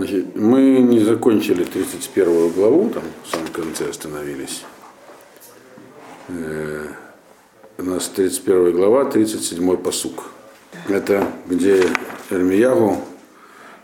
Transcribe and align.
Значит, 0.00 0.34
мы 0.34 0.78
не 0.78 1.00
закончили 1.00 1.62
31 1.62 2.52
главу, 2.52 2.88
там 2.88 3.02
в 3.22 3.30
самом 3.30 3.48
конце 3.48 3.90
остановились. 3.90 4.62
Э, 6.28 6.86
у 7.76 7.82
нас 7.82 8.08
31 8.08 8.72
глава, 8.72 9.04
37 9.04 9.76
посук. 9.76 10.30
Это 10.88 11.30
где 11.46 11.84
Эрмиягу 12.30 12.96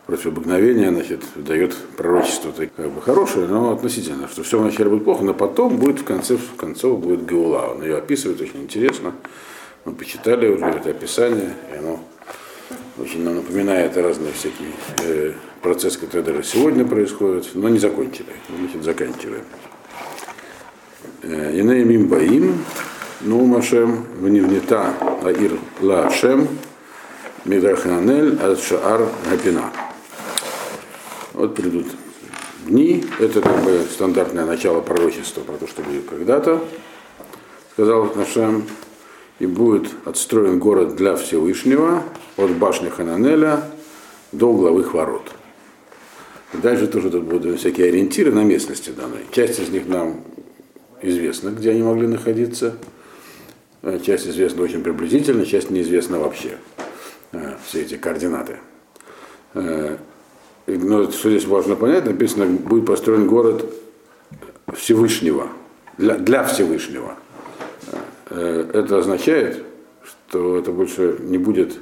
против 0.07 0.29
обыкновения 0.29 0.91
значит, 0.91 1.21
дает 1.35 1.77
пророчество 1.99 2.51
как 2.51 2.91
бы 2.93 3.03
хорошее, 3.03 3.47
но 3.47 3.73
относительно, 3.73 4.27
что 4.27 4.43
все 4.43 4.59
вначале 4.59 4.89
будет 4.89 5.05
плохо, 5.05 5.23
но 5.23 5.35
потом 5.35 5.77
будет 5.77 5.99
в 5.99 6.05
конце 6.05 6.39
в 6.39 6.57
концов 6.57 6.99
будет 6.99 7.27
Геула. 7.27 7.73
Он 7.75 7.83
ее 7.83 7.99
описывает 7.99 8.41
очень 8.41 8.63
интересно. 8.63 9.13
Мы 9.85 9.93
почитали 9.93 10.49
уже 10.49 10.65
это 10.65 10.89
описание, 10.89 11.55
и 11.75 11.77
оно 11.77 12.01
очень 12.99 13.23
нам 13.23 13.37
напоминает 13.37 13.97
разные 13.97 14.33
всякие 14.33 14.71
э, 15.03 15.33
процессы, 15.63 15.99
которые 15.99 16.25
даже 16.25 16.43
сегодня 16.43 16.85
происходят, 16.85 17.49
но 17.55 17.69
не 17.69 17.79
закончили. 17.79 18.33
Значит, 18.49 18.83
заканчиваем. 18.83 19.45
Э, 21.23 21.61
Инеемим 21.61 22.09
Баим, 22.09 22.65
ну 23.21 23.45
Машем, 23.47 24.07
Вневнета 24.19 24.95
Аир 25.23 25.59
Ла 25.81 26.11
Шем, 26.11 26.49
Мидраханель 27.45 28.39
Ад 28.41 28.61
Шаар 28.61 29.09
Гапина. 29.31 29.71
Вот 31.33 31.55
придут 31.55 31.87
дни, 32.67 33.05
это 33.21 33.41
как 33.41 33.63
бы 33.63 33.85
стандартное 33.91 34.45
начало 34.45 34.81
пророчества 34.81 35.43
про 35.43 35.55
то, 35.55 35.67
что 35.67 35.83
будет 35.83 36.09
когда-то, 36.09 36.65
сказал 37.73 38.13
Нашем, 38.15 38.67
и 39.39 39.47
будет 39.47 39.89
отстроен 40.05 40.59
город 40.59 40.97
для 40.97 41.17
Всевышнего 41.17 42.03
от 42.37 42.51
башни 42.53 42.89
Хананеля 42.89 43.63
до 44.33 44.49
угловых 44.49 44.95
ворот. 44.95 45.33
Дальше 46.53 46.87
тоже 46.87 47.11
тут 47.11 47.25
будут 47.25 47.59
всякие 47.59 47.89
ориентиры 47.89 48.33
на 48.33 48.45
местности 48.45 48.91
данной. 48.91 49.27
Часть 49.31 49.61
из 49.61 49.69
них 49.69 49.87
нам 49.87 50.23
известна, 51.03 51.51
где 51.51 51.71
они 51.71 51.83
могли 51.83 52.07
находиться. 52.07 52.77
Э, 53.83 53.99
часть 54.05 54.27
известна 54.27 54.63
очень 54.63 54.83
приблизительно, 54.83 55.45
часть 55.45 55.71
неизвестна 55.71 56.19
вообще. 56.19 56.57
Э, 57.33 57.57
все 57.67 57.83
эти 57.83 57.97
координаты. 57.97 58.59
Э, 59.55 59.99
но 60.67 61.11
что 61.11 61.31
здесь 61.31 61.45
важно 61.45 61.77
понять, 61.77 62.07
написано, 62.07 62.47
будет 62.47 62.87
построен 62.87 63.27
город 63.27 63.71
Всевышнего, 64.75 65.49
для, 65.99 66.17
для 66.17 66.43
Всевышнего. 66.45 67.17
Это 68.37 68.99
означает, 68.99 69.65
что 70.05 70.59
это 70.59 70.73
больше 70.73 71.17
не 71.21 71.39
будет 71.39 71.79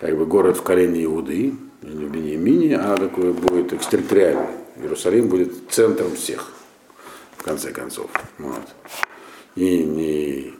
как 0.00 0.16
бы 0.16 0.26
город 0.26 0.56
в 0.56 0.62
колене 0.62 1.04
Иуды, 1.04 1.54
или 1.82 2.06
в 2.06 2.10
Бениамине, 2.10 2.78
а 2.78 2.96
такой 2.96 3.32
будет 3.32 3.72
экстерриториальный. 3.72 4.48
Иерусалим 4.76 5.28
будет 5.28 5.52
центром 5.70 6.14
всех, 6.14 6.52
в 7.36 7.42
конце 7.42 7.72
концов. 7.72 8.10
Вот. 8.38 8.62
И 9.54 9.82
не 9.82 10.54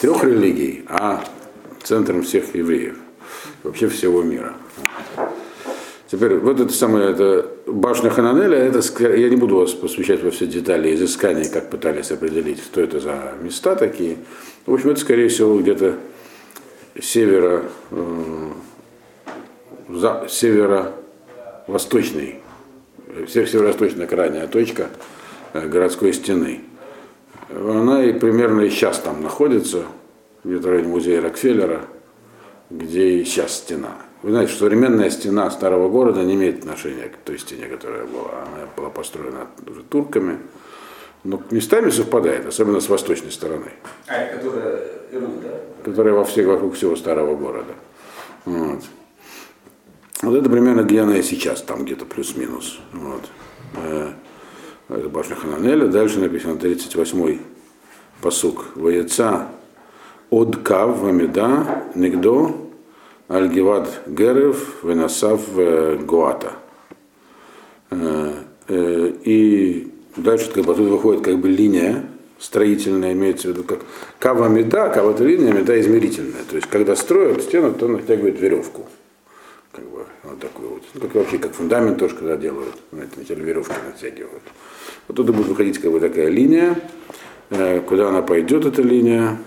трех 0.00 0.22
религий, 0.22 0.84
а 0.88 1.24
центром 1.82 2.22
всех 2.22 2.54
евреев, 2.54 2.96
вообще 3.62 3.88
всего 3.88 4.22
мира. 4.22 4.54
Теперь 6.08 6.36
вот 6.38 6.60
это 6.60 6.72
самое, 6.72 7.10
это 7.10 7.55
башня 7.66 8.10
Хананеля, 8.10 8.58
это, 8.58 8.80
я 9.16 9.28
не 9.28 9.36
буду 9.36 9.56
вас 9.56 9.72
посвящать 9.72 10.22
во 10.22 10.30
все 10.30 10.46
детали 10.46 10.94
изыскания, 10.94 11.48
как 11.48 11.70
пытались 11.70 12.12
определить, 12.12 12.62
что 12.62 12.80
это 12.80 13.00
за 13.00 13.34
места 13.42 13.74
такие. 13.74 14.18
В 14.64 14.72
общем, 14.72 14.90
это, 14.90 15.00
скорее 15.00 15.28
всего, 15.28 15.58
где-то 15.58 15.96
севера, 17.00 17.64
э, 17.90 18.50
за, 19.88 20.26
северо-восточный, 20.28 22.36
северо-восточная 23.28 24.06
крайняя 24.06 24.46
точка 24.46 24.90
э, 25.52 25.66
городской 25.68 26.12
стены. 26.12 26.60
Она 27.50 28.04
и 28.04 28.12
примерно 28.12 28.60
и 28.62 28.70
сейчас 28.70 29.00
там 29.00 29.22
находится, 29.22 29.82
где-то 30.44 30.68
в 30.68 30.70
районе 30.70 30.88
музея 30.88 31.20
Рокфеллера, 31.20 31.82
где 32.70 33.20
и 33.20 33.24
сейчас 33.24 33.58
стена. 33.58 34.05
Вы 34.26 34.32
знаете, 34.32 34.50
что 34.50 34.64
современная 34.64 35.08
стена 35.08 35.48
старого 35.52 35.88
города 35.88 36.24
не 36.24 36.34
имеет 36.34 36.58
отношения 36.58 37.04
к 37.04 37.16
той 37.18 37.38
стене, 37.38 37.66
которая 37.66 38.06
была. 38.06 38.42
Она 38.42 38.66
была 38.76 38.90
построена 38.90 39.46
уже 39.64 39.84
турками. 39.84 40.40
Но 41.22 41.40
местами 41.52 41.90
совпадает, 41.90 42.44
особенно 42.44 42.80
с 42.80 42.88
восточной 42.88 43.30
стороны. 43.30 43.70
А, 44.08 44.26
которая 44.34 44.80
Ирун, 45.12 45.30
да? 45.40 45.60
Которая 45.84 46.12
во 46.12 46.24
всех, 46.24 46.48
вокруг 46.48 46.74
всего 46.74 46.96
старого 46.96 47.36
города. 47.36 47.72
Вот. 48.46 48.82
Вот 50.22 50.34
это 50.34 50.50
примерно 50.50 50.80
где 50.80 51.02
она 51.02 51.18
и 51.18 51.22
сейчас, 51.22 51.62
там 51.62 51.84
где-то 51.84 52.04
плюс-минус. 52.04 52.80
Вот. 52.94 53.22
Э, 53.76 54.10
это 54.88 55.08
башня 55.08 55.36
Хананеля. 55.36 55.86
Дальше 55.86 56.18
написано 56.18 56.54
38-й 56.54 57.42
посук. 58.20 58.72
Воеца 58.74 59.46
от 60.30 60.56
Кав 60.64 60.98
Вамида 60.98 61.84
Нигдо 61.94 62.65
Альгивад 63.28 64.02
Герев 64.06 64.84
Венасав 64.84 65.40
Гуата. 66.04 66.52
Э, 67.90 68.32
э, 68.68 69.12
и 69.24 69.92
дальше 70.16 70.50
как 70.52 70.64
бы, 70.64 70.74
тут 70.74 70.88
выходит 70.88 71.24
как 71.24 71.38
бы 71.38 71.48
линия 71.48 72.04
строительная, 72.38 73.12
имеется 73.12 73.48
в 73.48 73.50
виду 73.52 73.64
как 73.64 73.80
кава 74.18 74.48
меда, 74.48 74.88
кава 74.90 75.12
это 75.12 75.24
линия, 75.24 75.52
меда 75.52 75.78
измерительная. 75.80 76.44
То 76.48 76.56
есть 76.56 76.68
когда 76.68 76.94
строят 76.94 77.42
стену, 77.42 77.72
то 77.72 77.88
натягивают 77.88 78.40
веревку. 78.40 78.86
Как 79.72 79.84
бы 79.84 80.04
вот 80.22 80.40
такую 80.40 80.68
вот. 80.70 80.82
Ну, 80.94 81.00
как 81.00 81.14
вообще, 81.14 81.38
как 81.38 81.52
фундамент 81.54 81.98
тоже, 81.98 82.14
когда 82.14 82.36
делают, 82.36 82.76
вначале 82.92 83.42
веревки 83.42 83.74
натягивают. 83.84 84.42
Вот 85.08 85.16
туда 85.16 85.32
будет 85.32 85.48
выходить 85.48 85.78
как 85.78 85.90
бы 85.90 86.00
такая 86.00 86.28
линия, 86.28 86.80
э, 87.50 87.80
куда 87.80 88.08
она 88.08 88.22
пойдет, 88.22 88.66
эта 88.66 88.82
линия, 88.82 89.38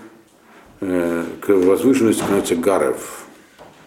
к 0.80 1.48
возвышенности 1.48 2.22
становится 2.22 2.56
Гарев. 2.56 3.26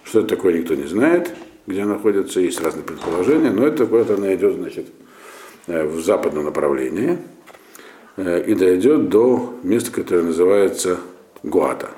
Что 0.03 0.19
это 0.19 0.35
такое, 0.35 0.59
никто 0.59 0.75
не 0.75 0.85
знает, 0.85 1.31
где 1.65 1.85
находится, 1.85 2.39
есть 2.39 2.61
разные 2.61 2.83
предположения, 2.83 3.51
но 3.51 3.65
это 3.65 3.85
куда-то 3.85 4.15
она 4.15 4.33
идет, 4.35 4.55
значит, 4.55 4.87
в 5.67 6.01
западном 6.01 6.45
направлении 6.45 7.17
и 8.17 8.53
дойдет 8.53 9.09
до 9.09 9.53
места, 9.63 9.91
которое 9.91 10.23
называется 10.23 10.97
Гуата. 11.41 11.89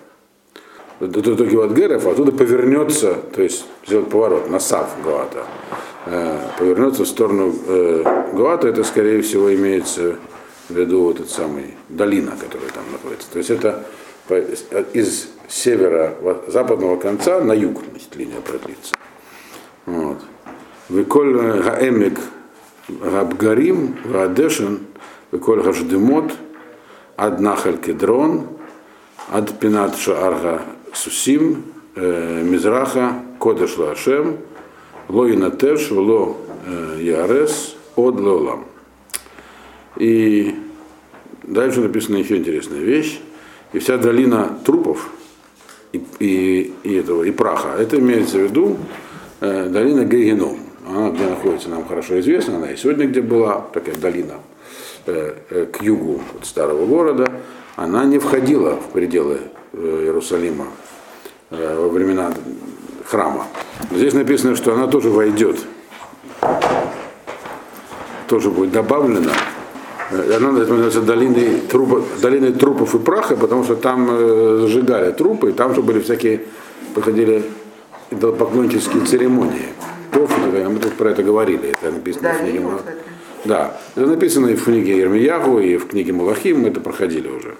До, 0.99 1.07
до, 1.07 1.35
до 1.35 1.45
Геватгеров, 1.45 2.07
оттуда 2.07 2.31
повернется, 2.31 3.15
то 3.35 3.41
есть 3.41 3.65
сделать 3.85 4.09
поворот 4.09 4.49
на 4.49 4.59
Сав 4.59 4.95
Гуата, 5.03 5.45
повернется 6.57 7.03
в 7.03 7.07
сторону 7.07 7.53
э, 7.67 8.29
Гуата, 8.33 8.69
это 8.69 8.83
скорее 8.83 9.21
всего 9.21 9.53
имеется 9.53 10.15
в 10.69 10.73
виду 10.73 11.01
вот 11.01 11.19
этот 11.19 11.31
самый 11.31 11.73
долина, 11.89 12.31
которая 12.39 12.69
там 12.69 12.83
находится. 12.91 13.29
То 13.31 13.39
есть 13.39 13.49
это 13.49 13.83
из 14.93 15.27
севера 15.47 16.15
западного 16.47 16.97
конца 16.97 17.41
на 17.41 17.53
юг 17.53 17.81
значит, 17.89 18.15
линия 18.15 18.41
продлится. 18.41 18.95
Вот. 19.85 20.17
Виколь 20.89 21.61
гаэмик 21.61 22.19
габгарим 22.87 23.97
гадешин 24.05 24.79
виколь 25.31 25.61
гаждемот 25.61 26.33
ад 27.17 27.39
нахаль 27.39 27.77
кедрон 27.77 28.47
ад 29.31 29.59
пинат 29.59 29.97
шаарга 29.97 30.61
сусим 30.93 31.63
мизраха 31.95 33.13
кодеш 33.39 33.77
лашем 33.77 34.37
ло 35.07 35.29
инатеш 35.29 35.91
ло 35.91 36.37
ярес 36.99 37.75
от 37.95 38.19
леолам. 38.19 38.65
И 39.97 40.55
дальше 41.43 41.81
написана 41.81 42.17
еще 42.17 42.37
интересная 42.37 42.81
вещь. 42.81 43.19
И 43.73 43.79
вся 43.79 43.97
долина 43.97 44.59
трупов 44.65 45.09
и, 45.95 46.03
и, 46.19 46.73
и 46.83 46.95
этого, 46.95 47.23
и 47.23 47.31
праха, 47.31 47.75
это 47.79 47.97
имеется 47.99 48.37
в 48.37 48.41
виду 48.41 48.77
э, 49.41 49.67
долина 49.69 50.05
Гейгеном. 50.05 50.59
Она 50.87 51.09
где 51.09 51.27
находится, 51.27 51.69
нам 51.69 51.85
хорошо 51.87 52.19
известна, 52.19 52.57
она 52.57 52.71
и 52.71 52.77
сегодня 52.77 53.07
где 53.07 53.21
была, 53.21 53.65
такая 53.73 53.95
долина 53.95 54.35
э, 55.05 55.35
э, 55.49 55.65
к 55.65 55.81
югу 55.81 56.21
от 56.37 56.45
старого 56.45 56.85
города, 56.85 57.25
она 57.75 58.05
не 58.05 58.19
входила 58.19 58.75
в 58.75 58.91
пределы 58.91 59.39
э, 59.73 60.01
Иерусалима 60.03 60.67
э, 61.49 61.77
во 61.79 61.89
времена 61.89 62.33
храма. 63.05 63.47
Здесь 63.91 64.13
написано, 64.13 64.55
что 64.55 64.73
она 64.73 64.87
тоже 64.87 65.09
войдет, 65.09 65.57
тоже 68.27 68.49
будет 68.49 68.71
добавлена 68.71 69.33
она 70.11 70.51
называется 70.51 71.01
долиной, 71.01 71.61
трупа, 71.69 72.03
долиной 72.21 72.51
трупов 72.51 72.93
и 72.95 72.99
праха, 72.99 73.35
потому 73.35 73.63
что 73.63 73.75
там 73.75 74.07
э, 74.11 74.65
сжигали 74.67 75.11
трупы, 75.11 75.49
и 75.49 75.53
там 75.53 75.73
же 75.73 75.81
были 75.81 75.99
всякие, 75.99 76.43
проходили 76.93 77.43
поклоннические 78.11 79.03
церемонии. 79.05 79.69
Мы 80.13 80.79
тут 80.79 80.93
про 80.93 81.11
это 81.11 81.23
говорили, 81.23 81.69
это 81.69 81.91
написано 81.91 82.23
да, 82.23 82.33
в 82.33 82.39
книге 82.39 82.59
Малахим. 82.59 82.93
Да, 83.45 83.77
это 83.95 84.05
написано 84.07 84.47
и 84.47 84.55
в 84.55 84.63
книге 84.63 84.97
Ермиягу, 84.97 85.59
и 85.59 85.77
в 85.77 85.87
книге 85.87 86.13
Малахим, 86.13 86.61
мы 86.61 86.69
это 86.69 86.79
проходили 86.79 87.27
уже. 87.27 87.55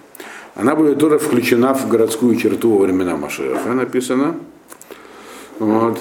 Она 0.56 0.76
будет 0.76 1.00
тоже 1.00 1.20
включена 1.20 1.74
в 1.74 1.88
городскую 1.90 2.36
черту 2.36 2.78
во 2.78 2.86
времена 2.86 3.18
Машеха, 3.18 3.74
написано. 3.74 4.36
Вот. 5.60 6.00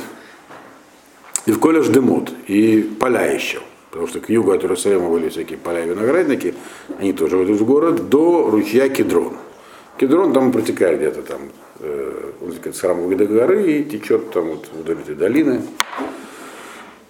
И 1.47 1.53
в 1.53 1.59
колледж 1.59 1.91
Демут, 1.91 2.33
и 2.47 2.83
поля 3.01 3.27
еще. 3.27 3.61
Потому 3.95 4.09
что 4.09 4.19
к 4.19 4.29
югу 4.29 4.51
от 4.51 4.61
Иерусалима 4.65 5.09
были 5.09 5.29
всякие 5.29 5.57
поля 5.57 5.85
и 5.85 5.89
виноградники, 5.89 6.53
они 6.99 7.13
тоже 7.13 7.37
войдут 7.37 7.61
в 7.61 7.65
город, 7.65 8.09
до 8.09 8.51
ручья 8.51 8.89
Кедрон. 8.89 9.35
Кедрон 9.99 10.33
там 10.33 10.51
протекает 10.51 10.99
где-то 10.99 11.23
там, 11.23 11.43
э, 11.79 12.33
с 12.73 12.81
храмовой 12.81 13.15
горы 13.15 13.71
и 13.71 13.85
течет 13.85 14.33
там 14.33 14.49
вот 14.49 14.69
вдоль 14.77 14.99
этой 14.99 15.15
долины. 15.15 15.63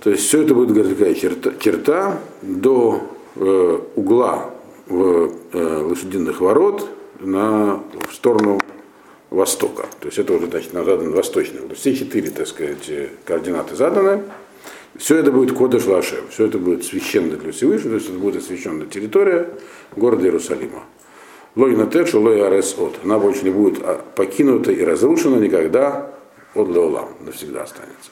То 0.01 0.11
есть 0.11 0.25
все 0.27 0.43
это 0.43 0.55
будет 0.55 0.87
такая 0.87 1.15
черта, 1.15 1.53
черта 1.59 2.19
до 2.43 3.01
э, 3.37 3.79
угла 3.97 4.51
в, 4.87 5.33
э, 5.55 5.79
лошадиных 5.89 6.43
ворот 6.43 6.87
на, 7.19 7.83
в 8.11 8.13
сторону 8.13 8.61
востока. 9.31 9.87
То 10.01 10.09
есть 10.09 10.19
это 10.19 10.35
уже 10.35 10.49
значит, 10.49 10.73
задан 10.73 11.13
восточный. 11.13 11.61
Все 11.75 11.97
четыре, 11.97 12.31
так 12.31 12.47
сказать, 12.47 12.91
координаты 13.25 13.75
заданы. 13.75 14.21
Все 14.97 15.17
это 15.17 15.33
будет 15.33 15.57
Кодыш 15.57 15.87
Лашем, 15.87 16.21
все 16.31 16.47
это 16.47 16.59
будет 16.59 16.85
священно 16.85 17.37
для 17.37 17.51
Всевышнего, 17.53 17.91
то 17.91 17.97
есть 17.97 18.09
это 18.09 18.19
будет 18.19 18.37
освященная 18.37 18.87
территория 18.87 19.49
города 19.97 20.25
Иерусалима. 20.25 20.85
Логина 21.57 21.87
Текшу, 21.87 22.21
Лой 22.21 22.45
Арес 22.45 22.77
От. 22.79 23.01
Она 23.05 23.19
больше 23.19 23.45
не 23.45 23.51
будет 23.51 23.81
а, 23.83 24.01
покинута 24.17 24.73
и 24.73 24.85
разрушена 24.85 25.37
никогда 25.37 26.11
от 26.55 26.69
Леолам, 26.69 27.11
навсегда 27.21 27.63
останется. 27.63 28.11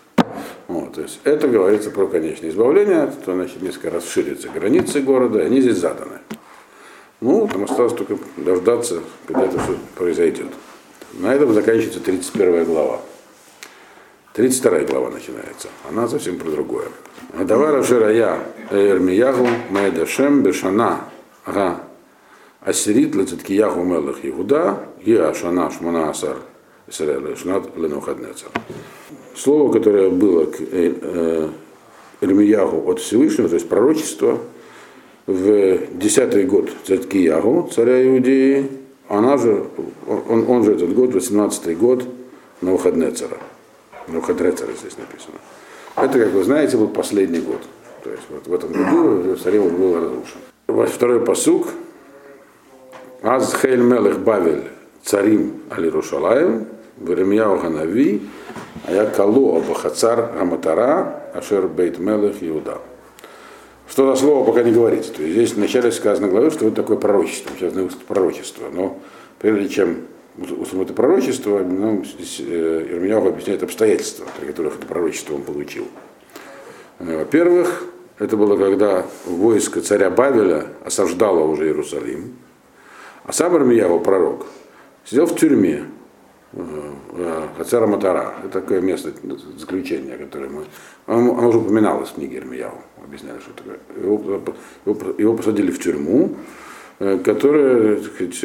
Вот, 0.69 0.95
то 0.95 1.03
есть 1.03 1.21
это 1.25 1.49
говорится 1.49 1.91
про 1.91 2.07
конечное 2.07 2.51
избавление, 2.51 3.13
то 3.25 3.35
значит 3.35 3.61
несколько 3.63 3.91
расширятся 3.91 4.49
границы 4.49 5.01
города, 5.01 5.41
они 5.41 5.61
здесь 5.61 5.77
заданы. 5.77 6.19
Ну, 7.21 7.47
там 7.47 7.65
осталось 7.65 7.93
только 7.93 8.19
дождаться, 8.37 9.01
когда 9.27 9.45
это 9.45 9.59
все 9.61 9.77
произойдет. 9.95 10.49
На 11.15 11.35
этом 11.35 11.53
заканчивается 11.53 12.01
31 12.01 12.65
глава. 12.65 13.01
32 14.35 14.81
глава 14.85 15.11
начинается. 15.11 15.69
Она 15.89 16.09
совсем 16.09 16.39
про 16.39 16.51
другое. 16.51 16.87
Давара 17.39 17.83
Ширая 17.83 18.39
Эрмиягу 18.71 19.47
Маэдашем 19.71 20.43
Бешана 20.43 21.01
Ага 21.45 21.83
Асирит 22.63 23.15
Лецеткиягу 23.15 23.83
Мелах 23.83 24.21
Иуда 24.23 24.79
Гиа 25.05 25.35
Шана 25.35 25.71
Шмана 25.71 26.09
Асар 26.09 26.39
Шнат 26.91 27.77
Ленухаднецар. 27.77 28.49
Слово, 29.37 29.71
которое 29.71 30.09
было 30.09 30.47
к 30.47 30.61
Эрмиягу 32.21 32.91
от 32.91 33.01
Всевышнего, 33.01 33.49
то 33.49 33.55
есть 33.55 33.69
пророчество, 33.69 34.39
в 35.27 35.79
десятый 35.95 36.45
год 36.45 36.71
Цеткиягу, 36.87 37.71
царя 37.73 38.05
Иудеи, 38.07 38.69
она 39.09 39.37
же, 39.37 39.67
он, 40.07 40.49
он 40.49 40.65
же 40.65 40.73
этот 40.73 40.95
год, 40.95 41.13
18 41.13 41.79
год 41.79 42.05
Навуходнецара. 42.61 43.39
Навуходнецара 44.09 44.73
здесь 44.73 44.97
написано. 44.97 45.37
Это, 45.97 46.19
как 46.19 46.33
вы 46.33 46.43
знаете, 46.45 46.77
был 46.77 46.89
последний 46.89 47.41
год. 47.41 47.63
То 48.03 48.11
есть 48.11 48.23
вот 48.31 48.47
в 48.47 48.55
этом 48.55 48.73
году 48.73 49.23
Иерусалим 49.23 49.77
был 49.77 49.95
разрушен. 49.95 50.93
Второй 50.93 51.25
посук. 51.25 51.69
Аз 53.23 53.55
Хейль 53.55 53.81
Мелех 53.81 54.19
Бавель 54.19 54.65
царим 55.05 55.63
Али 55.71 55.89
Рушалаем, 55.89 56.67
Веремьяу 56.99 57.59
Ханави, 57.59 58.23
а 58.87 58.93
я 58.93 59.07
Калу 59.07 59.57
Абахацар 59.57 60.33
Аматара, 60.41 61.31
Ашер 61.35 61.69
Бейт 61.69 61.99
Мелех 61.99 62.43
Иуда. 62.43 62.79
Что 63.89 64.11
за 64.11 64.21
слово 64.21 64.45
пока 64.45 64.63
не 64.63 64.73
говорится. 64.73 65.13
То 65.13 65.23
есть 65.23 65.35
здесь 65.35 65.53
вначале 65.53 65.93
сказано 65.93 66.29
главы, 66.29 66.51
что 66.51 66.67
это 66.67 66.77
такое 66.77 66.97
пророчество. 66.97 67.53
Сейчас 67.59 67.75
пророчество. 68.09 68.65
Но 68.73 68.99
прежде 69.39 69.69
чем 69.69 69.99
условно 70.37 70.85
это 70.85 70.95
пророчество, 70.95 71.61
ну, 71.61 72.05
здесь 72.05 72.41
э, 72.41 72.87
Ирмияу 72.91 73.29
объясняет 73.29 73.63
обстоятельства, 73.63 74.27
при 74.39 74.47
которых 74.47 74.77
это 74.77 74.87
пророчество 74.87 75.35
он 75.35 75.43
получил. 75.43 75.87
Э, 76.99 77.19
во-первых, 77.19 77.85
это 78.19 78.37
было 78.37 78.57
когда 78.57 79.07
войско 79.27 79.81
царя 79.81 80.11
Бавеля 80.11 80.69
осаждало 80.85 81.41
уже 81.45 81.67
Иерусалим, 81.67 82.37
а 83.25 83.33
сам 83.33 83.57
Ирмияу, 83.57 84.01
пророк, 84.01 84.47
сидел 85.05 85.27
в 85.27 85.37
тюрьме, 85.37 85.85
Хацера 87.57 87.87
Матара. 87.87 88.35
Это 88.45 88.61
такое 88.61 88.81
место 88.81 89.11
заключения, 89.57 90.17
которое 90.17 90.51
мы... 90.51 90.65
Оно 91.07 91.49
уже 91.49 91.59
упоминалось 91.59 92.11
в 92.11 92.15
книге 92.15 92.39
Ирмияу. 92.39 92.75
Объясняли, 93.03 93.39
что 93.41 93.53
такое. 93.53 93.79
Его, 93.97 94.43
его, 94.85 95.13
его 95.19 95.35
посадили 95.35 95.71
в 95.71 95.81
тюрьму, 95.81 96.37
э, 96.99 97.19
которая, 97.19 97.97
так 97.97 98.13
сказать, 98.13 98.45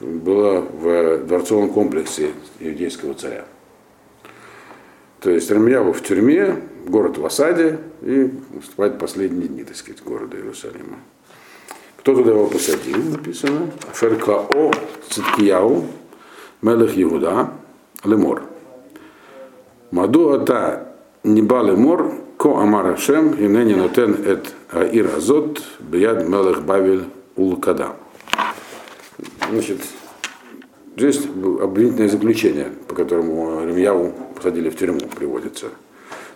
была 0.00 0.60
в 0.60 1.18
дворцовом 1.24 1.70
комплексе 1.70 2.32
иудейского 2.60 3.14
царя. 3.14 3.44
То 5.20 5.30
есть 5.30 5.50
Ирмияу 5.50 5.92
в 5.92 6.02
тюрьме, 6.02 6.56
город 6.86 7.18
в 7.18 7.26
осаде, 7.26 7.78
и 8.02 8.30
наступают 8.52 8.98
последние 8.98 9.48
дни, 9.48 9.64
так 9.64 9.76
сказать, 9.76 10.02
города 10.02 10.36
Иерусалима. 10.36 10.98
Кто 11.96 12.14
туда 12.14 12.30
его 12.30 12.46
посадил, 12.46 13.02
написано? 13.10 13.70
Феркао 13.92 14.72
Циткияу, 15.08 15.84
Мелех 16.62 16.96
Иуда, 16.96 17.50
Лемор. 18.04 18.42
Маду 19.90 20.30
ата 20.30 20.92
ниба 21.24 21.62
лемор, 21.62 22.12
ко 22.36 22.58
амар 22.58 22.86
Ашем, 22.92 23.32
и 23.34 23.48
ныне 23.48 23.76
нотен 23.76 24.14
эт 24.24 24.54
аир 24.70 25.16
азот, 25.16 25.62
бияд 25.80 26.28
мелех 26.28 26.64
бавель 26.64 27.04
улкада. 27.34 27.92
Значит, 29.50 29.78
здесь 30.96 31.20
обвинительное 31.24 32.08
заключение, 32.08 32.72
по 32.88 32.94
которому 32.94 33.64
Ремьяву 33.64 34.12
посадили 34.34 34.70
в 34.70 34.76
тюрьму, 34.76 35.00
приводится. 35.14 35.66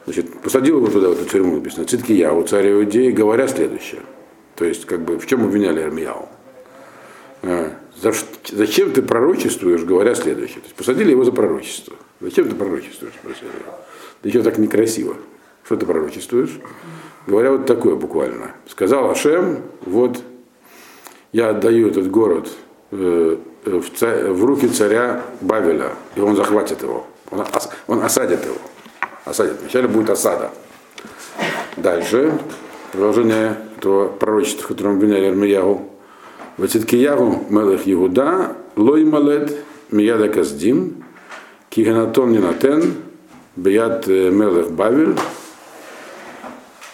Значит, 0.04 0.40
посадил 0.40 0.78
его 0.78 0.86
туда, 0.88 1.08
в 1.08 1.12
эту 1.12 1.24
тюрьму, 1.28 1.56
написано, 1.56 1.84
Циткияу, 1.84 2.42
царь 2.44 2.72
Иудеи, 2.72 3.10
говоря 3.10 3.48
следующее. 3.48 4.00
То 4.56 4.64
есть, 4.64 4.86
как 4.86 5.02
бы, 5.02 5.18
в 5.18 5.26
чем 5.26 5.44
обвиняли 5.44 5.82
Ремьяву? 5.84 6.28
Зачем 8.00 8.92
ты 8.92 9.02
пророчествуешь, 9.02 9.82
говоря 9.82 10.14
следующее? 10.14 10.60
То 10.60 10.66
есть 10.66 10.74
посадили 10.74 11.10
его 11.10 11.24
за 11.24 11.32
пророчество. 11.32 11.96
Зачем 12.20 12.48
ты 12.48 12.54
пророчествуешь? 12.54 13.14
Спросили. 13.14 13.50
Да 14.22 14.28
еще 14.28 14.42
так 14.42 14.58
некрасиво. 14.58 15.16
Что 15.64 15.76
ты 15.76 15.86
пророчествуешь? 15.86 16.60
Говоря 17.26 17.52
вот 17.52 17.66
такое 17.66 17.96
буквально. 17.96 18.52
Сказал 18.68 19.10
Ашем, 19.10 19.62
вот 19.84 20.22
я 21.32 21.50
отдаю 21.50 21.88
этот 21.88 22.10
город 22.10 22.50
в, 22.90 23.38
царь, 23.96 24.28
в 24.28 24.44
руки 24.44 24.69
царя 24.69 25.22
Бавеля, 25.40 25.92
и 26.16 26.20
он 26.20 26.37
захватит 26.37 26.82
его. 26.82 27.06
Он, 27.31 27.40
ос, 27.40 27.69
он 27.87 28.02
осадит 28.02 28.44
его. 28.44 28.56
Осадит. 29.25 29.60
Вначале 29.60 29.88
будет 29.88 30.10
осада. 30.10 30.50
Дальше 31.76 32.32
продолжение 32.92 33.56
этого 33.76 34.08
пророчества, 34.08 34.65
в 34.65 34.69
котором 34.69 34.96
обвиняли 34.96 35.26
Армиягу. 35.26 35.91
Ватиткиягу 36.56 37.46
мелех 37.48 37.82
Иуда, 37.86 38.56
лой 38.76 39.05
малет, 39.05 39.56
мияда 39.91 40.29
каздим, 40.29 41.05
киганатон 41.70 42.32
нинатен, 42.32 42.94
бият 43.56 44.06
мелех 44.06 44.70
Бавель, 44.72 45.17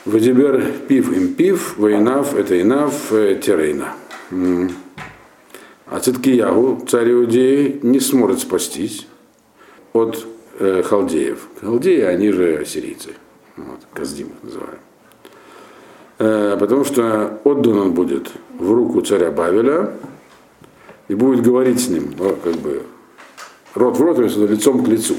Вадибер 0.06 0.62
пив 0.87 1.12
им 1.12 1.35
пив, 1.35 1.76
воинав 1.78 2.37
это 2.37 2.61
инав 2.61 2.94
терейна. 3.11 3.94
А 5.87 6.00
Циткиягу, 6.00 6.85
царь 6.88 7.12
Иудеи, 7.12 7.78
не 7.83 8.00
сможет 8.00 8.40
спастись 8.40 9.07
от 9.93 10.26
э, 10.59 10.83
халдеев. 10.83 11.47
Халдеи, 11.61 12.00
они 12.00 12.33
же 12.33 12.57
ассирийцы. 12.57 13.11
Вот, 13.57 13.81
Каздим 13.95 14.26
их 14.28 14.43
называем. 14.43 14.78
Э, 16.19 16.57
потому 16.59 16.85
что 16.85 17.40
отдан 17.45 17.78
он 17.78 17.93
будет 17.93 18.33
в 18.59 18.73
руку 18.73 19.00
царя 19.02 19.31
Бавеля 19.31 19.93
и 21.07 21.14
будет 21.14 21.43
говорить 21.43 21.81
с 21.81 21.88
ним, 21.88 22.14
ну, 22.19 22.37
как 22.43 22.55
бы, 22.55 22.83
рот 23.75 23.97
в 23.97 24.02
рот, 24.02 24.19
лицом 24.19 24.85
к 24.85 24.88
лицу. 24.88 25.14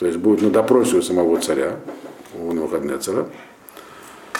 То 0.00 0.06
есть 0.06 0.18
будет 0.18 0.42
на 0.42 0.50
допросе 0.50 0.96
у 0.96 1.02
самого 1.02 1.38
царя, 1.38 1.76
у 2.34 2.52
Навуходнецера. 2.52 3.28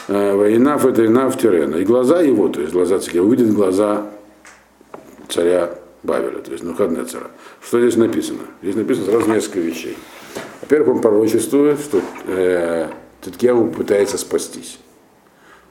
Э, 0.09 0.35
Война 0.35 0.75
это 0.75 1.07
ина 1.07 1.31
в 1.31 1.39
Тирена. 1.39 1.77
И 1.77 1.85
глаза 1.85 2.21
его, 2.21 2.49
то 2.49 2.61
есть 2.61 2.73
глаза 2.73 2.99
царя, 2.99 3.23
увидит 3.23 3.53
глаза 3.53 4.11
царя 5.31 5.79
Бавеля, 6.03 6.39
то 6.39 6.51
есть 6.51 6.65
Навуходнецера. 6.65 7.31
Что 7.63 7.81
здесь 7.81 7.97
написано? 7.97 8.41
Здесь 8.63 8.75
написано 8.75 9.07
сразу 9.07 9.31
несколько 9.31 9.61
вещей. 9.61 9.97
Во-первых, 10.63 10.97
он 10.97 11.03
пророчествует, 11.03 11.81
что 11.81 12.01
э, 12.27 12.89
Циткеву 13.23 13.69
пытается 13.71 14.17
спастись. 14.17 14.79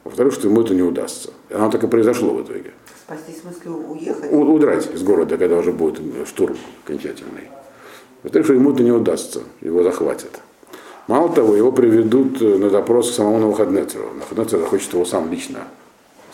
Во-вторых, 0.04 0.34
что 0.34 0.48
ему 0.48 0.62
это 0.62 0.74
не 0.74 0.82
удастся. 0.82 1.32
И 1.50 1.54
оно 1.54 1.72
так 1.72 1.84
и 1.84 1.88
произошло 1.88 2.34
в 2.34 2.44
итоге. 2.44 2.72
Спасти, 3.06 3.34
в 3.34 3.38
смысле, 3.38 3.72
уехать? 3.72 4.32
У, 4.32 4.42
удрать 4.42 4.94
из 4.94 5.02
города, 5.04 5.38
когда 5.38 5.58
уже 5.58 5.72
будет 5.72 6.00
штурм 6.28 6.58
окончательный. 6.86 7.50
Во-вторых, 8.24 8.46
что 8.46 8.54
ему 8.54 8.72
это 8.72 8.84
не 8.84 8.92
удастся, 8.92 9.42
его 9.62 9.84
захватят. 9.84 10.42
Мало 11.08 11.30
того, 11.30 11.56
его 11.56 11.72
приведут 11.72 12.40
на 12.42 12.70
допрос 12.70 13.12
к 13.12 13.16
самому 13.16 13.40
Навуходнецеру. 13.40 14.10
Навуходнецер 14.14 14.60
захочет 14.60 14.94
его 14.94 15.06
сам 15.06 15.32
лично 15.32 15.62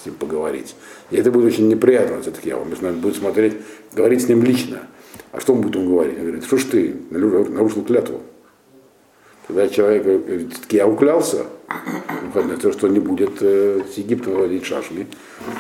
ним 0.05 0.15
поговорить. 0.15 0.75
И 1.11 1.17
это 1.17 1.31
будет 1.31 1.45
очень 1.45 1.67
неприятно 1.67 2.21
все-таки. 2.21 2.53
Он 2.53 2.69
будет 2.99 3.15
смотреть, 3.15 3.53
говорить 3.93 4.23
с 4.23 4.27
ним 4.27 4.43
лично. 4.43 4.79
А 5.31 5.39
что 5.39 5.53
он 5.53 5.61
будет 5.61 5.75
ему 5.75 5.93
говорить? 5.93 6.17
Он 6.17 6.23
говорит, 6.23 6.45
что 6.45 6.57
ж 6.57 6.63
ты 6.63 6.95
нарушил 7.09 7.83
клятву? 7.83 8.21
Когда 9.47 9.67
человек 9.67 10.03
э, 10.05 10.47
таки 10.61 10.77
я 10.77 10.87
уклялся, 10.87 11.45
на 12.43 12.57
то, 12.57 12.71
что 12.71 12.87
не 12.87 12.99
будет 12.99 13.41
э, 13.41 13.81
с 13.91 13.97
Египта 13.97 14.29
выводить 14.29 14.65
шашми 14.65 15.07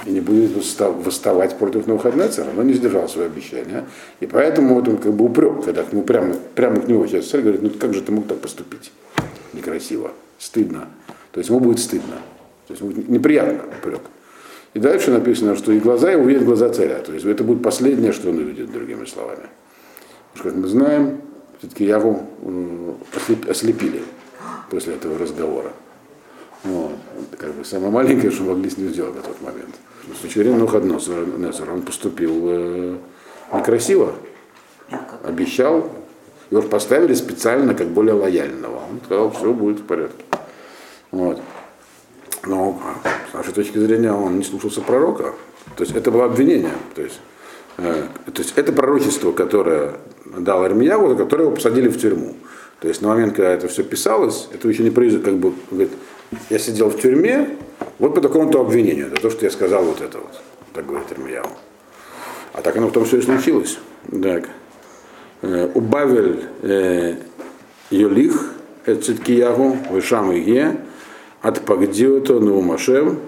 и 0.05 0.09
не 0.09 0.19
будет 0.19 0.51
восставать 0.79 1.57
против 1.57 1.87
Навуходнецера, 1.87 2.47
но 2.53 2.63
не 2.63 2.73
сдержал 2.73 3.07
свое 3.07 3.27
обещание. 3.27 3.85
И 4.19 4.25
поэтому 4.25 4.75
вот 4.75 4.87
он 4.87 4.97
как 4.97 5.13
бы 5.13 5.25
упрек, 5.25 5.63
когда 5.63 5.83
к 5.83 5.93
нему 5.93 6.03
прямо, 6.03 6.35
прямо 6.55 6.81
к 6.81 6.87
нему 6.87 7.05
сейчас 7.07 7.27
цель 7.27 7.41
говорит, 7.41 7.61
ну 7.61 7.69
как 7.69 7.93
же 7.93 8.01
ты 8.01 8.11
мог 8.11 8.27
так 8.27 8.39
поступить? 8.39 8.91
Некрасиво, 9.53 10.11
стыдно. 10.37 10.87
То 11.31 11.39
есть 11.39 11.49
ему 11.49 11.59
будет 11.59 11.79
стыдно. 11.79 12.17
То 12.67 12.73
есть 12.73 12.81
будет 12.81 13.07
неприятно 13.07 13.63
упрек. 13.77 14.01
И 14.75 14.79
дальше 14.79 15.09
написано, 15.09 15.55
что 15.55 15.71
и 15.71 15.79
глаза 15.79 16.11
его 16.11 16.23
увидят 16.23 16.43
глаза 16.43 16.67
царя. 16.69 16.99
То 16.99 17.13
есть 17.13 17.25
это 17.25 17.45
будет 17.45 17.63
последнее, 17.63 18.11
что 18.11 18.29
он 18.29 18.39
увидит, 18.39 18.73
другими 18.73 19.05
словами. 19.05 19.47
Потому 20.33 20.35
что, 20.35 20.43
как 20.43 20.55
мы 20.55 20.67
знаем, 20.67 21.21
все-таки 21.59 21.85
Яву 21.85 22.27
ослепили 23.47 24.01
после 24.69 24.95
этого 24.95 25.17
разговора. 25.17 25.71
Вот. 26.65 26.91
Как 27.37 27.53
бы 27.53 27.63
самое 27.63 27.89
маленькое, 27.89 28.31
что 28.31 28.43
могли 28.43 28.69
с 28.69 28.77
ним 28.77 28.89
сделать 28.89 29.15
на 29.15 29.21
тот 29.21 29.41
момент. 29.41 29.75
С 30.13 30.21
дочерем 30.21 30.59
Нухаднецер 30.59 31.71
он 31.71 31.81
поступил 31.81 32.41
э, 32.43 32.97
некрасиво, 33.53 34.13
обещал, 35.23 35.89
его 36.51 36.61
поставили 36.63 37.13
специально 37.13 37.73
как 37.75 37.87
более 37.87 38.15
лояльного. 38.15 38.81
Он 38.91 38.99
сказал, 39.05 39.31
все 39.31 39.53
будет 39.53 39.79
в 39.79 39.85
порядке. 39.85 40.25
Вот. 41.11 41.39
Но 42.45 42.79
с 43.31 43.33
нашей 43.33 43.53
точки 43.53 43.77
зрения 43.77 44.11
он 44.11 44.37
не 44.37 44.43
слушался 44.43 44.81
пророка. 44.81 45.33
То 45.75 45.83
есть 45.83 45.95
это 45.95 46.11
было 46.11 46.25
обвинение. 46.25 46.71
То 46.93 47.01
есть, 47.01 47.19
э, 47.77 48.07
то 48.25 48.41
есть 48.41 48.53
это 48.55 48.71
пророчество, 48.71 49.31
которое 49.31 49.95
дал 50.25 50.63
Армиягу, 50.63 51.09
за 51.09 51.15
которое 51.15 51.43
его 51.45 51.55
посадили 51.55 51.89
в 51.89 51.99
тюрьму. 51.99 52.35
То 52.79 52.87
есть 52.87 53.01
на 53.01 53.09
момент, 53.09 53.35
когда 53.35 53.51
это 53.51 53.67
все 53.67 53.83
писалось, 53.83 54.47
это 54.53 54.67
еще 54.67 54.83
не 54.83 54.91
произошло, 54.91 55.25
как 55.25 55.35
бы, 55.35 55.53
говорит, 55.71 55.91
я 56.49 56.59
сидел 56.59 56.89
в 56.89 56.99
тюрьме, 56.99 57.57
вот 57.99 58.13
по 58.13 58.21
такому-то 58.21 58.61
обвинению, 58.61 59.07
это 59.07 59.21
то, 59.21 59.29
что 59.29 59.45
я 59.45 59.51
сказал 59.51 59.83
вот 59.85 60.01
это 60.01 60.19
вот, 60.19 60.41
так 60.73 60.85
говорит 60.85 61.11
Армияу. 61.11 61.47
А 62.53 62.61
так 62.61 62.75
оно 62.77 62.87
потом 62.87 63.05
все 63.05 63.17
и 63.17 63.21
случилось. 63.21 63.79
Так. 64.21 64.49
Э, 65.41 65.69
убавил 65.73 66.41
э, 66.61 67.15
Юлих, 67.89 68.51
Циткиягу, 68.85 69.77
Вышам 69.89 70.31
Иге, 70.37 70.77
от 71.45 71.61
Пагдиото 71.61 72.39
Наумашем, 72.39 73.19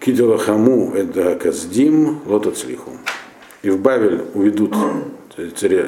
Кидалахаму 0.00 0.92
это 0.94 1.34
Каздим, 1.36 2.20
Лотоцлиху. 2.26 2.90
И 3.62 3.70
в 3.70 3.80
Бавель 3.80 4.20
уведут 4.34 4.76
царя 5.56 5.86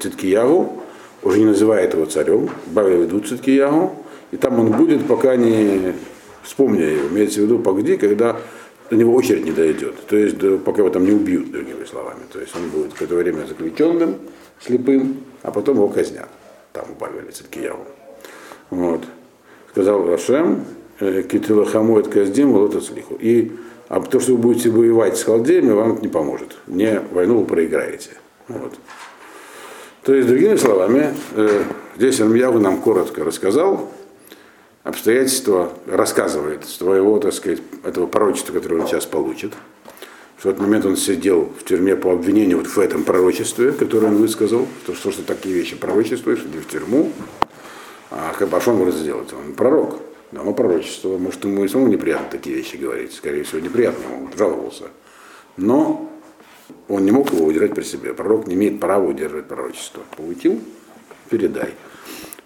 Циткиягу, 0.00 0.82
уже 1.22 1.40
не 1.40 1.44
называя 1.44 1.90
его 1.90 2.06
царем, 2.06 2.48
Бавель 2.68 3.02
ведут 3.02 3.28
Циткиягу, 3.28 3.96
и 4.30 4.38
там 4.38 4.58
он 4.60 4.72
будет, 4.72 5.06
пока 5.06 5.36
не 5.36 5.92
вспомня 6.42 6.86
его, 6.86 7.08
имеется 7.08 7.40
в 7.40 7.42
виду 7.44 7.58
погоди, 7.58 7.98
когда 7.98 8.40
до 8.88 8.96
него 8.96 9.14
очередь 9.14 9.44
не 9.44 9.52
дойдет. 9.52 10.06
То 10.06 10.16
есть 10.16 10.38
пока 10.64 10.78
его 10.78 10.88
там 10.88 11.04
не 11.04 11.12
убьют, 11.12 11.52
другими 11.52 11.84
словами. 11.84 12.20
То 12.32 12.40
есть 12.40 12.56
он 12.56 12.70
будет 12.70 12.94
какое-то 12.94 13.16
время 13.16 13.44
заключенным, 13.46 14.16
слепым, 14.58 15.18
а 15.42 15.50
потом 15.50 15.76
его 15.76 15.88
казнят. 15.88 16.30
Там 16.72 16.86
убавили 16.92 17.30
Циткиягу. 17.30 17.84
Вот 18.70 19.02
сказал 19.74 20.06
Рашем, 20.06 20.64
э, 21.00 21.24
Китилахамует 21.28 22.06
Каздим, 22.06 22.52
вот 22.52 22.80
слиху. 22.84 23.16
И 23.18 23.50
а 23.88 24.00
то, 24.00 24.20
что 24.20 24.32
вы 24.32 24.38
будете 24.38 24.70
воевать 24.70 25.18
с 25.18 25.24
халдеями, 25.24 25.72
вам 25.72 26.00
не 26.00 26.06
поможет. 26.06 26.54
Не 26.68 27.00
войну 27.10 27.40
вы 27.40 27.44
проиграете. 27.44 28.10
Вот. 28.46 28.74
То 30.04 30.14
есть, 30.14 30.28
другими 30.28 30.54
словами, 30.54 31.12
э, 31.34 31.64
здесь 31.96 32.20
Армияву 32.20 32.60
нам 32.60 32.80
коротко 32.80 33.24
рассказал 33.24 33.90
обстоятельства, 34.84 35.72
рассказывает 35.88 36.64
своего, 36.66 37.18
так 37.18 37.32
сказать, 37.32 37.58
этого 37.82 38.06
пророчества, 38.06 38.52
которое 38.52 38.82
он 38.82 38.86
сейчас 38.86 39.06
получит. 39.06 39.54
В 40.36 40.44
тот 40.44 40.60
момент 40.60 40.86
он 40.86 40.96
сидел 40.96 41.48
в 41.58 41.64
тюрьме 41.64 41.96
по 41.96 42.12
обвинению 42.12 42.58
вот 42.58 42.68
в 42.68 42.78
этом 42.78 43.02
пророчестве, 43.02 43.72
которое 43.72 44.06
он 44.06 44.18
высказал, 44.18 44.68
что, 44.84 44.94
что, 44.94 45.10
что 45.10 45.22
такие 45.22 45.52
вещи 45.52 45.74
пророчествуешь, 45.74 46.44
иди 46.46 46.58
в 46.60 46.68
тюрьму, 46.68 47.10
а 48.16 48.32
как 48.32 48.62
что 48.62 48.70
он 48.70 48.78
может 48.78 48.94
сделать? 48.94 49.32
Он 49.32 49.54
пророк. 49.54 49.96
Дано 50.30 50.52
пророчество. 50.52 51.18
Может, 51.18 51.44
ему 51.44 51.64
и 51.64 51.68
самому 51.68 51.88
неприятно 51.88 52.28
такие 52.30 52.56
вещи 52.56 52.76
говорить. 52.76 53.12
Скорее 53.12 53.42
всего, 53.42 53.60
неприятно 53.60 54.04
ему, 54.04 54.28
жаловался. 54.36 54.84
Но 55.56 56.08
он 56.88 57.04
не 57.04 57.10
мог 57.10 57.32
его 57.32 57.46
удержать 57.46 57.74
при 57.74 57.82
себе. 57.82 58.14
Пророк 58.14 58.46
не 58.46 58.54
имеет 58.54 58.78
права 58.78 59.04
удерживать 59.04 59.46
пророчество. 59.46 60.02
Получил, 60.16 60.60
передай. 61.28 61.74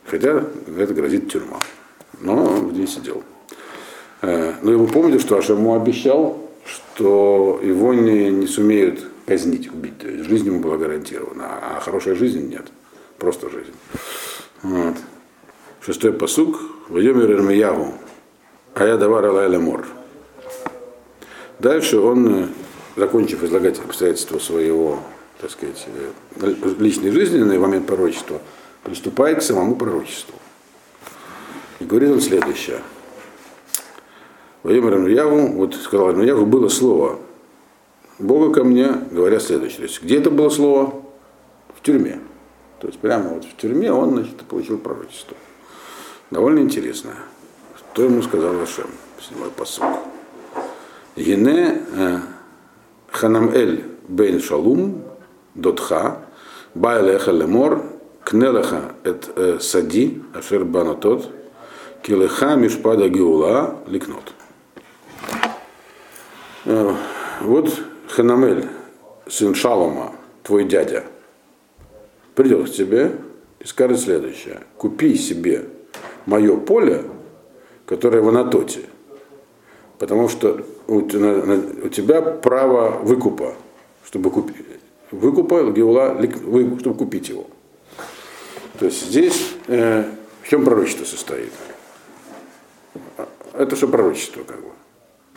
Хотя 0.06 0.42
это 0.78 0.94
грозит 0.94 1.30
тюрьма. 1.30 1.60
Но 2.20 2.44
он 2.44 2.74
здесь 2.74 2.94
сидел. 2.94 3.22
Э, 4.22 4.54
но 4.62 4.72
его 4.72 4.86
помните, 4.86 5.18
что 5.18 5.36
Аш 5.36 5.50
ему 5.50 5.74
обещал, 5.74 6.48
что 6.64 7.60
его 7.62 7.92
не, 7.92 8.30
не 8.30 8.46
сумеют 8.46 9.04
казнить, 9.26 9.70
убить. 9.70 9.98
То 9.98 10.08
есть 10.08 10.28
жизнь 10.30 10.46
ему 10.46 10.60
была 10.60 10.78
гарантирована, 10.78 11.44
а 11.60 11.80
хорошая 11.80 12.14
жизнь 12.14 12.48
нет. 12.48 12.64
Просто 13.18 13.50
жизнь. 13.50 13.74
Вот. 14.62 14.96
Шестой 15.80 16.12
посук. 16.12 16.60
Вайомер 16.88 17.30
Ирмиягу. 17.30 17.94
А 18.74 18.84
я 18.84 18.96
давар 18.96 19.24
Алайля 19.26 19.60
Мор. 19.60 19.86
Дальше 21.60 22.00
он, 22.00 22.44
э, 22.44 22.48
закончив 22.96 23.42
излагать 23.44 23.78
обстоятельства 23.78 24.38
своего, 24.38 24.98
так 25.40 25.50
сказать, 25.50 25.86
э, 26.40 26.54
личной 26.78 27.10
жизни 27.12 27.38
на 27.38 27.58
момент 27.58 27.86
пророчества, 27.86 28.40
приступает 28.82 29.38
к 29.38 29.42
самому 29.42 29.76
пророчеству. 29.76 30.34
И 31.78 31.84
говорит 31.84 32.10
он 32.10 32.20
следующее. 32.20 32.80
Владимир 34.64 34.94
Ирмиягу, 34.94 35.52
вот 35.52 35.74
сказал 35.76 36.10
Ирмиягу, 36.10 36.44
было 36.44 36.68
слово 36.68 37.20
Бога 38.18 38.52
ко 38.52 38.64
мне, 38.64 38.88
говоря 39.12 39.38
следующее. 39.38 39.78
То 39.78 39.84
есть, 39.84 40.02
где 40.02 40.18
это 40.18 40.30
было 40.30 40.48
слово? 40.48 41.02
В 41.74 41.82
тюрьме. 41.82 42.18
То 42.80 42.88
есть 42.88 42.98
прямо 42.98 43.30
вот 43.30 43.44
в 43.44 43.56
тюрьме 43.56 43.92
он 43.92 44.14
значит, 44.14 44.36
получил 44.48 44.78
пророчество 44.78 45.36
довольно 46.30 46.60
интересно. 46.60 47.14
Что 47.76 48.04
ему 48.04 48.22
сказал 48.22 48.60
Ашем? 48.60 48.90
Седьмой 49.20 49.50
посуд. 49.50 49.84
Гене 51.16 51.82
э, 51.96 52.18
Ханамэль 53.10 53.84
бен 54.06 54.40
Шалум 54.40 55.02
Дотха 55.54 56.22
Байлеха 56.74 57.32
Лемор 57.32 57.82
Кнелеха 58.24 58.94
эт 59.04 59.28
э, 59.34 59.58
Сади 59.60 60.22
Ашер 60.34 60.64
Банатот 60.64 61.30
Килеха 62.02 62.54
Мишпада 62.54 63.08
Геула 63.08 63.78
Ликнот. 63.86 64.32
Э, 66.64 66.94
вот 67.40 67.72
Ханамель, 68.08 68.68
сын 69.28 69.54
Шалома, 69.54 70.12
твой 70.42 70.64
дядя, 70.64 71.04
придет 72.34 72.70
к 72.70 72.72
тебе 72.72 73.16
и 73.60 73.66
скажет 73.66 74.00
следующее. 74.00 74.62
Купи 74.76 75.16
себе 75.16 75.66
мое 76.28 76.56
поле, 76.58 77.04
которое 77.86 78.20
в 78.20 78.28
Анатоте. 78.28 78.82
Потому 79.98 80.28
что 80.28 80.60
у 80.86 81.00
тебя 81.02 82.20
право 82.20 82.90
выкупа, 82.98 83.54
чтобы 84.04 84.30
купить. 84.30 84.56
Выкупа 85.10 85.72
Геула, 85.72 86.16
чтобы 86.80 86.96
купить 86.96 87.30
его. 87.30 87.46
То 88.78 88.84
есть 88.84 89.06
здесь 89.06 89.54
э, 89.66 90.04
в 90.42 90.48
чем 90.48 90.64
пророчество 90.64 91.04
состоит? 91.04 91.50
Это 93.54 93.74
что 93.74 93.88
пророчество, 93.88 94.42
как 94.44 94.60
бы. 94.60 94.70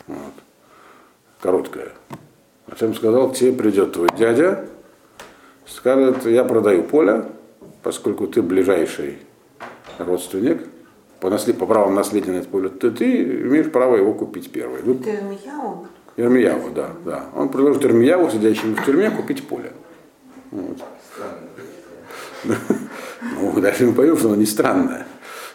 Вот. 0.07 0.33
Короткое. 1.39 1.93
Затем 2.67 2.93
сказал, 2.93 3.31
тебе 3.31 3.53
придет 3.53 3.93
твой 3.93 4.10
дядя, 4.15 4.67
скажет, 5.65 6.25
я 6.25 6.43
продаю 6.43 6.83
поле, 6.83 7.25
поскольку 7.81 8.27
ты 8.27 8.41
ближайший 8.41 9.17
родственник, 9.98 10.67
по, 11.22 11.30
наслед, 11.30 11.58
по 11.58 11.68
правам 11.68 11.94
наследия 11.94 12.32
на 12.32 12.38
это 12.38 12.50
поле, 12.50 12.68
то 12.68 12.90
ты 12.90 13.24
имеешь 13.24 13.72
право 13.72 13.96
его 13.96 14.13
купить 14.13 14.51
первый. 14.51 14.82
Ну, 14.84 14.96
это 14.96 15.12
Ирмияу? 15.12 15.88
Ирмияву, 16.18 16.72
да, 16.72 16.90
да. 17.06 17.25
Он 17.36 17.50
предложит 17.50 17.86
Ирмияву, 17.86 18.30
сидящему 18.30 18.75
в 18.75 18.84
тюрьме, 18.84 19.12
купить 19.12 19.48
поле. 19.48 19.72
Вот. 20.51 20.78
Ну, 23.40 23.62
даже 23.62 23.86
не 23.86 23.94
поймем, 23.94 24.18
что 24.18 24.30
оно 24.30 24.36
не 24.36 24.48
странное. 24.48 25.06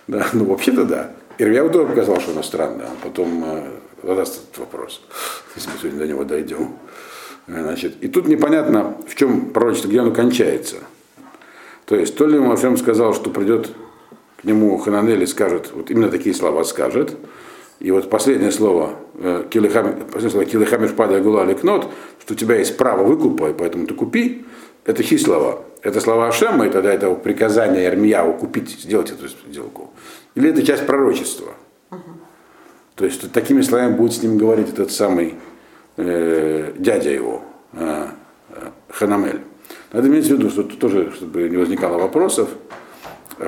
Да, 0.07 0.25
ну, 0.33 0.45
вообще-то 0.45 0.85
да. 0.85 1.11
Ирмияву 1.37 1.69
тоже 1.69 1.89
показал, 1.89 2.21
что 2.21 2.31
оно 2.31 2.45
странное. 2.45 2.87
Он 2.87 2.97
потом 3.03 3.45
э, 3.45 3.63
задаст 4.05 4.41
этот 4.45 4.59
вопрос, 4.59 5.03
если 5.57 5.71
мы 5.71 5.79
сегодня 5.81 5.99
до 5.99 6.07
него 6.07 6.23
дойдем. 6.23 6.77
Значит, 7.49 7.97
и 8.03 8.09
тут 8.09 8.29
непонятно, 8.29 8.97
в 9.09 9.17
чем 9.17 9.51
пророчество, 9.51 9.89
где 9.89 9.99
оно 9.99 10.13
кончается. 10.13 10.77
То 11.87 11.97
есть, 11.97 12.17
то 12.17 12.25
ли 12.27 12.37
ему 12.37 12.53
Ашем 12.53 12.77
сказал, 12.77 13.15
что 13.15 13.31
придет 13.31 13.73
к 14.47 14.49
нему 14.49 14.79
Хананели 14.79 15.25
скажет, 15.25 15.73
вот 15.75 15.91
именно 15.91 16.09
такие 16.09 16.33
слова 16.33 16.62
скажет, 16.62 17.17
и 17.81 17.91
вот 17.91 18.09
последнее 18.09 18.53
слово, 18.53 18.93
э, 19.19 19.43
последнее 19.50 20.31
слово 20.31 20.45
Килихамиш 20.45 20.93
Пада 20.93 21.19
Гула 21.19 21.45
Лекнот, 21.45 21.91
что 22.21 22.35
у 22.35 22.37
тебя 22.37 22.55
есть 22.55 22.76
право 22.76 23.03
выкупа, 23.03 23.50
и 23.50 23.53
поэтому 23.53 23.88
ты 23.88 23.95
купи, 23.95 24.47
это 24.85 25.03
чьи 25.03 25.19
слова? 25.19 25.65
Это 25.83 26.00
слова 26.00 26.29
Ашема, 26.29 26.65
и 26.65 26.71
тогда 26.71 26.93
это 26.93 27.12
приказание 27.15 27.88
Армияу 27.88 28.35
купить, 28.35 28.71
сделать 28.71 29.11
эту 29.11 29.26
сделку. 29.26 29.91
Или 30.37 30.50
это 30.50 30.62
часть 30.62 30.87
пророчества? 30.87 31.55
То 32.95 33.05
есть 33.05 33.33
такими 33.33 33.62
словами 33.62 33.97
будет 33.97 34.12
с 34.12 34.23
ним 34.23 34.38
говорить 34.38 34.69
этот 34.69 34.93
самый 34.93 35.35
э, 35.97 36.73
дядя 36.79 37.11
его, 37.11 37.43
э, 37.73 38.07
э, 38.50 38.71
Ханамель. 38.91 39.41
Надо 39.93 40.07
иметь 40.07 40.26
в 40.26 40.31
виду, 40.31 40.50
что 40.50 40.62
тут 40.62 40.79
тоже, 40.79 41.11
чтобы 41.17 41.49
не 41.49 41.57
возникало 41.57 41.99
вопросов, 41.99 42.49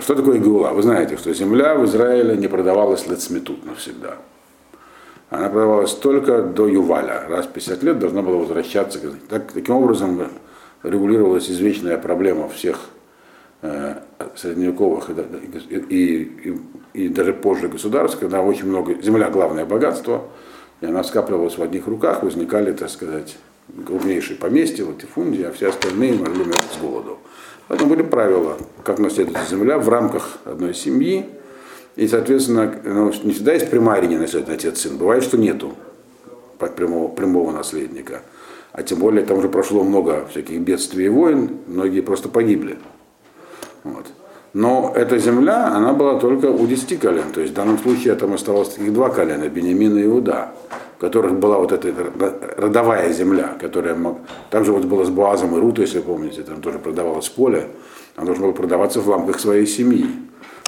что 0.00 0.14
такое 0.14 0.38
Гаула? 0.38 0.71
Вы 0.71 0.83
знаете, 0.83 1.16
что 1.16 1.33
земля 1.33 1.75
в 1.75 1.85
Израиле 1.87 2.37
не 2.37 2.49
продавалась 2.49 3.07
лецметут 3.07 3.64
навсегда. 3.64 4.16
Она 5.30 5.49
продавалась 5.49 5.92
только 5.92 6.42
до 6.42 6.66
Юваля. 6.66 7.25
Раз 7.28 7.47
в 7.47 7.50
50 7.50 7.83
лет 7.83 7.99
должна 7.99 8.23
была 8.23 8.38
возвращаться. 8.38 8.99
Так, 9.28 9.52
таким 9.52 9.76
образом 9.76 10.28
регулировалась 10.83 11.50
извечная 11.50 11.99
проблема 11.99 12.49
всех 12.49 12.78
э, 13.62 13.97
средневековых 14.37 15.11
и, 15.11 15.75
и, 15.75 16.23
и, 16.23 16.61
и 16.95 17.09
даже 17.09 17.33
позже 17.33 17.68
государств, 17.68 18.18
когда 18.18 18.42
очень 18.42 18.66
много, 18.66 18.95
земля 19.02 19.28
главное 19.30 19.66
богатство, 19.66 20.25
и 20.80 20.87
она 20.87 21.02
скапливалась 21.04 21.59
в 21.59 21.62
одних 21.62 21.87
руках, 21.87 22.23
возникали, 22.23 22.73
так 22.73 22.88
сказать, 22.88 23.37
крупнейшие 23.87 24.38
поместья, 24.38 24.85
латифундии, 24.85 25.42
а 25.42 25.52
все 25.52 25.68
остальные 25.68 26.14
могли 26.14 26.42
умереть 26.42 26.68
с 26.73 26.80
голоду. 26.80 27.18
Поэтому 27.69 27.91
были 27.91 28.03
правила, 28.03 28.57
как 28.83 28.99
наследуется 28.99 29.45
земля 29.51 29.79
в 29.79 29.89
рамках 29.89 30.39
одной 30.45 30.75
семьи. 30.75 31.27
И, 31.97 32.09
соответственно, 32.09 32.81
ну, 32.83 33.13
не 33.23 33.33
всегда 33.33 33.53
есть 33.53 33.71
прямая 33.71 34.01
линия 34.01 34.19
наследия 34.19 34.53
отец-сын. 34.53 34.97
Бывает, 34.97 35.23
что 35.23 35.37
нету 35.37 35.75
прямого, 36.59 37.09
прямого 37.09 37.53
наследника. 37.53 38.23
А 38.73 38.83
тем 38.83 38.99
более 38.99 39.25
там 39.25 39.39
уже 39.39 39.49
прошло 39.49 39.83
много 39.83 40.27
всяких 40.31 40.61
бедствий 40.61 41.07
и 41.07 41.09
войн, 41.09 41.59
многие 41.67 42.01
просто 42.01 42.29
погибли. 42.29 42.79
Вот. 43.85 44.07
Но 44.55 44.93
эта 44.95 45.19
земля, 45.19 45.67
она 45.75 45.93
была 45.93 46.19
только 46.19 46.47
у 46.47 46.67
десяти 46.67 46.97
колен. 46.97 47.31
То 47.33 47.40
есть 47.40 47.52
в 47.52 47.57
данном 47.57 47.78
случае 47.78 48.14
там 48.14 48.33
оставалось 48.33 48.71
таких 48.71 48.93
два 48.93 49.11
колена, 49.11 49.49
Бениамина 49.49 49.99
и 49.99 50.05
Иуда, 50.05 50.49
в 50.97 51.00
которых 51.00 51.38
была 51.38 51.59
вот 51.59 51.73
эта 51.73 51.93
родовая 52.57 53.12
земля, 53.12 53.57
которая 53.61 53.97
также 54.50 54.73
вот 54.73 54.85
было 54.85 55.05
с 55.05 55.11
Боазом 55.11 55.57
и 55.57 55.61
Рутой, 55.61 55.85
если 55.85 56.00
помните, 56.00 56.43
там 56.43 56.61
тоже 56.61 56.78
продавалось 56.78 57.28
поле, 57.28 57.69
оно 58.17 58.26
должно 58.26 58.47
было 58.47 58.55
продаваться 58.55 59.00
в 59.00 59.09
рамках 59.09 59.38
своей 59.38 59.67
семьи. 59.67 60.07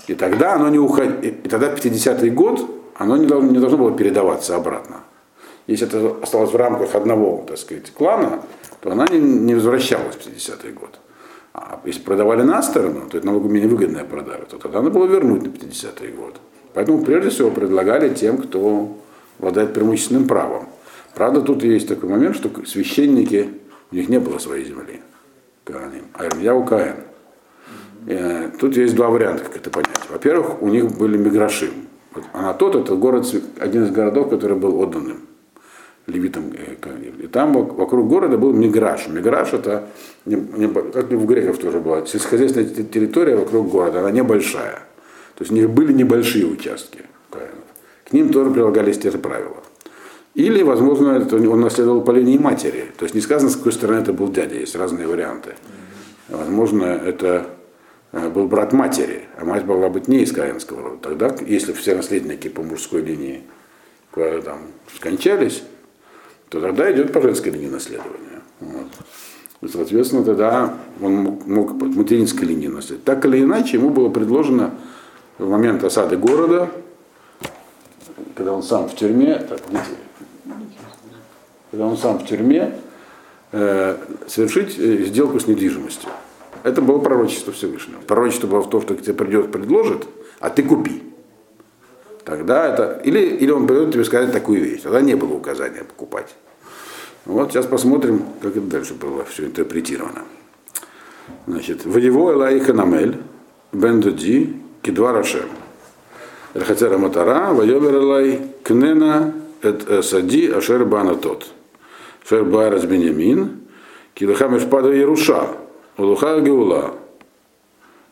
И 0.07 0.15
тогда 0.15 0.55
оно 0.55 0.69
не 0.69 0.79
уходило, 0.79 1.21
и 1.21 1.49
тогда 1.49 1.75
50-й 1.75 2.31
год 2.31 2.65
оно 2.97 3.17
не 3.17 3.27
должно, 3.27 3.51
не 3.51 3.59
должно 3.59 3.79
было 3.79 3.93
передаваться 3.93 4.57
обратно. 4.57 4.99
Если 5.67 5.87
это 5.87 6.17
осталось 6.23 6.53
в 6.53 6.57
рамках 6.57 6.95
одного, 6.95 7.45
так 7.47 7.59
сказать, 7.59 7.91
клана, 7.93 8.43
то 8.81 8.93
она 8.93 9.07
не, 9.09 9.19
не 9.19 9.55
возвращалась 9.55 10.15
в 10.15 10.27
50-й 10.27 10.73
год. 10.73 11.00
А 11.53 11.81
если 11.85 12.03
продавали 12.03 12.43
на 12.43 12.63
сторону, 12.63 13.09
то 13.11 13.19
это 13.19 13.27
намного 13.27 13.49
менее 13.49 13.69
выгодная 13.69 14.05
продажа, 14.05 14.45
то 14.49 14.59
тогда 14.59 14.81
надо 14.81 14.95
было 14.99 15.07
вернуть 15.07 15.43
на 15.43 15.49
50-й 15.49 16.13
год. 16.13 16.41
Поэтому 16.75 17.03
прежде 17.05 17.31
всего 17.31 17.51
предлагали 17.51 18.15
тем, 18.15 18.39
кто 18.39 18.97
обладает 19.39 19.75
преимущественным 19.75 20.29
правом. 20.29 20.69
Правда, 21.15 21.41
тут 21.41 21.65
есть 21.65 21.89
такой 21.89 22.09
момент, 22.09 22.37
что 22.37 22.51
священники, 22.65 23.49
у 23.91 23.97
них 23.97 24.09
не 24.09 24.21
было 24.21 24.39
своей 24.39 24.65
земли, 24.65 25.01
а 25.67 26.29
я 26.41 26.55
у 26.55 26.65
Каин. 26.65 26.97
Э, 28.07 28.51
тут 28.59 28.77
есть 28.77 28.95
два 28.95 29.09
варианта, 29.09 29.45
как 29.45 29.57
это 29.57 29.71
понять. 29.71 30.09
Во-первых, 30.09 30.63
у 30.63 30.69
них 30.69 30.97
были 30.97 31.19
миграшим. 31.19 31.71
Анатот 32.33 32.77
это 32.77 32.95
город, 32.95 33.27
один 33.59 33.85
из 33.85 33.91
городов, 33.91 34.31
который 34.31 34.57
был 34.57 34.81
отданным 34.81 35.30
левитам. 36.11 36.53
Э, 36.53 36.77
и 37.23 37.27
там 37.27 37.53
вокруг 37.53 38.09
города 38.09 38.37
был 38.37 38.53
Миграш. 38.53 39.09
Миграш 39.09 39.53
это, 39.53 39.89
как 40.25 41.13
и 41.13 41.17
в 41.17 41.27
греков 41.27 41.59
тоже 41.59 41.81
была, 41.81 42.05
сельскохозяйственная 42.07 42.69
территория 42.85 43.37
вокруг 43.37 43.71
города, 43.71 44.01
она 44.01 44.11
небольшая. 44.11 44.81
То 45.37 45.45
есть 45.45 45.53
были 45.69 45.93
небольшие 45.93 46.47
участки. 46.47 47.01
К 47.31 48.13
ним 48.13 48.31
тоже 48.31 48.51
прилагались 48.51 48.99
те 48.99 49.11
же 49.11 49.19
правила. 49.19 49.63
Или, 50.35 50.63
возможно, 50.63 51.13
это 51.13 51.37
он 51.37 51.61
наследовал 51.61 52.03
по 52.03 52.11
линии 52.11 52.39
матери. 52.39 52.87
То 52.99 53.05
есть 53.05 53.15
не 53.15 53.21
сказано, 53.21 53.51
с 53.51 53.57
какой 53.57 53.73
стороны 53.73 54.01
это 54.01 54.13
был 54.13 54.29
дядя, 54.31 54.57
есть 54.57 54.77
разные 54.77 55.07
варианты. 55.07 55.55
Возможно, 56.29 56.85
это 56.85 57.47
э, 58.13 58.29
был 58.29 58.47
брат 58.47 58.73
матери, 58.73 59.23
а 59.37 59.45
мать 59.45 59.65
могла 59.65 59.89
быть 59.89 60.09
не 60.09 60.23
из 60.23 60.33
Каинского 60.33 60.83
рода. 60.83 60.97
Тогда, 61.03 61.37
если 61.47 61.73
все 61.73 61.95
наследники 61.95 62.49
по 62.49 62.63
мужской 62.63 63.03
линии 63.03 63.43
там, 64.15 64.59
скончались, 64.97 65.63
то 66.51 66.61
тогда 66.61 66.93
идет 66.93 67.13
по 67.13 67.23
женской 67.23 67.53
линии 67.53 67.69
наследования. 67.69 68.43
Вот. 68.59 68.87
И, 69.63 69.69
соответственно, 69.69 70.25
тогда 70.25 70.75
он 71.01 71.39
мог, 71.47 71.79
по 71.79 71.85
материнской 71.87 72.47
линии 72.47 72.67
наследовать. 72.67 73.05
Так 73.05 73.25
или 73.25 73.43
иначе, 73.43 73.77
ему 73.77 73.91
было 73.91 74.09
предложено 74.09 74.75
в 75.39 75.49
момент 75.49 75.85
осады 75.85 76.17
города, 76.17 76.69
когда 78.35 78.53
он 78.53 78.65
сам 78.65 78.89
в 78.89 78.97
тюрьме, 78.97 79.37
так, 79.37 79.61
когда 81.71 81.87
он 81.87 81.97
сам 81.97 82.19
в 82.19 82.27
тюрьме, 82.27 82.75
э, 83.53 83.97
совершить 84.27 84.77
э, 84.77 85.05
сделку 85.05 85.39
с 85.39 85.47
недвижимостью. 85.47 86.11
Это 86.65 86.83
было 86.83 86.99
пророчество 86.99 87.53
Всевышнего. 87.53 88.01
Пророчество 88.01 88.49
было 88.49 88.61
в 88.61 88.71
том, 88.71 88.83
что 88.83 88.97
тебе 88.97 89.15
придет, 89.15 89.53
предложит, 89.53 90.07
а 90.41 90.51
ты 90.51 90.65
купи. 90.65 91.10
Тогда 92.31 92.73
это, 92.73 93.01
или, 93.03 93.19
или 93.19 93.51
он 93.51 93.67
придет 93.67 93.93
тебе 93.93 94.05
сказать 94.05 94.33
такую 94.33 94.63
вещь. 94.63 94.83
Тогда 94.83 95.01
не 95.01 95.17
было 95.17 95.35
указания 95.35 95.83
покупать. 95.83 96.33
Вот 97.25 97.51
сейчас 97.51 97.67
посмотрим, 97.67 98.23
как 98.41 98.53
это 98.53 98.67
дальше 98.67 98.95
было 98.95 99.25
все 99.25 99.47
интерпретировано. 99.47 100.23
Значит, 101.49 101.85
Воево 101.85 102.35
Элай 102.35 102.61
Ханамель, 102.61 103.17
Бендуди, 103.73 104.57
Кидва 104.81 105.13
Рашем. 105.13 105.49
Рахатера 106.55 106.99
Матара, 106.99 107.53
Вайомер 107.53 107.97
Элай 107.97 108.41
Кнена 108.63 109.35
Эт 109.63 110.05
Сади 110.05 110.47
Ашер 110.53 110.85
Бана 110.85 111.17
Тот. 111.17 111.49
Шер 112.29 112.45
Байрас 112.45 112.85
Бенямин, 112.85 113.63
Килаха 114.15 114.47
Мешпада 114.47 114.93
Яруша, 114.93 115.49
Улуха 115.97 116.41
Геула, 116.41 116.95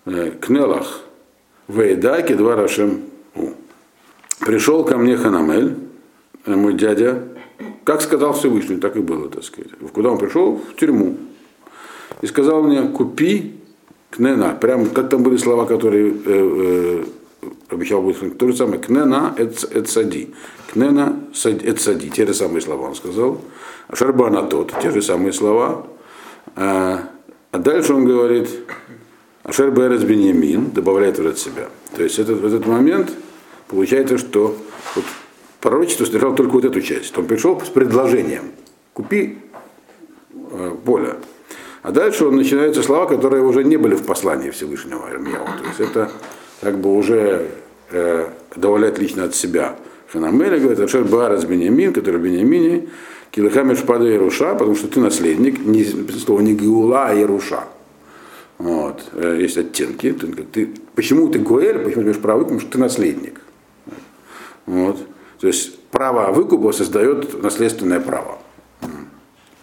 э, 0.06 0.32
Кнелах, 0.40 1.02
Вейда 1.68 2.22
Кидва 2.22 2.56
Рашем 2.56 3.02
Пришел 4.48 4.82
ко 4.82 4.96
мне 4.96 5.14
Ханамель, 5.14 5.76
мой 6.46 6.72
дядя, 6.72 7.22
как 7.84 8.00
сказал 8.00 8.32
Всевышний, 8.32 8.78
так 8.78 8.96
и 8.96 9.00
было, 9.00 9.28
так 9.28 9.44
сказать. 9.44 9.72
Куда 9.92 10.08
он 10.08 10.16
пришел? 10.16 10.56
В 10.56 10.74
тюрьму. 10.74 11.18
И 12.22 12.26
сказал 12.26 12.62
мне, 12.62 12.80
купи 12.84 13.56
кнена. 14.08 14.56
Прям 14.58 14.86
как 14.86 15.10
там 15.10 15.22
были 15.22 15.36
слова, 15.36 15.66
которые 15.66 16.14
э, 16.14 16.14
э, 16.24 17.04
обещал 17.68 18.00
будет 18.00 18.38
то 18.38 18.46
же 18.48 18.56
самое. 18.56 18.80
Кнена 18.80 19.34
эт 19.36 19.86
сади. 19.90 20.32
Кнена 20.72 21.20
эт 21.44 21.78
сади. 21.78 22.08
Те 22.08 22.26
же 22.26 22.32
самые 22.32 22.62
слова 22.62 22.88
он 22.88 22.94
сказал. 22.94 23.42
А 23.88 23.96
шарбана 23.96 24.44
тот. 24.44 24.72
Те 24.80 24.90
же 24.92 25.02
самые 25.02 25.34
слова. 25.34 25.86
А, 26.56 27.00
а 27.52 27.58
дальше 27.58 27.92
он 27.92 28.06
говорит, 28.06 28.48
Ашер 29.44 29.72
Берес 29.72 30.04
Беньямин, 30.04 30.70
добавляет 30.70 31.18
уже 31.18 31.36
себя. 31.36 31.68
То 31.94 32.02
есть 32.02 32.18
этот, 32.18 32.40
в 32.40 32.46
этот 32.46 32.66
момент 32.66 33.10
Получается, 33.68 34.18
что 34.18 34.56
вот 34.94 35.04
пророчество 35.60 36.04
содержало 36.04 36.34
только 36.34 36.52
вот 36.52 36.64
эту 36.64 36.80
часть. 36.80 37.16
Он 37.16 37.26
пришел 37.26 37.60
с 37.60 37.68
предложением. 37.68 38.52
Купи 38.94 39.38
э, 40.50 40.72
поле. 40.84 41.16
А 41.82 41.92
дальше 41.92 42.24
он 42.24 42.36
начинаются 42.36 42.82
слова, 42.82 43.06
которые 43.06 43.42
уже 43.42 43.64
не 43.64 43.76
были 43.76 43.94
в 43.94 44.04
послании 44.04 44.50
Всевышнего 44.50 45.08
Ирмияу. 45.10 45.46
То 45.46 45.64
есть 45.66 45.80
это 45.80 46.10
как 46.60 46.78
бы 46.78 46.94
уже 46.94 47.48
э, 47.90 48.28
добавляет 48.56 48.98
лично 48.98 49.24
от 49.24 49.34
себя. 49.34 49.76
Ханамеля 50.12 50.58
говорит, 50.58 50.80
Ашер 50.80 51.04
Баарас 51.04 51.44
Бенямин, 51.44 51.92
который 51.92 52.18
в 52.18 52.24
Бенямине, 52.24 52.88
Килыхам 53.30 53.76
Шпада 53.76 54.06
Яруша, 54.06 54.54
потому 54.54 54.74
что 54.74 54.88
ты 54.88 55.00
наследник, 55.00 55.58
не, 55.60 55.84
слово 55.84 56.40
не 56.40 56.54
Геула, 56.54 57.08
а 57.08 57.14
Яруша. 57.14 57.64
Вот. 58.56 59.02
Э, 59.12 59.36
есть 59.38 59.58
оттенки. 59.58 60.12
Ты, 60.12 60.26
ты, 60.26 60.68
почему 60.94 61.28
ты 61.28 61.38
Гуэль, 61.38 61.78
почему 61.78 61.96
ты 61.96 62.00
имеешь 62.00 62.18
право, 62.18 62.42
потому 62.42 62.60
что 62.60 62.70
ты 62.70 62.78
наследник. 62.78 63.40
Вот. 64.68 64.98
То 65.40 65.46
есть 65.46 65.78
право 65.90 66.30
выкупа 66.30 66.72
создает 66.72 67.42
наследственное 67.42 68.00
право. 68.00 68.38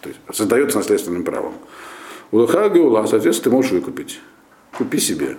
То 0.00 0.08
есть 0.08 0.18
создается 0.32 0.78
наследственным 0.78 1.22
правом. 1.22 1.54
У 2.32 2.38
Луха 2.38 2.68
Геула, 2.68 3.06
соответственно, 3.06 3.50
ты 3.50 3.56
можешь 3.56 3.70
выкупить. 3.70 4.20
Купи 4.76 4.98
себе. 4.98 5.36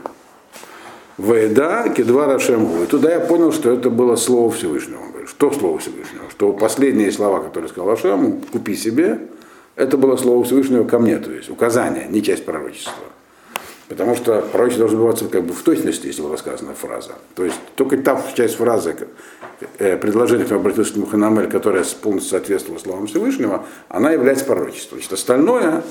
Вейда 1.17 1.93
кедва 1.95 2.27
Рашемгу. 2.27 2.84
И 2.84 2.86
туда 2.86 3.12
я 3.12 3.19
понял, 3.19 3.51
что 3.51 3.71
это 3.71 3.89
было 3.89 4.15
слово 4.15 4.51
Всевышнего. 4.51 5.01
Что 5.27 5.51
слово 5.51 5.80
Всевышнего? 5.80 6.30
Что 6.32 6.53
последние 6.53 7.12
слова, 7.12 7.41
которые 7.41 7.69
сказал 7.69 7.89
Рашему, 7.89 8.41
купи 8.51 8.75
себе, 8.75 9.27
это 9.75 9.97
было 9.97 10.15
слово 10.15 10.45
Всевышнего 10.45 10.86
ко 10.86 10.97
мне, 10.97 11.17
то 11.17 11.32
есть 11.32 11.49
указание, 11.49 12.08
не 12.10 12.23
часть 12.23 12.45
пророчества. 12.45 12.93
Потому 13.88 14.15
что 14.15 14.41
пророчество 14.41 14.88
должно 14.88 14.97
сбываться 14.97 15.26
как 15.30 15.43
бы 15.43 15.54
в 15.54 15.62
точности, 15.63 16.08
если 16.08 16.21
была 16.21 16.36
сказана 16.38 16.73
фраза. 16.73 17.13
То 17.36 17.45
есть 17.45 17.58
только 17.76 17.97
та 17.97 18.21
часть 18.36 18.56
фразы, 18.56 18.95
э, 19.78 19.97
предложение, 19.97 20.43
которое 20.43 20.60
обратился 20.60 20.93
к 20.93 20.97
Муханамель, 20.97 21.50
которая 21.50 21.86
полностью 22.02 22.32
соответствовала 22.32 22.80
словам 22.80 23.08
Всевышнего, 23.08 23.65
она 23.88 24.12
является 24.12 24.43
пророчеством. 24.43 24.97
Значит, 24.97 25.13
остальное 25.13 25.84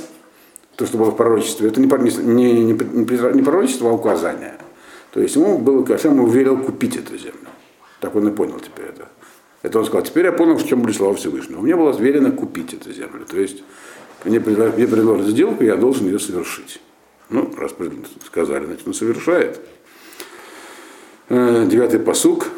то, 0.77 0.85
что 0.85 0.99
было 0.99 1.11
в 1.11 1.17
пророчестве, 1.17 1.69
это 1.69 1.81
не, 1.81 1.87
не, 1.87 2.65
не, 2.65 2.73
не, 2.73 3.43
пророчество, 3.43 3.89
а 3.89 3.95
указание. 3.95 4.59
То 5.13 5.21
есть 5.21 5.35
ему 5.35 5.57
было, 5.57 5.83
Ашем 5.95 6.15
ему 6.15 6.27
велел 6.27 6.59
купить 6.59 6.97
эту 6.97 7.17
землю. 7.17 7.49
Так 8.01 8.15
он 8.15 8.29
и 8.29 8.31
понял 8.31 8.61
теперь 8.61 8.89
это. 8.89 9.09
Это 9.63 9.79
он 9.79 9.87
сказал, 9.87 10.03
теперь 10.03 10.27
я 10.27 10.33
понял, 10.33 10.57
в 10.57 10.67
чем 10.67 10.83
были 10.83 10.93
слова 10.93 11.15
Всевышнего. 11.15 11.63
Мне 11.63 11.75
было 11.75 11.97
велено 11.97 12.31
купить 12.31 12.75
эту 12.75 12.93
землю. 12.93 13.25
То 13.25 13.41
есть 13.41 13.65
мне, 14.25 14.39
предложат 14.39 15.27
сделку, 15.27 15.65
я 15.65 15.77
должен 15.77 16.07
ее 16.07 16.19
совершить. 16.19 16.81
Ну, 17.29 17.53
раз 17.57 17.75
сказали, 18.25 18.67
значит, 18.67 18.87
он 18.87 18.95
совершает. 18.95 19.61
Э, 21.29 21.67
Девятый 21.67 22.01
посук. 22.01 22.49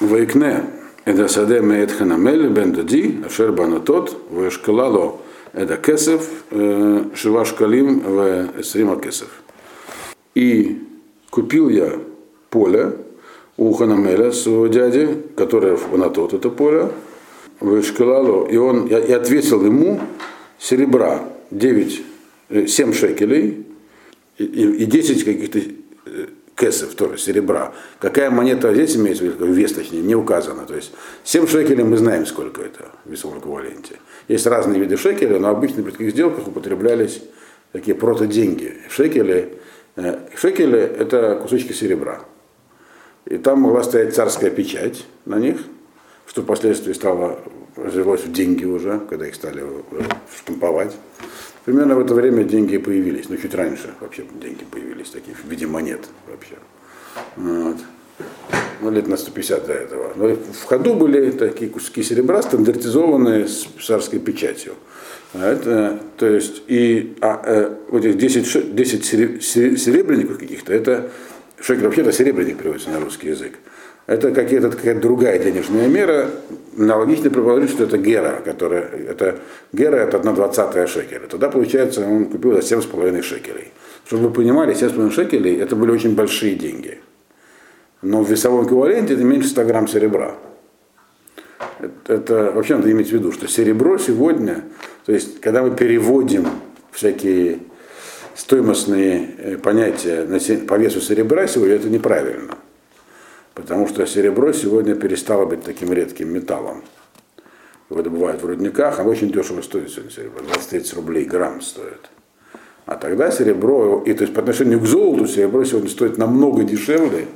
Вайкне 0.00 0.64
эда 1.04 1.26
саде 1.26 1.60
меет 1.60 1.90
ханамель 1.90 2.48
бен 2.48 2.72
дади, 2.72 3.22
ашер 3.24 3.52
банатот, 3.52 4.16
вешкалало 4.30 5.20
эда 5.52 5.80
э, 5.82 7.04
шива 7.14 7.44
шкалим 7.44 8.00
в 8.00 8.60
эсрима 8.60 9.00
кесев. 9.00 9.30
И 10.34 10.86
купил 11.30 11.70
я 11.70 11.98
поле 12.50 12.92
у 13.56 13.72
Ханамеля, 13.72 14.32
своего 14.32 14.66
дяди, 14.66 15.22
которое 15.34 15.76
в 15.76 15.94
Анатот 15.94 16.34
это 16.34 16.50
поле, 16.50 16.90
в 17.60 17.80
Эшкалало, 17.80 18.46
и 18.46 18.56
он, 18.56 18.86
я, 18.86 18.98
я 18.98 19.16
ответил 19.16 19.64
ему 19.64 20.00
серебра 20.58 21.22
9, 21.50 21.98
э, 21.98 22.02
7 22.50 22.92
шекелей 22.92 23.66
и, 24.38 24.44
и, 24.44 24.82
и 24.82 24.84
10 24.84 25.24
каких-то 25.24 25.58
э, 25.58 26.26
кэсов 26.54 26.94
тоже, 26.94 27.18
серебра. 27.18 27.72
Какая 28.00 28.30
монета 28.30 28.72
здесь 28.74 28.96
имеется 28.96 29.24
в 29.24 29.26
виду, 29.26 29.46
вес 29.46 29.72
точнее, 29.72 30.00
не 30.00 30.14
указано. 30.14 30.66
То 30.66 30.74
есть 30.74 30.92
7 31.24 31.46
шекелей 31.46 31.84
мы 31.84 31.96
знаем, 31.96 32.26
сколько 32.26 32.62
это 32.62 32.90
в 33.04 33.10
весовом 33.10 33.38
эквиваленте. 33.38 33.96
Есть 34.28 34.46
разные 34.46 34.80
виды 34.80 34.96
шекелей, 34.96 35.38
но 35.38 35.48
обычно 35.48 35.82
при 35.82 35.90
таких 35.90 36.10
сделках 36.10 36.48
употреблялись 36.48 37.22
такие 37.72 37.94
протоденьги. 37.94 38.74
Шекели, 38.88 39.58
э, 39.96 40.18
шекели 40.36 40.78
это 40.78 41.38
кусочки 41.40 41.72
серебра. 41.72 42.24
И 43.26 43.38
там 43.38 43.60
могла 43.60 43.82
стоять 43.82 44.14
царская 44.14 44.50
печать 44.50 45.04
на 45.24 45.38
них, 45.38 45.58
что 46.26 46.42
впоследствии 46.42 46.92
стало, 46.92 47.40
развелось 47.76 48.22
в 48.22 48.32
деньги 48.32 48.64
уже, 48.64 49.00
когда 49.08 49.26
их 49.26 49.34
стали 49.34 49.62
э, 49.62 50.02
штамповать. 50.36 50.96
Примерно 51.64 51.96
в 51.96 52.00
это 52.00 52.14
время 52.14 52.44
деньги 52.44 52.78
появились, 52.78 53.28
ну 53.28 53.36
чуть 53.36 53.54
раньше 53.54 53.94
вообще 54.00 54.24
деньги 54.40 54.64
появились, 54.64 55.10
такие 55.10 55.36
в 55.36 55.48
виде 55.50 55.66
монет 55.66 56.08
вообще. 56.28 56.54
Вот. 57.36 57.76
Ну, 58.80 58.90
лет 58.90 59.08
на 59.08 59.16
150 59.16 59.66
до 59.66 59.72
этого. 59.72 60.12
Но 60.16 60.28
в 60.36 60.64
ходу 60.64 60.94
были 60.94 61.30
такие 61.30 61.70
куски 61.70 62.02
серебра, 62.02 62.42
стандартизованные 62.42 63.48
с 63.48 63.66
царской 63.84 64.18
печатью. 64.18 64.74
А 65.34 65.50
Это, 65.52 66.00
то 66.16 66.26
есть, 66.26 66.62
и 66.66 67.16
а, 67.20 67.42
э, 67.44 67.74
вот 67.88 68.04
этих 68.04 68.18
10, 68.18 68.46
ше- 68.46 68.62
10 68.62 69.04
сере- 69.04 69.40
сере- 69.40 69.76
серебряников 69.76 70.38
каких-то, 70.38 70.72
это, 70.72 71.10
шекель 71.60 71.84
вообще-то 71.84 72.12
серебряник 72.12 72.58
переводится 72.58 72.90
на 72.90 73.00
русский 73.00 73.28
язык. 73.28 73.58
Это 74.06 74.30
какая-то 74.30 74.70
какая 74.70 74.94
другая 74.94 75.38
денежная 75.38 75.88
мера. 75.88 76.30
Аналогично 76.78 77.30
предположить, 77.30 77.70
что 77.70 77.84
это 77.84 77.98
гера, 77.98 78.40
которая, 78.44 78.82
это 78.82 79.40
гера 79.72 79.96
это 79.96 80.18
1 80.18 80.34
двадцатая 80.34 80.86
шекеля. 80.86 81.26
Тогда, 81.26 81.48
получается, 81.48 82.06
он 82.06 82.26
купил 82.26 82.52
за 82.52 82.58
7,5 82.58 83.22
шекелей. 83.22 83.72
Чтобы 84.06 84.28
вы 84.28 84.34
понимали, 84.34 84.74
7,5 84.74 85.10
шекелей 85.10 85.60
это 85.60 85.74
были 85.74 85.90
очень 85.90 86.14
большие 86.14 86.54
деньги. 86.54 87.00
Но 88.02 88.22
в 88.22 88.30
весовом 88.30 88.66
эквиваленте 88.66 89.14
это 89.14 89.24
меньше 89.24 89.48
100 89.48 89.64
грамм 89.64 89.88
серебра. 89.88 90.34
Это, 91.80 92.14
это 92.14 92.52
вообще 92.54 92.76
надо 92.76 92.92
иметь 92.92 93.08
в 93.08 93.12
виду, 93.12 93.32
что 93.32 93.48
серебро 93.48 93.98
сегодня, 93.98 94.62
то 95.04 95.12
есть 95.12 95.40
когда 95.40 95.62
мы 95.62 95.74
переводим 95.74 96.46
всякие 96.92 97.60
стоимостные 98.34 99.30
э, 99.38 99.56
понятия 99.56 100.24
на 100.24 100.38
по 100.66 100.74
весу 100.74 101.00
серебра 101.00 101.46
сегодня, 101.46 101.74
это 101.74 101.88
неправильно. 101.88 102.54
Потому 103.56 103.88
что 103.88 104.06
серебро 104.06 104.52
сегодня 104.52 104.94
перестало 104.94 105.46
быть 105.46 105.64
таким 105.64 105.90
редким 105.90 106.30
металлом. 106.32 106.84
Его 107.88 108.02
добывают 108.02 108.42
в 108.42 108.46
рудниках, 108.46 109.00
оно 109.00 109.08
очень 109.08 109.32
дешево 109.32 109.62
стоит 109.62 109.88
сегодня 109.90 110.10
серебро, 110.10 110.42
20-30 110.44 110.94
рублей 110.94 111.24
грамм 111.24 111.62
стоит. 111.62 112.10
А 112.84 112.96
тогда 112.96 113.30
серебро, 113.30 114.02
и 114.04 114.12
то 114.12 114.24
есть 114.24 114.34
по 114.34 114.40
отношению 114.40 114.78
к 114.80 114.84
золоту 114.84 115.26
серебро 115.26 115.64
сегодня 115.64 115.88
стоит 115.88 116.18
намного 116.18 116.64
дешевле, 116.64 117.28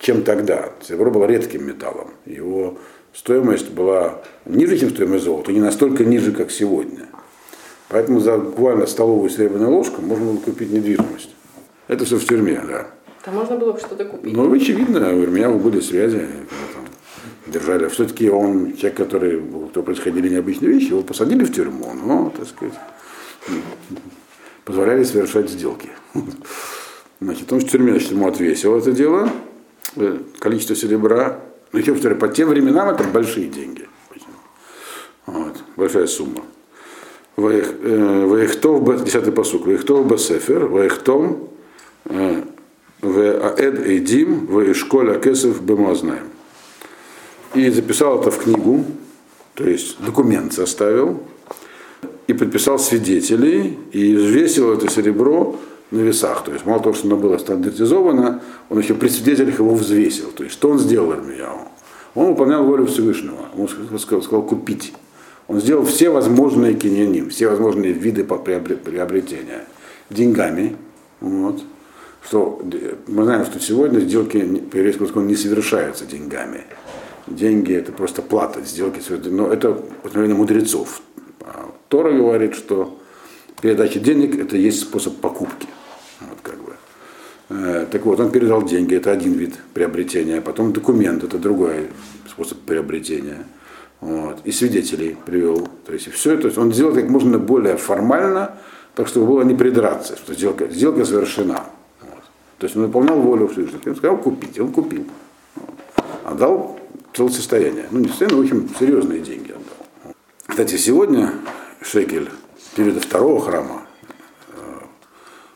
чем 0.00 0.24
тогда. 0.24 0.70
Серебро 0.82 1.12
было 1.12 1.26
редким 1.26 1.68
металлом. 1.68 2.10
Его 2.26 2.76
стоимость 3.14 3.70
была 3.70 4.20
ниже, 4.44 4.76
чем 4.76 4.90
стоимость 4.90 5.24
золота, 5.24 5.52
не 5.52 5.60
настолько 5.60 6.04
ниже, 6.04 6.32
как 6.32 6.50
сегодня. 6.50 7.06
Поэтому 7.90 8.18
за 8.18 8.38
буквально 8.38 8.86
столовую 8.88 9.30
серебряную 9.30 9.70
ложку 9.70 10.02
можно 10.02 10.32
было 10.32 10.38
купить 10.38 10.72
недвижимость. 10.72 11.30
Это 11.86 12.04
все 12.04 12.18
в 12.18 12.24
тюрьме, 12.24 12.60
да. 12.66 12.88
Там 13.24 13.34
можно 13.34 13.56
было 13.56 13.72
бы 13.72 13.80
что-то 13.80 14.04
купить. 14.04 14.32
Ну, 14.34 14.52
очевидно, 14.52 15.12
у 15.12 15.26
меня 15.26 15.50
были 15.50 15.80
связи, 15.80 16.26
держали. 17.46 17.88
Все-таки 17.88 18.30
он, 18.30 18.76
человек, 18.76 18.96
который, 18.96 19.42
кто 19.70 19.82
происходили 19.82 20.28
необычные 20.28 20.72
вещи, 20.72 20.90
его 20.90 21.02
посадили 21.02 21.44
в 21.44 21.52
тюрьму, 21.52 21.92
но, 21.94 22.32
так 22.36 22.48
сказать, 22.48 22.74
позволяли 24.64 25.04
совершать 25.04 25.50
сделки. 25.50 25.90
Значит, 27.20 27.52
он 27.52 27.60
в 27.60 27.68
тюрьме, 27.68 27.92
значит, 27.92 28.12
ему 28.12 28.28
отвесил 28.28 28.76
это 28.76 28.92
дело, 28.92 29.28
э, 29.96 30.18
количество 30.38 30.76
серебра. 30.76 31.40
Ну, 31.72 31.80
еще 31.80 31.92
повторяю, 31.92 32.20
по 32.20 32.28
тем 32.28 32.48
временам 32.48 32.88
это 32.88 33.02
большие 33.04 33.48
деньги. 33.48 33.88
Вот, 35.26 35.56
большая 35.76 36.06
сумма. 36.06 36.42
Э, 37.36 38.24
Ваихтов, 38.26 38.82
бе- 38.84 39.04
десятый 39.04 39.32
посук, 39.32 39.66
Ваихтов 39.66 40.06
бесефер, 40.10 40.66
Ваихтом, 40.66 41.48
э, 42.06 42.42
в 43.00 43.18
Аэд 43.18 43.86
Эйдим, 43.86 44.46
в 44.46 44.72
Ишколя 44.72 45.18
Кесов 45.18 45.62
Бемазнаем. 45.62 46.24
И 47.54 47.70
записал 47.70 48.20
это 48.20 48.30
в 48.30 48.38
книгу, 48.38 48.84
то 49.54 49.64
есть 49.68 49.96
документ 50.04 50.52
составил, 50.52 51.22
и 52.26 52.34
подписал 52.34 52.78
свидетелей, 52.78 53.78
и 53.92 54.14
взвесил 54.14 54.72
это 54.72 54.90
серебро 54.90 55.56
на 55.90 56.00
весах. 56.00 56.44
То 56.44 56.52
есть 56.52 56.66
мало 56.66 56.82
того, 56.82 56.94
что 56.94 57.06
оно 57.06 57.16
было 57.16 57.38
стандартизовано, 57.38 58.42
он 58.68 58.78
еще 58.78 58.94
при 58.94 59.08
свидетелях 59.08 59.58
его 59.58 59.74
взвесил. 59.74 60.30
То 60.32 60.44
есть 60.44 60.54
что 60.54 60.70
он 60.70 60.78
сделал 60.78 61.12
Ирмияу? 61.12 61.68
Он 62.14 62.26
выполнял 62.26 62.64
волю 62.64 62.86
Всевышнего. 62.86 63.48
Он 63.56 63.68
сказал, 63.98 64.22
сказал 64.22 64.42
купить. 64.42 64.92
Он 65.46 65.60
сделал 65.60 65.84
все 65.84 66.10
возможные 66.10 66.74
киньяним, 66.74 67.30
все 67.30 67.48
возможные 67.48 67.92
виды 67.92 68.24
приобретения 68.24 69.64
деньгами. 70.10 70.76
Вот. 71.20 71.62
Что, 72.22 72.60
э, 72.72 72.94
мы 73.06 73.24
знаем, 73.24 73.44
что 73.44 73.60
сегодня 73.60 74.00
сделки 74.00 74.38
по 74.70 74.76
еврейскому 74.76 75.06
закону 75.06 75.26
не 75.26 75.36
совершаются 75.36 76.04
деньгами. 76.06 76.64
Деньги 77.26 77.74
это 77.74 77.92
просто 77.92 78.22
плата, 78.22 78.62
сделки 78.62 79.00
совершаются. 79.00 79.30
Но 79.30 79.52
это 79.52 79.72
постановление 79.72 80.36
мудрецов. 80.38 81.00
А 81.40 81.70
Тора 81.88 82.12
говорит, 82.12 82.54
что 82.54 82.98
передача 83.60 83.98
денег 83.98 84.38
это 84.38 84.56
есть 84.56 84.80
способ 84.80 85.16
покупки. 85.16 85.68
Вот 86.20 86.38
как 86.42 86.56
бы. 86.62 86.72
Э, 87.50 87.86
Так 87.90 88.04
вот, 88.04 88.20
он 88.20 88.30
передал 88.30 88.62
деньги, 88.62 88.94
это 88.94 89.10
один 89.10 89.32
вид 89.32 89.54
приобретения, 89.74 90.40
потом 90.40 90.72
документ, 90.72 91.24
это 91.24 91.38
другой 91.38 91.88
способ 92.28 92.58
приобретения. 92.58 93.46
Вот. 94.00 94.38
И 94.44 94.52
свидетелей 94.52 95.16
привел. 95.26 95.68
То 95.86 95.92
есть 95.92 96.10
все 96.12 96.34
это 96.34 96.60
он 96.60 96.72
сделал 96.72 96.94
как 96.94 97.08
можно 97.08 97.38
более 97.38 97.76
формально, 97.76 98.58
так 98.94 99.08
чтобы 99.08 99.26
было 99.26 99.42
не 99.42 99.54
придраться, 99.54 100.16
что 100.16 100.34
сделка, 100.34 100.68
сделка 100.68 101.04
совершена. 101.04 101.64
То 102.58 102.66
есть 102.66 102.76
он 102.76 102.86
выполнял 102.86 103.20
волю 103.20 103.48
Всевышнего. 103.48 103.90
Он 103.90 103.96
сказал 103.96 104.18
купить, 104.18 104.58
он 104.58 104.72
купил. 104.72 105.06
Отдал 106.24 106.78
целое 107.14 107.32
состояние. 107.32 107.86
Ну, 107.90 108.00
не 108.00 108.08
состояние, 108.08 108.36
но, 108.36 108.42
в 108.42 108.44
общем, 108.44 108.74
серьезные 108.78 109.20
деньги 109.20 109.52
отдал. 109.52 110.14
Кстати, 110.46 110.76
сегодня 110.76 111.32
шекель 111.80 112.30
периода 112.74 113.00
второго 113.00 113.40
храма 113.40 113.82
э, 114.48 114.80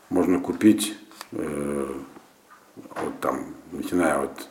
можно 0.09 0.39
купить 0.39 0.95
э, 1.31 1.93
вот 2.75 3.19
там, 3.19 3.47
начиная 3.71 4.23
от 4.23 4.49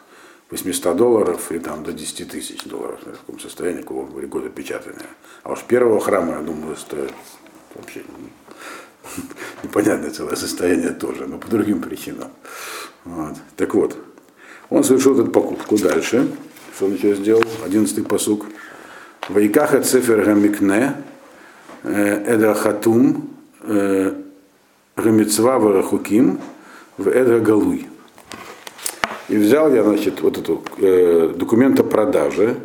800 0.51 0.97
долларов 0.97 1.51
и 1.51 1.59
там 1.59 1.83
до 1.83 1.93
10 1.93 2.31
тысяч 2.31 2.65
долларов 2.65 3.01
в 3.01 3.05
таком 3.05 3.41
состоянии, 3.41 3.81
какого 3.81 4.07
года 4.27 4.51
печатания. 4.51 5.07
А 5.43 5.53
уж 5.53 5.62
первого 5.62 6.01
храма, 6.01 6.35
я 6.35 6.41
думаю, 6.41 6.77
стоит 6.77 7.15
вообще 7.75 8.03
непонятное 9.62 10.11
целое 10.11 10.37
состояние 10.37 10.91
тоже, 10.91 11.27
но 11.27 11.38
по 11.38 11.49
другим 11.49 11.81
причинам. 11.81 12.31
Вот. 13.05 13.37
Так 13.57 13.75
вот, 13.75 13.97
он 14.71 14.85
совершил 14.85 15.19
эту 15.21 15.31
покупку. 15.31 15.77
Дальше, 15.77 16.29
что 16.75 16.87
он 16.87 16.95
еще 16.95 17.15
сделал? 17.15 17.43
Одиннадцатый 17.65 18.05
посук. 18.05 18.47
Вайкаха 19.29 19.83
цефер 19.83 20.25
гамикне, 20.25 20.95
э, 21.85 22.55
хатум, 22.55 23.31
э, 23.61 24.15
гамицва 24.97 25.59
варахуким, 25.59 26.41
в 26.99 27.09
эда 27.09 27.41
галуй. 27.41 27.88
И 29.29 29.37
взял 29.37 29.73
я, 29.73 29.85
значит, 29.85 30.21
вот 30.21 30.38
эту 30.38 30.62
э, 30.79 31.33
документ 31.37 31.79
о 31.81 31.85
продаже, 31.85 32.57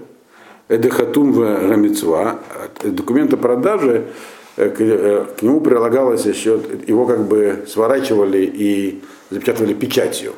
эда 0.68 0.90
хатум 0.90 1.32
в 1.32 1.68
гамицва, 1.68 2.40
документ 2.84 3.34
о 3.34 3.38
продаже, 3.38 4.08
э, 4.08 4.37
к, 4.58 4.82
э, 4.82 5.26
к 5.38 5.42
нему 5.44 5.62
прилагалось 5.62 6.26
еще, 6.26 6.60
его 6.88 7.06
как 7.06 7.28
бы 7.28 7.66
сворачивали 7.68 8.44
и 8.44 9.02
запечатывали 9.30 9.74
печатью. 9.74 10.34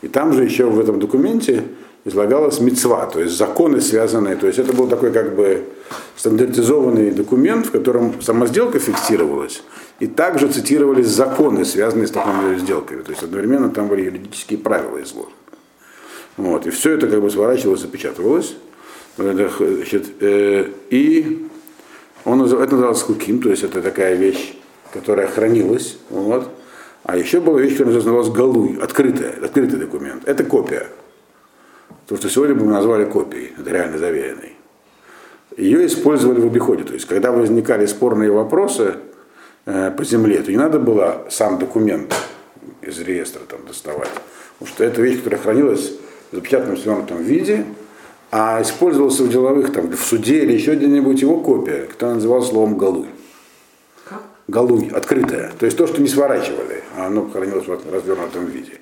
И 0.00 0.08
там 0.08 0.32
же 0.32 0.44
еще 0.44 0.66
в 0.66 0.78
этом 0.78 1.00
документе 1.00 1.64
излагалась 2.04 2.60
мецва, 2.60 3.06
то 3.06 3.20
есть 3.20 3.36
законы 3.36 3.80
связанные. 3.80 4.36
То 4.36 4.46
есть 4.46 4.60
это 4.60 4.72
был 4.72 4.86
такой 4.86 5.10
как 5.10 5.34
бы 5.34 5.64
стандартизованный 6.16 7.10
документ, 7.10 7.66
в 7.66 7.70
котором 7.72 8.22
сама 8.22 8.46
сделка 8.46 8.78
фиксировалась, 8.78 9.62
и 9.98 10.06
также 10.06 10.48
цитировались 10.48 11.08
законы, 11.08 11.64
связанные 11.64 12.06
с 12.06 12.12
такими 12.12 12.58
сделками. 12.58 13.02
То 13.02 13.10
есть 13.10 13.24
одновременно 13.24 13.70
там 13.70 13.88
были 13.88 14.02
юридические 14.02 14.60
правила 14.60 15.02
изложены. 15.02 15.34
Вот, 16.36 16.68
и 16.68 16.70
все 16.70 16.92
это 16.92 17.08
как 17.08 17.20
бы 17.20 17.28
сворачивалось, 17.30 17.80
запечатывалось. 17.80 18.54
Значит, 19.16 20.06
э, 20.20 20.68
и 20.90 21.47
он, 22.24 22.42
это 22.44 22.72
называлось 22.72 23.02
хуким, 23.02 23.40
то 23.40 23.50
есть 23.50 23.62
это 23.62 23.80
такая 23.80 24.14
вещь, 24.14 24.56
которая 24.92 25.26
хранилась. 25.28 25.98
Вот. 26.10 26.48
А 27.04 27.16
еще 27.16 27.40
была 27.40 27.60
вещь, 27.60 27.72
которая 27.72 27.94
называлась 27.94 28.30
галуй, 28.30 28.78
открытая, 28.82 29.34
открытый 29.42 29.78
документ. 29.78 30.26
Это 30.26 30.44
копия. 30.44 30.88
То, 32.06 32.16
что 32.16 32.28
сегодня 32.28 32.54
бы 32.54 32.64
мы 32.64 32.72
назвали 32.72 33.04
копией, 33.04 33.52
это 33.58 33.70
реально 33.70 33.98
заверенной. 33.98 34.56
Ее 35.56 35.86
использовали 35.86 36.40
в 36.40 36.46
обиходе. 36.46 36.84
То 36.84 36.94
есть, 36.94 37.06
когда 37.06 37.32
возникали 37.32 37.86
спорные 37.86 38.30
вопросы 38.30 38.96
э, 39.66 39.90
по 39.90 40.04
земле, 40.04 40.42
то 40.42 40.50
не 40.50 40.56
надо 40.56 40.78
было 40.78 41.26
сам 41.30 41.58
документ 41.58 42.14
из 42.82 42.98
реестра 43.00 43.40
там, 43.48 43.66
доставать. 43.66 44.10
Потому 44.58 44.74
что 44.74 44.84
это 44.84 45.02
вещь, 45.02 45.18
которая 45.18 45.40
хранилась 45.40 45.92
в 46.30 46.36
запечатанном 46.36 46.76
свернутом 46.76 47.22
виде, 47.22 47.64
а 48.30 48.60
использовался 48.62 49.22
в 49.24 49.30
деловых, 49.30 49.72
там, 49.72 49.90
в 49.90 50.00
суде 50.00 50.42
или 50.44 50.52
еще 50.52 50.74
где-нибудь 50.74 51.20
его 51.20 51.40
копия, 51.40 51.86
которая 51.86 52.16
называлась 52.16 52.48
словом 52.48 52.76
галуй. 52.76 53.06
Как? 54.08 54.22
Галуй, 54.48 54.88
открытая. 54.88 55.52
То 55.58 55.66
есть 55.66 55.78
то, 55.78 55.86
что 55.86 56.02
не 56.02 56.08
сворачивали, 56.08 56.82
а 56.96 57.06
оно 57.06 57.28
хранилось 57.28 57.66
в 57.66 57.92
развернутом 57.92 58.46
виде. 58.46 58.72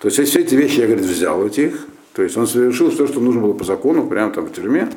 То 0.00 0.08
есть 0.08 0.30
все 0.30 0.40
эти 0.40 0.54
вещи 0.54 0.80
я, 0.80 0.86
говорит, 0.86 1.04
взял 1.04 1.44
этих. 1.44 1.86
То 2.12 2.22
есть 2.22 2.36
он 2.36 2.46
совершил 2.46 2.90
то, 2.90 3.06
что 3.06 3.20
нужно 3.20 3.40
было 3.40 3.52
по 3.52 3.64
закону, 3.64 4.06
прямо 4.06 4.32
там 4.32 4.46
в 4.46 4.52
тюрьме. 4.52 4.88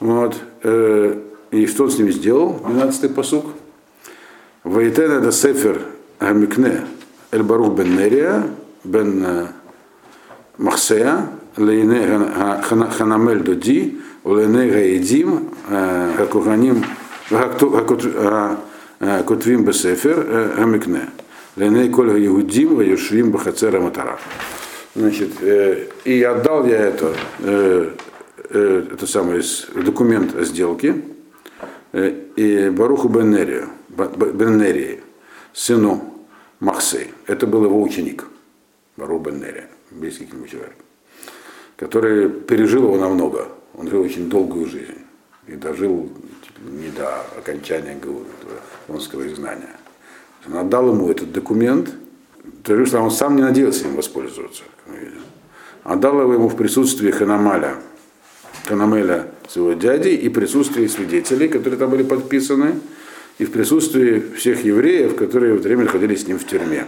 Вот. 0.00 0.36
Э, 0.62 1.20
И 1.50 1.66
что 1.66 1.84
он 1.84 1.90
с 1.90 1.98
ними 1.98 2.10
сделал? 2.10 2.60
12-й 2.64 3.08
посук. 3.10 3.46
Ваитен 4.64 5.10
это 5.12 5.30
сефер 5.30 5.80
Гамикне 6.18 6.86
Эль 7.30 7.42
Барух 7.42 7.74
бен 7.74 7.96
Нерия 7.96 8.44
бен 8.84 9.24
э, 9.24 9.46
Махсея 10.58 11.28
Лейне 11.56 12.06
Ханамель 12.62 13.40
Доди 13.40 14.00
Лейне 14.24 14.70
Гаидим 14.70 15.50
э, 15.68 16.14
Гакуганим 16.18 16.84
Гакту- 17.30 17.70
Гакут- 17.70 18.12
Га- 18.12 18.60
э, 19.00 19.22
Бесефер 19.62 20.18
э, 20.18 20.54
Гамикне 20.56 21.08
Лейне 21.56 21.88
Коль 21.90 22.26
Иудим 22.26 22.76
Ваюшвим 22.76 23.30
Бахацера 23.30 23.80
Матара. 23.80 24.18
Значит, 24.94 25.30
и 25.42 26.22
отдал 26.22 26.64
я 26.66 26.78
это, 26.78 27.14
это 28.48 29.06
самое 29.06 29.42
документ 29.74 30.34
о 30.34 30.42
сделке 30.44 31.02
и 31.92 32.72
Баруху 32.74 33.08
Беннерию, 33.10 33.68
Беннерии, 33.90 35.00
сыну 35.52 36.14
Махсей. 36.60 37.12
Это 37.26 37.46
был 37.46 37.64
его 37.64 37.82
ученик, 37.82 38.24
Барух 38.96 39.22
Беннерия, 39.22 39.68
близкий 39.90 40.24
к 40.24 40.32
нему 40.32 40.46
человек, 40.46 40.76
который 41.76 42.28
пережил 42.28 42.84
его 42.84 42.96
намного. 42.96 43.48
Он 43.74 43.88
жил 43.88 44.02
очень 44.02 44.28
долгую 44.28 44.66
жизнь 44.66 45.04
и 45.46 45.52
дожил 45.52 46.10
ли 46.64 46.86
не 46.86 46.90
до 46.90 47.22
окончания 47.36 47.98
Гаонского 48.88 49.26
изгнания. 49.26 49.76
Он 50.46 50.56
отдал 50.56 50.88
ему 50.88 51.10
этот 51.10 51.32
документ, 51.32 51.90
то 52.62 52.74
есть, 52.74 52.88
что 52.88 53.00
он 53.00 53.10
сам 53.10 53.36
не 53.36 53.42
надеялся 53.42 53.86
им 53.86 53.96
воспользоваться. 53.96 54.62
как 54.62 54.94
мы 54.94 55.00
видим. 55.00 55.22
Отдал 55.84 56.20
его 56.20 56.34
ему 56.34 56.48
в 56.48 56.56
присутствии 56.56 57.10
Ханамаля, 57.10 57.76
Ханамеля, 58.64 59.28
своего 59.48 59.74
дяди, 59.74 60.08
и 60.08 60.28
в 60.28 60.32
присутствии 60.32 60.86
свидетелей, 60.86 61.48
которые 61.48 61.78
там 61.78 61.90
были 61.90 62.02
подписаны, 62.02 62.80
и 63.38 63.44
в 63.44 63.52
присутствии 63.52 64.20
всех 64.36 64.64
евреев, 64.64 65.14
которые 65.14 65.54
в 65.54 65.58
это 65.58 65.68
время 65.68 65.84
находились 65.84 66.22
с 66.24 66.26
ним 66.26 66.38
в 66.38 66.46
тюрьме. 66.46 66.86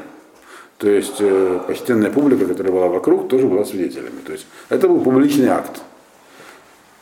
То 0.79 0.89
есть 0.89 1.17
э, 1.19 1.61
почтенная 1.67 2.11
публика, 2.11 2.47
которая 2.47 2.73
была 2.73 2.87
вокруг, 2.87 3.29
тоже 3.29 3.49
была 3.49 3.65
свидетелями. 3.65 4.21
То 4.25 4.33
есть 4.33 4.47
это 4.69 4.89
был 4.89 5.01
публичный 5.01 5.49
акт. 5.49 5.83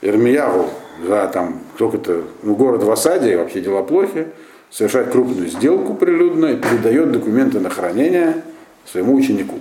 Ирмиягу 0.01 0.71
за 1.07 1.29
там 1.29 1.61
сколько-то, 1.75 2.25
ну, 2.43 2.55
город 2.55 2.83
в 2.83 2.91
осаде, 2.91 3.33
и 3.33 3.37
вообще 3.37 3.61
дела 3.61 3.83
плохи, 3.83 4.29
совершает 4.71 5.11
крупную 5.11 5.49
сделку 5.49 5.95
прилюдно 5.95 6.47
и 6.47 6.57
передает 6.57 7.13
документы 7.13 7.61
на 7.61 7.69
хранение 7.69 8.43
своему 8.87 9.15
ученику. 9.15 9.61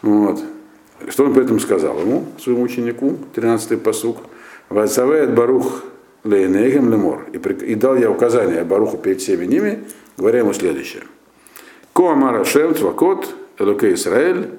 Вот. 0.00 0.40
Что 1.08 1.24
он 1.24 1.34
при 1.34 1.44
этом 1.44 1.60
сказал 1.60 2.00
ему, 2.00 2.24
своему 2.38 2.62
ученику, 2.62 3.18
13-й 3.34 3.76
посук, 3.76 4.18
Вацавеет 4.68 5.34
Барух 5.34 5.84
Лейнегем 6.24 6.90
Лемор. 6.90 7.26
И 7.32 7.74
дал 7.74 7.96
я 7.96 8.10
указание 8.10 8.64
Баруху 8.64 8.98
перед 8.98 9.20
всеми 9.20 9.46
ними, 9.46 9.84
говоря 10.16 10.40
ему 10.40 10.52
следующее. 10.52 11.02
Ко 11.98 12.12
Амара 12.12 12.44
Шем, 12.44 12.74
Твакот, 12.74 13.34
Элоке 13.58 13.92
Исраэль, 13.94 14.50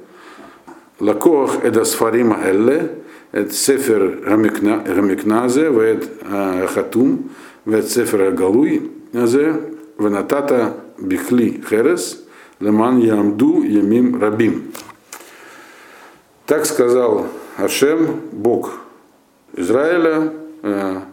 Лакох 0.99 1.63
Эдасфарима 1.63 2.38
Элле, 2.43 2.97
Эд 3.32 3.54
Сефер 3.54 4.25
Гамикназе, 4.25 5.69
Вед 5.69 6.10
Хатум, 6.73 7.30
Вед 7.63 7.89
Сефер 7.89 8.32
Галуй, 8.32 8.91
Назе, 9.13 9.56
Венатата 9.97 10.73
Бихли 10.97 11.63
Херес, 11.69 12.21
Леман 12.60 12.99
Ямду 12.99 13.63
Ямим 13.63 14.21
Рабим. 14.21 14.73
Так 16.45 16.65
сказал 16.65 17.28
Ашем, 17.56 18.19
Бог 18.34 18.82
Израиля, 19.56 20.34
то 20.62 21.08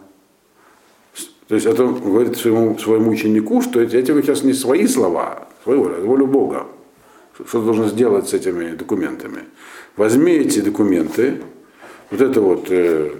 есть 1.55 1.65
это 1.65 1.85
говорит 1.85 2.35
своему, 2.35 2.77
своему 2.77 3.11
ученику, 3.11 3.61
что 3.61 3.79
эти, 3.79 3.95
эти 3.95 4.11
сейчас 4.19 4.43
не 4.43 4.51
свои 4.51 4.87
слова, 4.87 5.47
свою 5.67 5.83
волю, 5.83 6.27
Бога. 6.27 6.67
Что 7.45 7.61
должен 7.61 7.89
сделать 7.89 8.29
с 8.29 8.33
этими 8.33 8.73
документами? 8.75 9.43
Возьми 9.97 10.31
эти 10.31 10.61
документы, 10.61 11.41
вот 12.09 12.21
это 12.21 12.41
вот 12.41 12.67
э, 12.69 13.11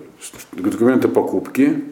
документы 0.53 1.09
покупки, 1.09 1.83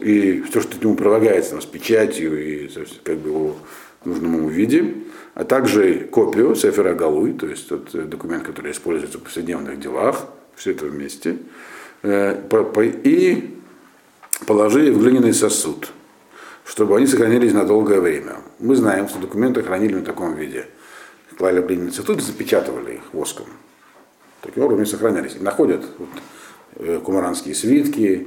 и 0.00 0.42
все, 0.42 0.60
что 0.60 0.76
к 0.76 0.82
нему 0.82 0.96
прилагается 0.96 1.52
там, 1.52 1.62
с 1.62 1.66
печатью 1.66 2.36
и 2.36 2.68
как 3.04 3.18
бы 3.18 3.28
его 3.28 3.56
нужном 4.04 4.34
ему 4.34 4.48
виде, 4.48 4.94
а 5.34 5.44
также 5.44 6.08
копию 6.10 6.56
Сефера 6.56 6.94
Галуй, 6.94 7.34
то 7.34 7.46
есть 7.46 7.68
тот 7.68 7.94
э, 7.94 8.02
документ, 8.02 8.42
который 8.42 8.72
используется 8.72 9.18
в 9.18 9.22
повседневных 9.22 9.78
делах, 9.78 10.26
все 10.56 10.72
это 10.72 10.86
вместе, 10.86 11.36
э, 12.02 12.42
и 13.04 13.54
положи 14.46 14.90
в 14.90 15.00
глиняный 15.00 15.32
сосуд, 15.32 15.92
чтобы 16.66 16.96
они 16.96 17.06
сохранились 17.06 17.52
на 17.52 17.64
долгое 17.64 18.00
время. 18.00 18.38
Мы 18.58 18.74
знаем, 18.74 19.08
что 19.08 19.20
документы 19.20 19.62
хранили 19.62 19.94
в 19.94 20.04
таком 20.04 20.34
виде. 20.34 20.66
Клали 21.38 21.60
в 21.60 21.92
сосуд 21.92 22.18
и 22.18 22.22
запечатывали 22.22 22.94
их 22.94 23.02
воском. 23.12 23.46
Таким 24.40 24.64
образом 24.64 24.80
они 24.80 24.90
сохранялись. 24.90 25.36
И 25.36 25.42
находят 25.42 25.84
вот, 25.98 26.08
э, 26.76 27.00
кумаранские 27.04 27.54
свитки, 27.54 28.26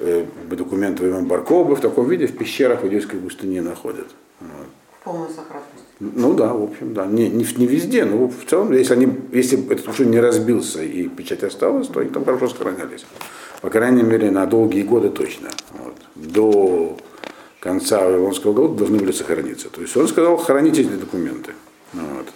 э, 0.00 0.24
документы 0.50 1.04
времен 1.04 1.26
Баркоба 1.26 1.76
в 1.76 1.80
таком 1.80 2.08
виде 2.08 2.26
в 2.26 2.36
пещерах 2.36 2.82
в 2.82 2.84
Иудейской 2.84 3.18
пустыне 3.20 3.62
находят. 3.62 4.08
Вот. 4.40 4.66
Полная 5.04 5.28
сохранность. 5.28 5.84
Ну 6.00 6.34
да, 6.34 6.52
в 6.52 6.64
общем, 6.64 6.92
да. 6.92 7.06
Не, 7.06 7.28
не, 7.30 7.46
не 7.56 7.66
везде, 7.66 8.04
но 8.04 8.28
в 8.28 8.44
целом, 8.44 8.72
если, 8.72 8.94
они, 8.94 9.08
если 9.32 9.64
этот 9.70 9.86
кувшин 9.86 10.10
не 10.10 10.20
разбился 10.20 10.82
и 10.82 11.08
печать 11.08 11.42
осталась, 11.42 11.88
то 11.88 12.00
они 12.00 12.10
там 12.10 12.24
хорошо 12.24 12.48
сохранялись. 12.48 13.06
По 13.62 13.70
крайней 13.70 14.02
мере, 14.02 14.30
на 14.30 14.46
долгие 14.46 14.82
годы 14.82 15.10
точно. 15.10 15.48
Вот. 15.72 15.94
До 16.14 16.98
конца 17.60 18.04
Вавилонского 18.04 18.52
года 18.52 18.74
должны 18.74 18.98
были 18.98 19.12
сохраниться. 19.12 19.68
То 19.68 19.80
есть 19.80 19.96
он 19.96 20.08
сказал, 20.08 20.36
храните 20.36 20.82
эти 20.82 20.90
документы. 20.90 21.52
Вот. 21.92 22.28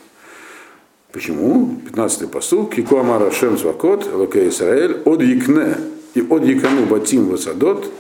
Почему? 1.13 1.79
15-й 1.91 2.29
посыл. 2.29 2.71
Амара 2.91 3.31
Шем 3.31 3.59
Свакот, 3.59 4.13
Локе 4.13 4.49
Исраэль, 4.49 5.03
от 5.05 5.21
Якне 5.23 5.77
и 6.15 6.23
от 6.23 6.45
Якану 6.45 6.87
Батим 6.87 7.27
Васадот, 7.27 7.91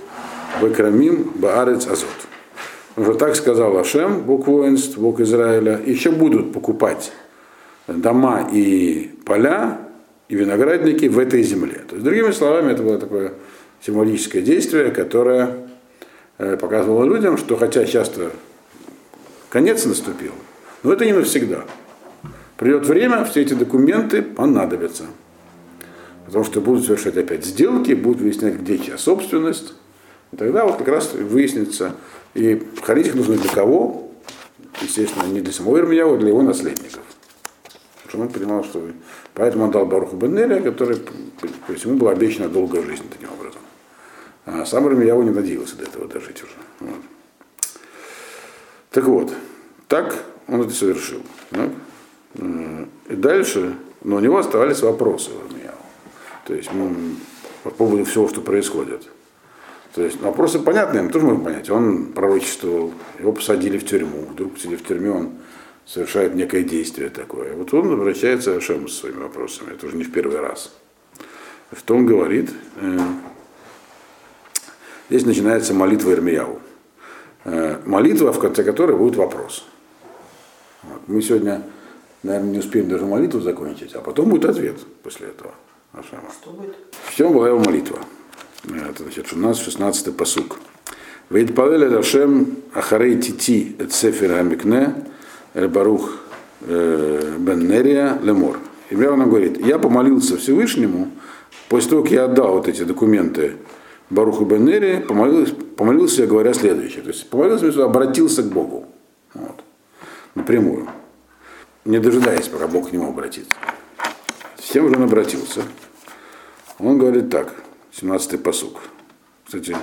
Векрамим 0.60 1.32
Баарец 1.34 1.86
Азот. 1.86 2.08
Уже 2.96 3.14
так 3.14 3.36
сказал 3.36 3.76
Ашем, 3.78 4.22
Бог 4.22 4.46
воинств, 4.46 4.98
Бог 4.98 5.20
Израиля, 5.20 5.80
еще 5.84 6.10
будут 6.10 6.52
покупать 6.52 7.12
дома 7.86 8.48
и 8.52 9.10
поля, 9.24 9.78
и 10.28 10.34
виноградники 10.34 11.06
в 11.06 11.18
этой 11.18 11.42
земле. 11.42 11.80
То 11.88 11.94
есть, 11.94 12.04
другими 12.04 12.30
словами, 12.32 12.72
это 12.72 12.82
было 12.82 12.98
такое 12.98 13.32
символическое 13.80 14.42
действие, 14.42 14.90
которое 14.90 15.56
показывало 16.60 17.04
людям, 17.04 17.38
что 17.38 17.56
хотя 17.56 17.84
часто 17.84 18.32
конец 19.48 19.84
наступил, 19.84 20.32
но 20.82 20.92
это 20.92 21.04
не 21.04 21.12
навсегда. 21.12 21.64
Придет 22.56 22.86
время, 22.86 23.24
все 23.24 23.42
эти 23.42 23.54
документы 23.54 24.22
понадобятся. 24.22 25.04
Потому 26.26 26.44
что 26.44 26.60
будут 26.60 26.84
совершать 26.84 27.16
опять 27.16 27.44
сделки, 27.44 27.92
будут 27.92 28.20
выяснять, 28.20 28.54
где 28.54 28.78
чья 28.78 28.96
собственность, 28.96 29.74
И 30.32 30.36
тогда 30.36 30.64
вот 30.64 30.76
как 30.76 30.88
раз 30.88 31.12
выяснится, 31.12 31.94
и 32.34 32.62
хранить 32.82 33.08
их 33.08 33.14
нужно 33.14 33.36
для 33.36 33.50
кого? 33.50 34.10
Естественно, 34.80 35.24
не 35.24 35.40
для 35.40 35.52
самого 35.52 35.78
Ирмияу, 35.78 36.14
а 36.14 36.18
для 36.18 36.28
его 36.28 36.42
наследников. 36.42 37.02
Потому 38.04 38.08
что 38.08 38.20
он 38.20 38.28
понимал, 38.28 38.64
что... 38.64 38.82
Поэтому 39.34 39.64
он 39.64 39.70
дал 39.70 39.84
Баруху 39.84 40.16
Беннеля, 40.16 40.60
который, 40.60 40.96
то 40.96 41.72
есть 41.72 41.84
ему 41.84 41.98
была 41.98 42.12
обещана 42.12 42.48
долгая 42.48 42.82
жизнь 42.82 43.04
таким 43.10 43.28
образом. 43.32 43.51
А 44.44 44.64
сам 44.66 44.88
Ирмияу 44.88 45.22
не 45.22 45.30
надеялся 45.30 45.76
до 45.76 45.84
этого 45.84 46.08
дожить 46.08 46.42
уже. 46.42 46.52
Вот. 46.80 47.00
Так 48.90 49.04
вот, 49.04 49.32
так 49.88 50.24
он 50.48 50.62
это 50.62 50.70
совершил. 50.70 51.22
Так? 51.50 51.70
И 52.34 53.14
дальше, 53.14 53.76
но 54.02 54.16
у 54.16 54.20
него 54.20 54.38
оставались 54.38 54.82
вопросы 54.82 55.30
у 55.30 55.48
Ирмияу. 55.48 55.74
То 56.46 56.54
есть 56.54 56.70
ну, 56.72 56.94
по 57.62 57.70
поводу 57.70 58.04
всего, 58.04 58.28
что 58.28 58.40
происходит. 58.40 59.08
То 59.94 60.02
есть 60.02 60.20
вопросы 60.20 60.58
понятные, 60.58 61.02
мы 61.02 61.10
тоже 61.10 61.26
можем 61.26 61.44
понять. 61.44 61.70
Он 61.70 62.12
пророчествовал, 62.12 62.92
его 63.18 63.32
посадили 63.32 63.78
в 63.78 63.84
тюрьму, 63.84 64.26
вдруг 64.30 64.58
сидя 64.58 64.76
в 64.76 64.82
тюрьме, 64.82 65.10
он 65.10 65.32
совершает 65.84 66.34
некое 66.34 66.62
действие 66.62 67.10
такое. 67.10 67.54
Вот 67.54 67.72
он 67.74 67.92
обращается 67.92 68.54
к 68.54 68.58
Ашему 68.58 68.88
со 68.88 69.00
своими 69.00 69.20
вопросами, 69.20 69.72
это 69.72 69.86
уже 69.86 69.96
не 69.96 70.04
в 70.04 70.12
первый 70.12 70.40
раз. 70.40 70.72
Что 71.76 71.94
он 71.94 72.06
говорит? 72.06 72.50
Э, 75.12 75.18
здесь 75.18 75.26
начинается 75.26 75.74
молитва 75.74 76.12
Ирмияу. 76.12 76.58
Э, 77.44 77.78
молитва, 77.84 78.32
в 78.32 78.38
конце 78.38 78.64
которой 78.64 78.96
будет 78.96 79.16
вопрос. 79.16 79.64
Вот. 80.82 81.00
Мы 81.06 81.22
сегодня, 81.22 81.62
наверное, 82.22 82.52
не 82.52 82.58
успеем 82.58 82.88
даже 82.88 83.04
молитву 83.04 83.40
закончить, 83.40 83.94
а 83.94 84.00
потом 84.00 84.30
будет 84.30 84.46
ответ 84.46 84.76
после 85.02 85.28
этого. 85.28 85.52
Что 86.02 86.50
будет? 86.50 86.74
В 87.04 87.14
чем 87.14 87.32
была 87.34 87.48
его 87.48 87.58
молитва? 87.58 87.98
Это 88.64 89.02
значит, 89.02 89.32
у 89.32 89.38
нас 89.38 89.60
16-й 89.60 90.12
посук. 90.12 90.58
Вейдпалель 91.28 91.94
Рашем 91.94 92.56
Ахарей 92.72 93.20
Тити 93.20 93.76
Эт 93.78 93.92
Сефер 93.92 94.32
Амикне 94.32 94.94
Эль 95.54 95.68
Барух 95.68 96.10
э, 96.62 97.36
Бен 97.38 97.68
Нерия 97.68 98.18
Лемор. 98.22 98.58
И 98.88 98.94
он 98.94 99.28
говорит, 99.28 99.64
я 99.64 99.78
помолился 99.78 100.36
Всевышнему, 100.36 101.10
после 101.68 101.90
того, 101.90 102.02
как 102.02 102.12
я 102.12 102.24
отдал 102.24 102.52
вот 102.52 102.68
эти 102.68 102.82
документы 102.82 103.56
Баруху 104.12 104.44
Бен 104.44 104.66
Нерия, 104.66 105.00
помолился, 105.00 105.54
помолился 105.54 106.26
говоря 106.26 106.52
следующее. 106.52 107.00
То 107.00 107.08
есть 107.08 107.30
помолился, 107.30 107.82
обратился 107.82 108.42
к 108.42 108.46
Богу. 108.46 108.84
Вот. 109.32 109.64
Напрямую. 110.34 110.86
Не 111.86 111.98
дожидаясь, 111.98 112.46
пока 112.48 112.68
Бог 112.68 112.90
к 112.90 112.92
нему 112.92 113.08
обратится. 113.08 113.54
С 114.58 114.68
тем 114.68 114.90
же 114.90 114.96
он 114.96 115.04
обратился. 115.04 115.62
Он 116.78 116.98
говорит 116.98 117.30
так, 117.30 117.54
17-й 117.98 118.36
посук. 118.36 118.80
Кстати, 119.46 119.74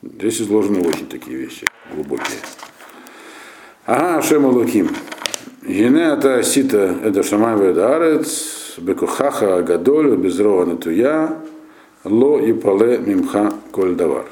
здесь 0.00 0.40
изложены 0.40 0.86
очень 0.86 1.08
такие 1.08 1.36
вещи 1.36 1.66
глубокие. 1.92 2.38
Ага, 3.84 4.18
Ашем 4.18 4.46
Луким. 4.46 4.90
Гене 5.66 6.02
это 6.02 6.40
сита 6.44 6.96
это 7.02 7.24
шамай 7.24 7.56
ведарец, 7.56 8.78
бекухаха 8.78 9.60
гадоль, 9.62 10.16
безрова 10.16 10.64
натуя, 10.64 11.36
ло 12.04 12.38
и 12.38 12.52
пале 12.52 12.98
мимха 12.98 13.52
коль 13.72 13.94
давар. 13.94 14.26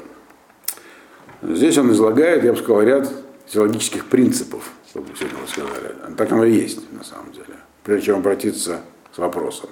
Здесь 1.43 1.77
он 1.79 1.91
излагает, 1.91 2.45
я 2.45 2.53
бы 2.53 2.59
сказал, 2.59 2.83
ряд 2.83 3.13
теологических 3.49 4.07
принципов, 4.07 4.71
чтобы 4.89 5.09
сегодня 5.19 5.39
вы 5.39 5.49
сказали. 5.49 6.17
Так 6.17 6.33
оно 6.33 6.45
и 6.45 6.53
есть, 6.53 6.81
на 6.93 7.03
самом 7.03 7.33
деле. 7.33 7.57
Прежде 7.83 8.07
чем 8.07 8.19
обратиться 8.19 8.83
с 9.13 9.19
вопросом. 9.19 9.71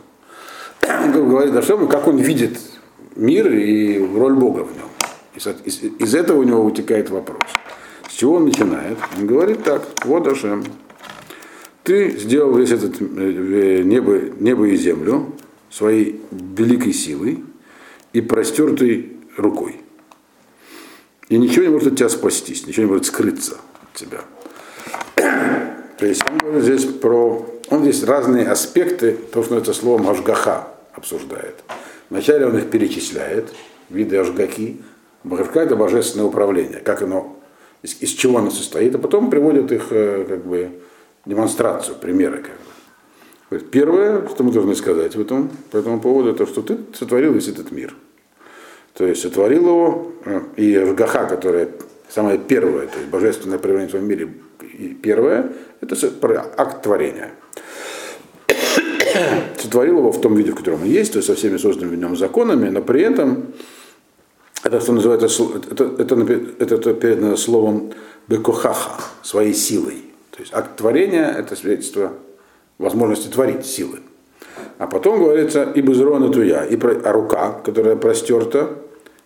Он 0.83 1.13
говорит 1.13 1.55
о 1.55 1.63
том, 1.63 1.89
как 1.89 2.09
он 2.09 2.17
видит 2.17 2.59
мир 3.15 3.53
и 3.53 3.99
роль 3.99 4.35
Бога 4.35 4.65
в 4.65 4.77
нем. 4.77 4.89
Из, 5.35 5.47
из, 5.65 5.83
из 6.01 6.15
этого 6.15 6.39
у 6.39 6.43
него 6.43 6.63
вытекает 6.63 7.11
вопрос. 7.11 7.43
С 8.09 8.15
чего 8.15 8.37
он 8.37 8.47
начинает? 8.47 8.99
Он 9.17 9.27
говорит 9.27 9.63
так, 9.63 9.87
вот 10.05 10.27
Ашем, 10.27 10.65
ты 11.85 12.11
сделал 12.19 12.55
весь 12.57 12.73
этот 12.73 13.01
э, 13.01 13.83
небо, 13.85 14.19
небо 14.39 14.67
и 14.67 14.77
землю 14.77 15.33
своей 15.71 16.21
великой 16.31 16.93
силой 16.93 17.45
и 18.13 18.21
простертой 18.21 19.17
рукой. 19.37 19.81
И 21.29 21.39
ничего 21.39 21.65
не 21.65 21.71
может 21.71 21.93
от 21.93 21.99
тебя 21.99 22.09
спастись, 22.09 22.67
ничего 22.67 22.87
не 22.87 22.91
может 22.91 23.07
скрыться 23.07 23.59
от 23.83 23.93
тебя. 23.95 24.21
То 25.99 26.07
есть 26.07 26.23
он 26.29 26.39
говорит 26.39 26.65
здесь 26.65 26.85
про... 26.85 27.47
Он 27.69 27.83
здесь 27.83 28.03
разные 28.03 28.49
аспекты, 28.49 29.13
то, 29.13 29.45
что 29.45 29.57
это 29.57 29.73
словом 29.73 30.09
Ашгаха 30.09 30.69
обсуждает. 30.93 31.63
Вначале 32.09 32.47
он 32.47 32.59
их 32.59 32.69
перечисляет, 32.69 33.49
виды 33.89 34.17
Ашгаки. 34.17 34.81
Бахавка 35.23 35.61
это 35.61 35.77
божественное 35.77 36.27
управление, 36.27 36.81
как 36.81 37.03
оно, 37.03 37.37
из, 37.83 38.03
из 38.03 38.11
чего 38.11 38.39
оно 38.39 38.51
состоит, 38.51 38.95
а 38.95 38.99
потом 38.99 39.31
приводит 39.31 39.71
их 39.71 39.89
э, 39.91 40.25
как 40.29 40.45
бы 40.47 40.81
демонстрацию, 41.27 41.95
примеры. 41.97 42.39
Как. 42.39 42.60
Первое, 43.59 44.29
что 44.29 44.45
мы 44.45 44.53
должны 44.53 44.77
сказать 44.77 45.17
в 45.17 45.21
этом, 45.21 45.51
по 45.73 45.77
этому 45.77 46.01
поводу, 46.01 46.31
это 46.31 46.47
что 46.47 46.63
ты 46.63 46.79
сотворил 46.95 47.33
весь 47.33 47.49
этот 47.49 47.73
мир. 47.73 47.95
То 48.95 49.07
есть 49.07 49.23
сотворил 49.23 49.63
его, 49.63 50.13
э, 50.25 50.41
и 50.57 50.77
Ашгаха, 50.77 51.27
которая 51.27 51.69
самое 52.09 52.39
первое, 52.39 52.87
то 52.87 52.99
есть 52.99 53.11
божественное 53.11 53.59
проявление 53.59 53.89
в 53.89 53.91
своем 53.91 54.07
мире, 54.07 54.29
первое, 55.03 55.53
это 55.81 55.97
акт 56.57 56.83
творения 56.83 57.33
сотворил 59.59 59.99
его 59.99 60.13
в 60.13 60.21
том 60.21 60.37
виде, 60.37 60.53
в 60.53 60.55
котором 60.55 60.83
он 60.83 60.89
есть, 60.89 61.13
то 61.13 61.19
есть 61.19 61.27
со 61.27 61.35
всеми 61.35 61.57
созданными 61.57 61.97
в 61.97 61.99
нем 61.99 62.17
законами, 62.17 62.69
но 62.69 62.83
при 62.83 63.03
этом 63.03 63.47
это, 64.63 64.81
что 64.81 64.93
называется, 64.93 65.27
это, 65.71 65.85
это, 65.99 66.15
это, 66.59 66.75
это 66.75 66.95
передано 66.95 67.37
словом 67.37 67.93
бекохаха, 68.29 69.03
своей 69.23 69.55
силой. 69.55 70.05
То 70.31 70.41
есть 70.41 70.53
акт 70.55 70.77
творения– 70.77 71.27
это 71.39 71.57
свидетельство 71.57 72.13
возможности 72.81 73.29
творить 73.29 73.67
силы. 73.67 74.01
А 74.79 74.87
потом 74.87 75.19
говорится 75.19 75.71
и 75.75 75.81
безрона 75.83 76.33
туя, 76.33 76.65
и 76.65 76.77
про, 76.77 76.93
а 77.05 77.13
рука, 77.13 77.61
которая 77.65 77.97
простерта, 77.97 78.71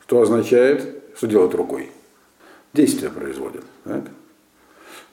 что 0.06 0.20
означает, 0.20 1.02
что 1.16 1.26
делает 1.26 1.54
рукой? 1.54 1.90
Действие 2.72 3.10
производит. 3.10 3.62
Так? 3.84 4.02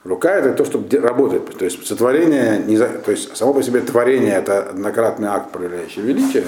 Рука 0.04 0.36
это 0.36 0.54
то, 0.54 0.65
что 0.65 0.84
работает. 0.99 1.56
То 1.58 1.65
есть 1.65 1.86
сотворение, 1.86 2.63
не 2.65 2.75
за, 2.75 2.89
то 2.89 3.12
есть 3.12 3.38
само 3.38 3.54
по 3.54 3.62
себе 3.62 3.82
творение 3.82 4.34
это 4.34 4.69
однократный 4.69 5.27
акт, 5.27 5.51
проявляющий 5.51 6.01
величие, 6.01 6.45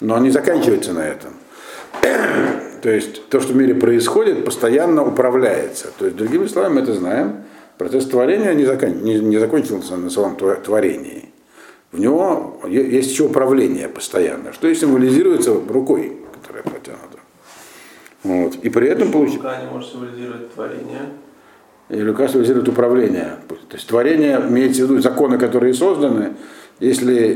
но 0.00 0.14
он 0.14 0.22
не 0.22 0.30
заканчивается 0.30 0.94
на 0.94 1.06
этом. 1.06 1.34
то 2.82 2.88
есть 2.88 3.28
то, 3.28 3.40
что 3.40 3.52
в 3.52 3.56
мире 3.56 3.74
происходит, 3.74 4.46
постоянно 4.46 5.06
управляется. 5.06 5.88
То 5.98 6.06
есть, 6.06 6.16
другими 6.16 6.46
словами, 6.46 6.74
мы 6.74 6.80
это 6.80 6.94
знаем, 6.94 7.44
процесс 7.76 8.06
творения 8.06 8.54
не, 8.54 8.64
закон, 8.64 9.02
не, 9.02 9.20
не 9.20 9.36
закончился 9.36 9.96
на 9.96 10.08
самом 10.08 10.36
творении. 10.36 11.25
В 11.92 12.00
него 12.00 12.60
есть 12.68 13.10
еще 13.10 13.24
управление 13.24 13.88
постоянно, 13.88 14.52
что 14.52 14.68
и 14.68 14.74
символизируется 14.74 15.54
рукой, 15.68 16.18
которая 16.34 16.62
протянута. 16.62 17.18
Вот. 18.22 18.56
И 18.56 18.68
при 18.68 18.88
этом 18.88 19.12
получается... 19.12 19.48
Рука 19.48 19.62
не 19.62 19.70
может 19.70 19.90
символизировать 19.90 20.52
творение. 20.52 21.02
И 21.88 22.02
рука 22.02 22.28
символизирует 22.28 22.68
управление. 22.68 23.36
То 23.48 23.76
есть 23.76 23.88
творение 23.88 24.40
имеется 24.48 24.84
в 24.84 24.90
виду 24.90 25.00
законы, 25.00 25.38
которые 25.38 25.74
созданы, 25.74 26.34
если 26.80 27.32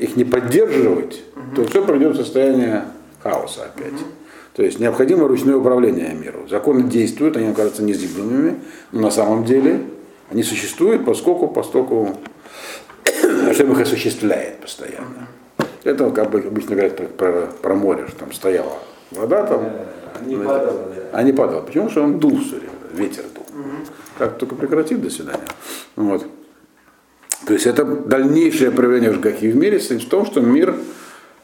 их 0.00 0.16
не 0.16 0.24
поддерживать, 0.24 1.22
угу. 1.36 1.56
то 1.56 1.64
все 1.64 1.84
придет 1.84 2.14
в 2.14 2.16
состояние 2.16 2.84
хаоса 3.22 3.66
опять. 3.66 3.92
Угу. 3.92 4.10
То 4.56 4.64
есть 4.64 4.80
необходимо 4.80 5.28
ручное 5.28 5.56
управление 5.56 6.12
миру. 6.14 6.48
Законы 6.50 6.82
действуют, 6.82 7.36
они 7.36 7.54
кажутся 7.54 7.84
незыблемыми, 7.84 8.56
но 8.90 9.02
на 9.02 9.10
самом 9.12 9.44
деле 9.44 9.82
они 10.30 10.42
существуют, 10.42 11.04
поскольку, 11.04 11.46
поскольку 11.46 12.16
Ашем 13.50 13.72
их 13.72 13.80
осуществляет 13.80 14.60
постоянно. 14.60 15.28
Это 15.84 16.10
как 16.10 16.30
бы 16.30 16.40
обычно 16.40 16.76
говорят 16.76 16.96
про, 16.96 17.06
про, 17.06 17.46
про 17.46 17.74
море, 17.74 18.06
что 18.08 18.20
там 18.20 18.32
стояла 18.32 18.78
вода 19.10 19.44
там. 19.44 19.62
Э, 20.26 20.44
падала. 20.44 20.92
А 21.12 21.22
не 21.22 21.32
падала. 21.32 21.62
Почему? 21.62 21.84
Потому 21.86 21.90
что 21.90 22.02
он 22.02 22.20
дул 22.20 22.38
все 22.40 22.56
время, 22.56 22.72
ветер 22.92 23.24
дул. 23.34 23.44
Как 24.18 24.38
только 24.38 24.54
прекратит, 24.54 25.00
до 25.00 25.10
свидания. 25.10 25.44
Вот. 25.96 26.26
То 27.46 27.52
есть 27.52 27.66
это 27.66 27.84
дальнейшее 27.84 28.70
проявление 28.70 29.12
Жгахи 29.12 29.46
в 29.46 29.56
мире 29.56 29.78
в 29.78 30.08
том, 30.08 30.26
что 30.26 30.40
мир 30.40 30.74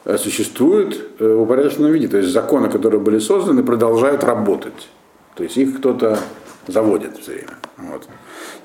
э, 0.03 0.17
существует 0.17 1.01
э, 1.19 1.33
в 1.33 1.41
упорядоченном 1.41 1.91
виде. 1.91 2.07
То 2.07 2.17
есть 2.17 2.29
законы, 2.29 2.69
которые 2.69 2.99
были 2.99 3.19
созданы, 3.19 3.63
продолжают 3.63 4.23
работать. 4.23 4.89
То 5.35 5.43
есть 5.43 5.57
их 5.57 5.77
кто-то 5.77 6.19
заводит 6.67 7.17
все 7.17 7.31
время. 7.31 7.57
Вот. 7.77 8.07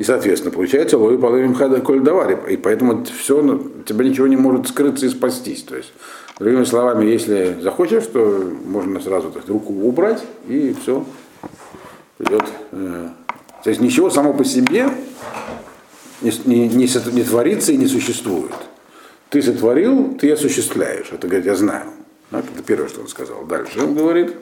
И, 0.01 0.05
соответственно, 0.05 0.51
получается 0.51 0.97
лови 0.97 1.19
половим 1.19 1.55
хада 1.55 1.81
коль 1.81 2.01
давари. 2.01 2.37
И 2.49 2.57
поэтому 2.57 3.05
все, 3.05 3.43
ну, 3.43 3.63
тебя 3.85 4.05
ничего 4.05 4.27
не 4.27 4.37
может 4.37 4.67
скрыться 4.67 5.05
и 5.05 5.11
спастись. 5.11 5.63
То 5.63 5.77
есть, 5.77 5.93
другими 6.39 6.65
словами, 6.65 7.05
если 7.05 7.59
захочешь, 7.61 8.07
то 8.07 8.51
можно 8.65 8.99
сразу 9.01 9.31
так, 9.31 9.47
руку 9.47 9.75
убрать, 9.75 10.25
и 10.49 10.75
все 10.81 11.05
придет 12.17 12.45
э, 12.73 13.09
то 13.63 13.69
есть 13.69 13.81
ничего 13.83 14.11
само 14.11 14.33
по 14.33 14.45
себе 14.45 14.89
не, 16.23 16.33
не, 16.47 16.69
не, 16.69 17.13
не 17.13 17.23
творится 17.23 17.73
и 17.73 17.77
не 17.77 17.87
существует. 17.87 18.53
Ты 19.29 19.43
сотворил, 19.43 20.17
ты 20.19 20.33
осуществляешь. 20.33 21.11
Это 21.13 21.27
говорит, 21.29 21.47
я 21.47 21.55
знаю. 21.55 21.87
Так, 22.31 22.45
это 22.45 22.63
первое, 22.63 22.89
что 22.89 23.01
он 23.01 23.09
сказал. 23.09 23.45
Дальше 23.45 23.81
он 23.83 23.95
говорит, 23.95 24.37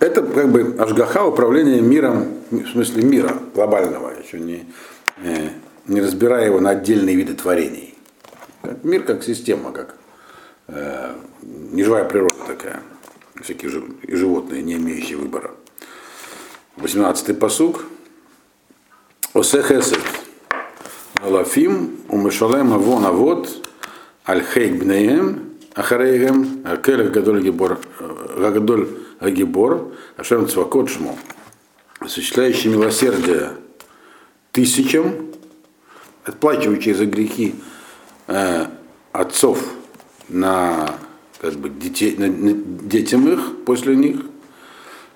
это 0.00 0.22
как 0.22 0.50
бы 0.50 0.76
Ашгаха 0.78 1.24
управление 1.26 1.82
миром, 1.82 2.26
в 2.50 2.66
смысле 2.68 3.02
мира 3.02 3.36
глобального, 3.54 4.12
еще 4.18 4.40
не, 4.40 4.66
э, 5.22 5.50
не 5.86 6.00
разбирая 6.00 6.46
его 6.46 6.60
на 6.60 6.70
отдельные 6.70 7.16
виды 7.16 7.34
творений. 7.34 7.94
Мир 8.82 9.02
как 9.02 9.22
система, 9.22 9.72
как 9.72 9.96
э, 10.68 11.12
неживая 11.42 12.04
природа 12.04 12.34
такая, 12.46 12.80
всякие 13.42 13.70
жи- 13.70 13.84
и 14.02 14.14
животные, 14.14 14.62
не 14.62 14.74
имеющие 14.76 15.18
выбора. 15.18 15.50
18-й 16.78 17.34
посуг. 17.34 17.84
Осехесет. 19.34 20.00
Лафим 21.22 21.98
умешалем 22.08 22.72
авон 22.72 23.04
авод 23.04 23.68
аль 24.26 24.42
хейк 24.42 24.76
бнеем 24.76 25.47
ахарейгем 25.78 26.62
акелех 26.64 27.12
гадоль 27.12 27.42
гибор 27.42 27.78
гадоль 28.36 28.88
гибор 29.22 29.92
ашем 30.16 30.48
цвакот 30.48 30.90
шмо 30.90 31.16
осуществляющий 32.00 32.70
милосердие 32.70 33.52
тысячам 34.52 35.28
отплачивающий 36.24 36.92
за 36.92 37.06
грехи 37.06 37.54
э, 38.26 38.66
отцов 39.12 39.64
на, 40.28 40.94
как 41.40 41.54
бы, 41.54 41.70
детей, 41.70 42.16
на, 42.16 42.26
на 42.26 42.52
детям 42.52 43.28
их 43.28 43.64
после 43.64 43.96
них. 43.96 44.20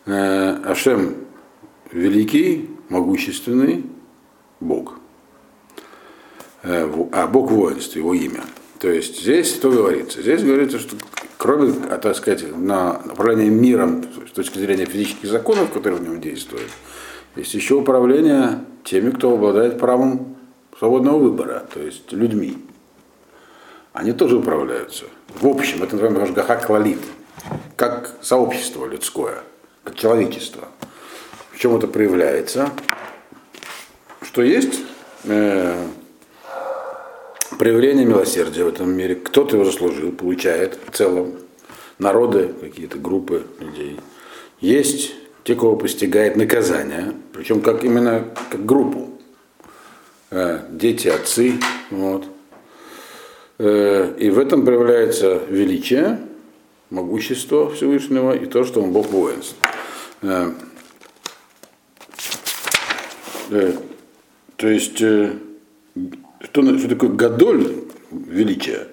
Э, 0.06 0.56
Ашем 0.64 1.16
великий, 1.90 2.70
могущественный 2.88 3.84
Бог. 4.60 4.94
Э, 6.62 6.90
а 7.12 7.26
Бог 7.26 7.50
воинств, 7.50 7.96
его 7.96 8.14
имя. 8.14 8.42
То 8.82 8.90
есть 8.90 9.20
здесь 9.20 9.54
что 9.54 9.70
говорится? 9.70 10.20
Здесь 10.20 10.42
говорится, 10.42 10.80
что 10.80 10.96
кроме, 11.38 11.72
а, 11.88 11.98
так 11.98 12.16
сказать, 12.16 12.44
на 12.56 13.00
управление 13.12 13.48
миром 13.48 14.04
с 14.28 14.32
точки 14.32 14.58
зрения 14.58 14.86
физических 14.86 15.28
законов, 15.28 15.70
которые 15.70 16.00
в 16.00 16.02
нем 16.02 16.20
действуют, 16.20 16.68
есть 17.36 17.54
еще 17.54 17.76
управление 17.76 18.64
теми, 18.82 19.12
кто 19.12 19.34
обладает 19.34 19.78
правом 19.78 20.36
свободного 20.80 21.18
выбора, 21.18 21.64
то 21.72 21.78
есть 21.78 22.10
людьми. 22.10 22.58
Они 23.92 24.10
тоже 24.10 24.38
управляются. 24.38 25.04
В 25.28 25.46
общем, 25.46 25.84
это 25.84 25.94
называемый 25.94 26.24
Ашгаха 26.24 26.56
Квалит, 26.56 26.98
как 27.76 28.16
сообщество 28.20 28.84
людское, 28.86 29.44
как 29.84 29.94
человечество. 29.94 30.66
В 31.52 31.58
чем 31.60 31.76
это 31.76 31.86
проявляется? 31.86 32.68
Что 34.22 34.42
есть 34.42 34.80
э, 35.22 35.86
проявление 37.58 38.04
милосердия 38.04 38.64
в 38.64 38.68
этом 38.68 38.90
мире. 38.92 39.14
Кто-то 39.14 39.56
его 39.56 39.64
заслужил, 39.64 40.12
получает 40.12 40.78
в 40.86 40.96
целом. 40.96 41.34
Народы, 41.98 42.52
какие-то 42.60 42.98
группы 42.98 43.46
людей. 43.60 44.00
Есть 44.60 45.14
те, 45.44 45.54
кого 45.54 45.76
постигает 45.76 46.36
наказание, 46.36 47.12
причем 47.32 47.60
как 47.60 47.84
именно 47.84 48.28
как 48.50 48.64
группу. 48.64 49.10
Э, 50.30 50.60
дети, 50.70 51.08
отцы. 51.08 51.60
Вот. 51.90 52.26
Э, 53.58 54.14
И 54.18 54.30
в 54.30 54.38
этом 54.38 54.64
проявляется 54.64 55.42
величие, 55.48 56.20
могущество 56.90 57.70
Всевышнего 57.70 58.32
и 58.32 58.46
то, 58.46 58.64
что 58.64 58.82
он 58.82 58.92
Бог 58.92 59.10
воинств. 59.10 59.56
Э, 60.22 60.52
То 64.56 64.68
есть, 64.68 65.02
что, 66.44 66.78
что 66.78 66.88
такое 66.88 67.10
гадоль, 67.10 67.84
величие? 68.10 68.88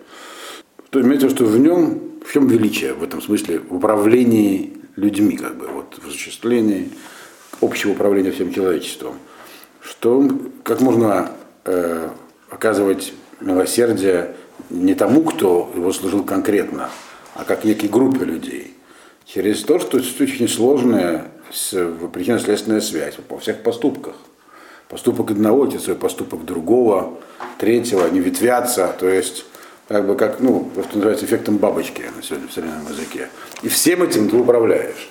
То 0.89 1.01
имеется 1.01 1.29
что 1.29 1.45
в 1.45 1.59
нем, 1.59 2.01
в 2.25 2.33
чем 2.33 2.47
величие 2.47 2.93
в 2.93 3.03
этом 3.03 3.21
смысле, 3.21 3.59
в 3.59 3.75
управлении 3.75 4.77
людьми, 4.95 5.37
как 5.37 5.57
бы, 5.57 5.67
вот, 5.67 5.99
в 6.01 6.07
осуществлении 6.07 6.89
общего 7.61 7.91
управления 7.91 8.31
всем 8.31 8.53
человечеством. 8.53 9.15
Что, 9.81 10.27
как 10.63 10.81
можно 10.81 11.31
э, 11.65 12.09
оказывать 12.49 13.13
милосердие 13.39 14.35
не 14.69 14.93
тому, 14.93 15.23
кто 15.23 15.71
его 15.75 15.91
служил 15.93 16.23
конкретно, 16.23 16.89
а 17.35 17.43
как 17.43 17.63
некой 17.63 17.89
группе 17.89 18.25
людей. 18.25 18.73
Через 19.25 19.63
то, 19.63 19.79
что 19.79 19.99
это 19.99 20.23
очень 20.23 20.47
сложная 20.47 21.25
причинно-следственная 22.13 22.81
связь 22.81 23.15
во 23.29 23.37
всех 23.39 23.63
поступках. 23.63 24.15
Поступок 24.89 25.29
одного, 25.29 25.67
это 25.67 25.79
свой 25.79 25.95
поступок 25.95 26.45
другого, 26.45 27.19
третьего, 27.59 28.05
они 28.05 28.19
ветвятся, 28.19 28.95
то 28.99 29.07
есть 29.07 29.45
как 29.87 30.07
бы 30.07 30.15
как, 30.15 30.39
ну, 30.39 30.71
то, 30.73 30.81
что 30.81 30.95
называется 30.95 31.25
эффектом 31.25 31.57
бабочки 31.57 32.03
на 32.15 32.23
сегодня 32.23 32.47
в 32.47 32.51
современном 32.51 32.91
языке. 32.91 33.29
И 33.61 33.69
всем 33.69 34.01
этим 34.01 34.29
ты 34.29 34.37
управляешь. 34.37 35.09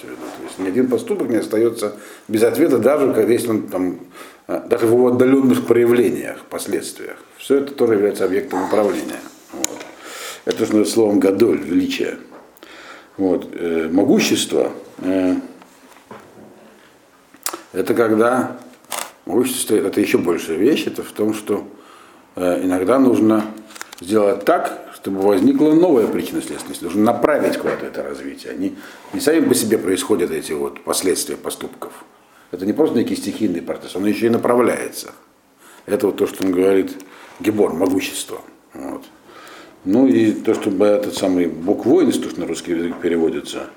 То 0.00 0.08
есть 0.44 0.58
ни 0.58 0.68
один 0.68 0.88
поступок 0.88 1.28
не 1.28 1.36
остается 1.36 1.96
без 2.28 2.42
ответа, 2.44 2.78
даже 2.78 3.12
когда 3.12 3.32
если 3.32 3.48
он 3.48 3.68
там, 3.68 3.98
э, 4.46 4.62
даже 4.68 4.86
в 4.86 4.92
его 4.92 5.08
отдаленных 5.08 5.66
проявлениях, 5.66 6.44
последствиях. 6.48 7.16
Все 7.38 7.58
это 7.58 7.72
тоже 7.74 7.94
является 7.94 8.24
объектом 8.24 8.64
управления. 8.64 9.20
Вот. 9.52 9.78
Это 10.44 10.60
называется 10.60 10.94
словом 10.94 11.20
гадоль, 11.20 11.60
величие. 11.60 12.18
Вот. 13.16 13.48
Э, 13.52 13.88
могущество 13.90 14.72
э, 14.98 15.34
это 17.72 17.94
когда 17.94 18.56
могущество 19.26 19.76
это 19.76 20.00
еще 20.00 20.18
большая 20.18 20.56
вещь, 20.56 20.86
это 20.86 21.02
в 21.02 21.12
том, 21.12 21.34
что 21.34 21.66
э, 22.36 22.64
иногда 22.64 22.98
нужно 22.98 23.44
сделать 24.00 24.44
так, 24.44 24.82
чтобы 24.94 25.22
возникла 25.22 25.72
новая 25.72 26.06
причина 26.06 26.42
следственности. 26.42 26.84
Нужно 26.84 27.02
направить 27.02 27.58
куда-то 27.58 27.86
это 27.86 28.02
развитие. 28.02 28.52
Они 28.52 28.76
не 29.12 29.20
сами 29.20 29.48
по 29.48 29.54
себе 29.54 29.78
происходят 29.78 30.30
эти 30.30 30.52
вот 30.52 30.82
последствия 30.84 31.36
поступков. 31.36 32.04
Это 32.50 32.66
не 32.66 32.72
просто 32.72 32.98
некий 32.98 33.16
стихийный 33.16 33.62
процесс, 33.62 33.96
он 33.96 34.04
еще 34.06 34.26
и 34.26 34.30
направляется. 34.30 35.12
Это 35.86 36.06
вот 36.06 36.18
то, 36.18 36.26
что 36.26 36.44
он 36.44 36.52
говорит 36.52 36.92
Гебор, 37.40 37.72
могущество. 37.72 38.42
Вот. 38.74 39.02
Ну 39.84 40.06
и 40.06 40.32
то, 40.32 40.54
чтобы 40.54 40.86
этот 40.86 41.16
самый 41.16 41.46
Бог 41.46 41.86
воинств, 41.86 42.22
то, 42.22 42.30
что 42.30 42.40
на 42.40 42.46
русский 42.46 42.72
язык 42.72 43.00
переводится, 43.00 43.70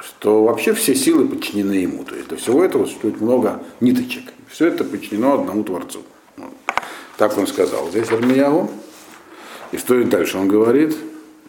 что 0.00 0.44
вообще 0.44 0.74
все 0.74 0.94
силы 0.94 1.28
подчинены 1.28 1.74
ему. 1.74 2.04
То 2.04 2.14
есть 2.14 2.28
до 2.28 2.36
всего 2.36 2.64
этого 2.64 2.86
существует 2.86 3.20
много 3.20 3.62
ниточек. 3.80 4.32
Все 4.48 4.66
это 4.66 4.84
подчинено 4.84 5.34
одному 5.34 5.64
Творцу. 5.64 6.02
Вот. 6.36 6.52
Так 7.16 7.36
он 7.38 7.46
сказал 7.46 7.88
здесь 7.90 8.10
Армиягу. 8.10 8.70
И 9.72 9.76
что 9.76 9.94
и 9.94 10.04
дальше 10.04 10.36
он 10.36 10.48
говорит, 10.48 10.96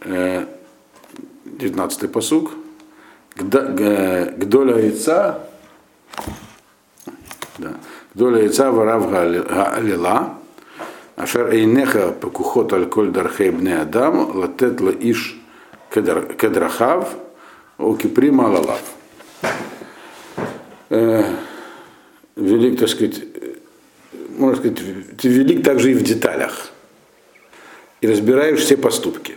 19-й 0.02 2.08
посуг, 2.08 2.52
Гдоля 3.36 4.78
яйца, 4.78 5.47
да, 7.58 7.74
Гдоля 8.14 8.43
яйца 8.43 8.72
варав 8.72 9.10
галила, 9.10 10.36
Ашер 11.16 11.52
эйнеха 11.52 12.12
пекухот 12.12 12.74
аль 12.74 12.86
коль 12.86 13.10
дархей 13.10 13.49
бне 13.49 13.82
адам, 13.82 14.38
латет 14.38 14.82
ла 14.82 14.91
иш 14.91 15.41
кедрахав, 15.91 17.16
окиприма 17.82 18.44
лалав. 18.44 18.82
Велик, 22.36 22.80
так 22.80 22.90
сказать, 22.90 23.22
можно 24.38 24.58
сказать, 24.58 24.80
ты 25.18 25.28
велик 25.28 25.64
также 25.64 25.92
и 25.92 25.94
в 25.94 26.04
деталях. 26.04 26.72
И 28.02 28.08
разбираешь 28.08 28.60
все 28.60 28.78
поступки, 28.78 29.36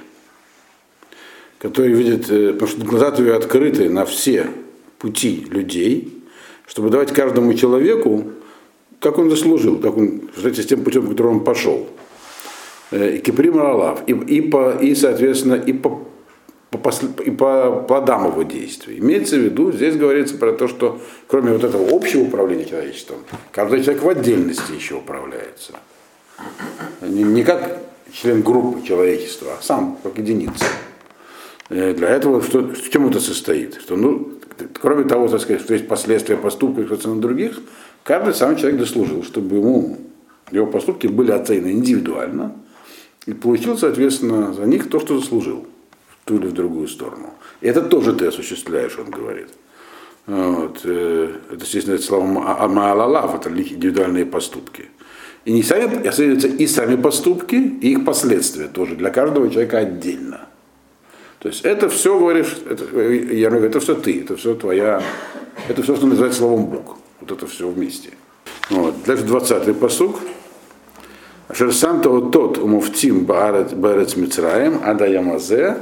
которые 1.58 1.94
видят, 1.94 2.22
потому 2.54 2.66
что 2.66 2.84
глаза 2.84 3.10
твои 3.10 3.30
открыты 3.30 3.90
на 3.90 4.04
все 4.06 4.48
пути 4.98 5.46
людей, 5.50 6.24
чтобы 6.66 6.88
давать 6.88 7.12
каждому 7.12 7.52
человеку, 7.52 8.32
как 9.00 9.18
он 9.18 9.28
заслужил, 9.28 9.78
как 9.78 9.98
он, 9.98 10.30
кстати, 10.34 10.62
с 10.62 10.66
тем 10.66 10.82
путем, 10.82 11.06
которым 11.06 11.38
он 11.38 11.44
пошел. 11.44 11.86
И 12.90 13.18
Киприм 13.18 13.58
Алав, 13.58 14.02
и, 14.06 14.12
и, 14.12 14.40
по, 14.40 14.78
и, 14.80 14.94
соответственно, 14.94 15.56
и 15.56 15.74
по, 15.74 16.08
по, 16.78 16.92
и 17.22 17.30
по 17.30 17.84
плодам 17.86 18.28
его 18.28 18.42
действий. 18.42 18.98
Имеется 18.98 19.36
в 19.36 19.40
виду, 19.40 19.72
здесь 19.72 19.96
говорится 19.96 20.36
про 20.36 20.52
то, 20.52 20.68
что 20.68 21.00
кроме 21.26 21.52
вот 21.52 21.64
этого 21.64 21.94
общего 21.94 22.22
управления 22.22 22.64
человечеством, 22.64 23.18
каждый 23.52 23.82
человек 23.82 24.02
в 24.02 24.08
отдельности 24.08 24.72
еще 24.72 24.96
управляется. 24.96 25.72
Не, 27.00 27.22
не 27.22 27.44
как 27.44 27.82
член 28.12 28.42
группы 28.42 28.86
человечества, 28.86 29.52
а 29.58 29.62
сам 29.62 29.98
как 30.02 30.18
единица. 30.18 30.64
Для 31.68 32.08
этого 32.08 32.42
что, 32.42 32.60
в 32.60 32.90
чем 32.90 33.08
это 33.08 33.20
состоит? 33.20 33.80
Что, 33.80 33.96
ну, 33.96 34.38
кроме 34.80 35.04
того, 35.04 35.28
так 35.28 35.40
сказать, 35.40 35.62
что 35.62 35.74
есть 35.74 35.88
последствия 35.88 36.36
поступков 36.36 36.90
и 36.90 37.08
на 37.08 37.20
других, 37.20 37.60
каждый 38.02 38.34
сам 38.34 38.56
человек 38.56 38.80
дослужил, 38.80 39.22
чтобы 39.22 39.56
ему 39.56 39.98
его 40.50 40.66
поступки 40.66 41.06
были 41.06 41.30
оценены 41.30 41.72
индивидуально 41.72 42.52
и 43.26 43.32
получил, 43.32 43.78
соответственно, 43.78 44.52
за 44.52 44.66
них 44.66 44.90
то, 44.90 45.00
что 45.00 45.18
заслужил 45.18 45.66
ту 46.24 46.36
или 46.36 46.46
в 46.46 46.52
другую 46.52 46.88
сторону. 46.88 47.30
И 47.60 47.68
это 47.68 47.82
тоже 47.82 48.12
ты 48.14 48.26
осуществляешь, 48.26 48.98
он 48.98 49.10
говорит. 49.10 49.48
Вот. 50.26 50.84
Это, 50.84 51.60
естественно, 51.60 51.94
это 51.94 52.04
слово 52.04 52.24
Маалалав, 52.24 53.34
это 53.34 53.50
индивидуальные 53.50 54.26
поступки. 54.26 54.86
И 55.44 55.52
не 55.52 55.62
сами, 55.62 56.06
оцениваются 56.06 56.48
и 56.48 56.66
сами 56.66 56.96
поступки, 56.96 57.56
и 57.56 57.92
их 57.92 58.04
последствия 58.04 58.66
тоже 58.68 58.96
для 58.96 59.10
каждого 59.10 59.50
человека 59.50 59.78
отдельно. 59.78 60.48
То 61.40 61.48
есть 61.48 61.62
это 61.66 61.90
все, 61.90 62.18
говоришь, 62.18 62.56
это, 62.68 62.84
я 62.98 63.50
говорю, 63.50 63.66
это 63.66 63.78
все 63.80 63.94
ты, 63.94 64.22
это 64.22 64.36
все 64.36 64.54
твоя, 64.54 65.02
это 65.68 65.82
все, 65.82 65.94
что 65.94 66.06
называется 66.06 66.38
словом 66.38 66.66
Бог. 66.66 66.96
Вот 67.20 67.30
это 67.30 67.46
все 67.46 67.68
вместе. 67.68 68.10
Вот. 68.70 68.94
Дальше 69.04 69.24
20-й 69.24 69.74
посуг. 69.74 70.20
Шерсанта 71.52 72.08
вот 72.08 72.32
тот 72.32 72.56
умуфтим 72.56 73.26
баарец 73.26 74.16
Мицраем, 74.16 74.80
ада 74.82 75.06
ямазе, 75.06 75.76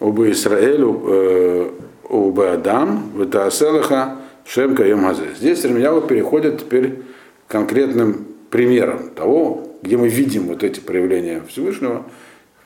убы 0.00 0.30
Исраэлю, 0.30 1.72
убы 2.08 2.48
Адам, 2.48 3.12
витааселаха, 3.16 4.18
шемка 4.44 4.84
ямазе. 4.84 5.34
Здесь 5.36 5.64
Ремьяу 5.64 6.02
переходит 6.02 6.60
теперь 6.60 7.00
конкретным 7.48 8.26
примерам 8.50 9.10
того, 9.10 9.76
где 9.82 9.96
мы 9.96 10.08
видим 10.08 10.46
вот 10.46 10.62
эти 10.62 10.80
проявления 10.80 11.42
Всевышнего, 11.48 12.04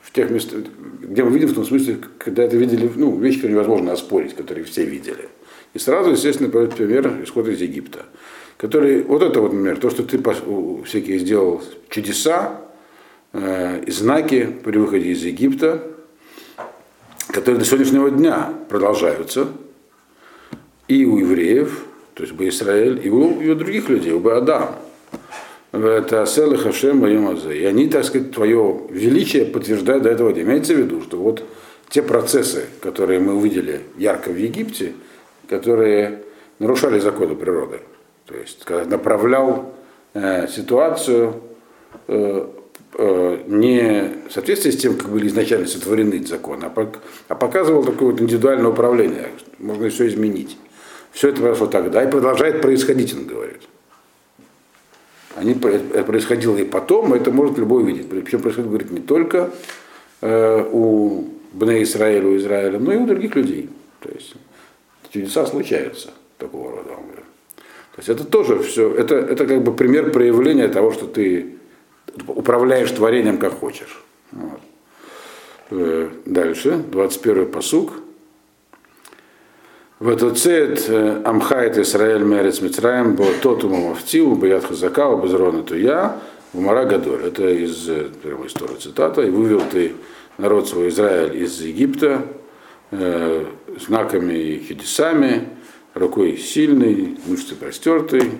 в 0.01 0.11
тех 0.13 0.29
местах, 0.29 0.61
где 1.01 1.23
мы 1.23 1.31
видим 1.31 1.49
в 1.49 1.53
том 1.53 1.63
смысле, 1.63 1.97
когда 2.17 2.43
это 2.43 2.57
видели, 2.57 2.89
ну, 2.95 3.17
вещи, 3.17 3.37
которые 3.37 3.53
невозможно 3.53 3.93
оспорить, 3.93 4.35
которые 4.35 4.65
все 4.65 4.83
видели. 4.83 5.29
И 5.73 5.79
сразу, 5.79 6.11
естественно, 6.11 6.49
пример 6.49 7.23
исход 7.23 7.47
из 7.47 7.61
Египта 7.61 8.05
который, 8.61 9.01
вот 9.01 9.23
это 9.23 9.41
вот, 9.41 9.53
например, 9.53 9.79
то, 9.79 9.89
что 9.89 10.03
ты 10.03 10.21
всякие 10.83 11.17
сделал 11.17 11.63
чудеса 11.89 12.61
э, 13.33 13.83
и 13.87 13.89
знаки 13.89 14.47
при 14.63 14.77
выходе 14.77 15.09
из 15.09 15.23
Египта, 15.23 15.81
которые 17.31 17.59
до 17.59 17.65
сегодняшнего 17.65 18.11
дня 18.11 18.53
продолжаются 18.69 19.47
и 20.87 21.05
у 21.05 21.17
евреев, 21.17 21.85
то 22.13 22.23
есть 22.23 22.35
бы 22.35 22.47
Израиль, 22.49 22.99
и 23.03 23.09
у, 23.09 23.39
и 23.39 23.49
у 23.49 23.55
других 23.55 23.89
людей, 23.89 24.11
у 24.11 24.29
Адам. 24.29 24.75
Это 25.71 26.23
Асел 26.23 26.51
и 26.51 26.57
Хашем 26.57 27.05
И 27.07 27.63
они, 27.63 27.87
так 27.87 28.03
сказать, 28.03 28.31
твое 28.31 28.81
величие 28.89 29.45
подтверждают 29.45 30.03
до 30.03 30.09
этого. 30.09 30.31
Имеется 30.31 30.73
в 30.73 30.77
виду, 30.77 31.01
что 31.01 31.17
вот 31.17 31.45
те 31.89 32.01
процессы, 32.01 32.65
которые 32.81 33.21
мы 33.21 33.35
увидели 33.35 33.81
ярко 33.97 34.29
в 34.31 34.35
Египте, 34.35 34.93
которые 35.47 36.23
нарушали 36.59 36.99
законы 36.99 37.35
природы, 37.35 37.79
то 38.25 38.35
есть 38.35 38.67
направлял 38.87 39.73
э, 40.13 40.47
ситуацию 40.49 41.41
э, 42.07 42.47
не 42.97 44.11
в 44.29 44.33
соответствии 44.33 44.71
с 44.71 44.77
тем, 44.77 44.97
как 44.97 45.09
были 45.09 45.27
изначально 45.27 45.67
сотворены 45.67 46.25
законы, 46.25 46.65
а, 46.65 46.91
а 47.29 47.35
показывал 47.35 47.83
такое 47.83 48.11
вот 48.11 48.21
индивидуальное 48.21 48.69
управление. 48.69 49.29
Можно 49.59 49.89
все 49.89 50.07
изменить. 50.07 50.57
Все 51.11 51.29
это 51.29 51.41
произошло 51.41 51.67
тогда 51.67 52.03
и 52.03 52.09
продолжает 52.09 52.61
происходить, 52.61 53.13
он 53.13 53.25
говорит. 53.25 53.61
Они, 55.35 55.53
это 55.53 56.03
происходило 56.03 56.57
и 56.57 56.65
потом, 56.65 57.13
это 57.13 57.31
может 57.31 57.57
любой 57.57 57.83
увидеть. 57.83 58.09
Причем 58.09 58.41
происходит, 58.41 58.69
говорит, 58.69 58.91
не 58.91 58.99
только 58.99 59.51
э, 60.21 60.65
у 60.71 61.29
Бне 61.53 61.83
Израиля, 61.83 62.27
у 62.27 62.37
Израиля, 62.37 62.79
но 62.79 62.93
и 62.93 62.97
у 62.97 63.05
других 63.05 63.35
людей. 63.35 63.69
То 64.01 64.09
есть 64.09 64.33
чудеса 65.11 65.45
случаются 65.45 66.11
такого 66.37 66.71
рода, 66.71 66.91
он 66.91 67.03
говорит. 67.03 67.25
То 67.95 67.97
есть 67.97 68.09
это 68.09 68.23
тоже 68.23 68.59
все, 68.59 68.93
это, 68.93 69.15
это 69.15 69.45
как 69.45 69.63
бы 69.63 69.73
пример 69.73 70.11
проявления 70.11 70.67
того, 70.67 70.91
что 70.91 71.07
ты 71.07 71.55
управляешь 72.27 72.91
творением 72.91 73.37
как 73.37 73.59
хочешь. 73.59 74.03
Вот. 74.31 74.59
Э, 75.71 76.09
дальше, 76.25 76.77
21 76.91 77.51
посук. 77.51 77.93
Ватуцет 80.01 80.89
э, 80.89 81.21
Амхайт 81.23 81.77
Исраэль 81.77 82.23
Мерец 82.23 82.59
Митраем 82.61 83.15
был 83.15 83.27
тот 83.41 83.63
умовтил, 83.63 84.35
Баят 84.35 84.65
Хазака, 84.65 85.15
Базрона 85.15 85.61
Туя, 85.61 86.19
Умара 86.53 86.85
Гадоль. 86.85 87.25
Это 87.25 87.47
из 87.47 87.87
э, 87.87 88.07
прямой 88.23 88.47
истории 88.47 88.77
цитата. 88.77 89.21
И 89.21 89.29
вывел 89.29 89.61
ты 89.71 89.93
народ 90.39 90.67
свой 90.67 90.89
Израиль 90.89 91.37
из 91.43 91.61
Египта 91.61 92.25
э, 92.89 93.45
знаками 93.79 94.33
и 94.33 94.67
чудесами, 94.67 95.49
рукой 95.93 96.35
сильной, 96.35 97.19
мышцы 97.27 97.55
простертой, 97.55 98.31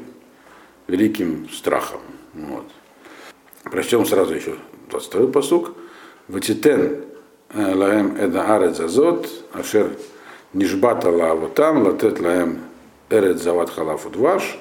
великим 0.87 1.47
страхом. 1.49 2.01
Вот. 2.33 2.65
Прочтем 3.63 4.05
сразу 4.05 4.33
еще 4.33 4.55
22 4.89 5.27
посук. 5.27 5.73
Ватитен 6.27 7.03
э, 7.53 7.75
лаем 7.75 8.15
эда 8.17 8.55
арет 8.55 8.75
зазот, 8.75 9.27
ашер 9.53 9.91
нишбата 10.53 11.09
лаавотам, 11.09 11.85
латет 11.85 12.19
лаем 12.19 12.59
эрет 13.09 13.41
зават 13.41 13.69
халафу 13.69 14.09
дваш, 14.09 14.57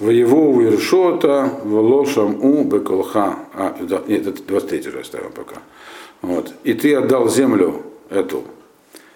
воево 0.00 0.56
уиршота, 0.56 1.50
волошам 1.64 2.42
у 2.42 2.64
беколха. 2.64 3.38
А, 3.54 3.76
нет, 4.06 4.26
это 4.26 4.42
23 4.42 4.88
уже 4.88 5.00
оставим 5.00 5.32
пока. 5.32 5.56
Вот. 6.20 6.52
И 6.64 6.74
ты 6.74 6.94
отдал 6.94 7.28
землю 7.28 7.82
эту, 8.10 8.44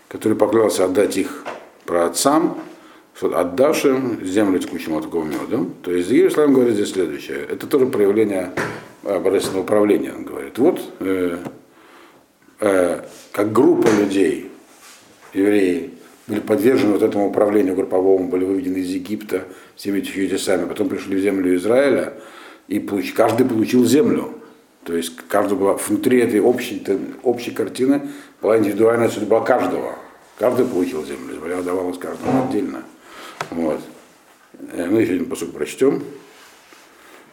который 0.09 0.37
поклялся 0.37 0.85
отдать 0.85 1.17
их 1.17 1.45
про 1.85 2.07
отцам, 3.19 3.35
отдашь 3.35 3.85
им 3.85 4.25
землю 4.25 4.59
текущим 4.59 4.97
отковым 4.97 5.31
медом. 5.31 5.75
То 5.83 5.91
есть 5.91 6.11
Иерусалим 6.11 6.55
говорит 6.55 6.75
здесь 6.75 6.93
следующее. 6.93 7.39
Это 7.49 7.67
тоже 7.67 7.87
проявление 7.87 8.53
а, 9.05 9.21
божественного 9.21 9.63
управления. 9.63 10.13
Он 10.13 10.25
говорит, 10.25 10.59
вот 10.59 10.81
э, 11.01 11.39
э, 12.61 13.01
как 13.33 13.53
группа 13.53 13.89
людей, 13.89 14.51
евреи, 15.35 15.91
были 16.27 16.41
подвержены 16.41 16.93
вот 16.93 17.03
этому 17.03 17.29
управлению 17.29 17.75
групповому, 17.75 18.29
были 18.29 18.45
выведены 18.45 18.79
из 18.79 18.91
Египта 18.91 19.45
всеми 19.77 19.99
этими 19.99 20.27
чудесами, 20.27 20.69
потом 20.69 20.89
пришли 20.89 21.17
в 21.17 21.21
землю 21.21 21.57
Израиля, 21.57 22.15
и 22.69 22.79
получ, 22.79 23.13
каждый 23.15 23.47
получил 23.47 23.85
землю. 23.87 24.35
То 24.85 24.95
есть 24.95 25.17
каждый 25.29 25.57
была, 25.57 25.75
внутри 25.75 26.21
этой 26.21 26.41
общей, 26.41 26.83
общей 27.23 27.51
картины 27.51 28.09
была 28.41 28.59
индивидуальная 28.59 29.09
судьба 29.09 29.41
каждого. 29.41 29.97
Каждый 30.39 30.67
получил 30.67 31.05
землю, 31.05 31.35
земля 31.35 31.63
давалась 31.63 31.99
каждому 31.99 32.45
отдельно. 32.45 32.85
Вот. 33.51 33.81
Э, 34.73 34.87
мы 34.87 35.03
еще 35.03 35.15
один 35.15 35.27
посуд 35.27 35.53
прочтем, 35.53 36.03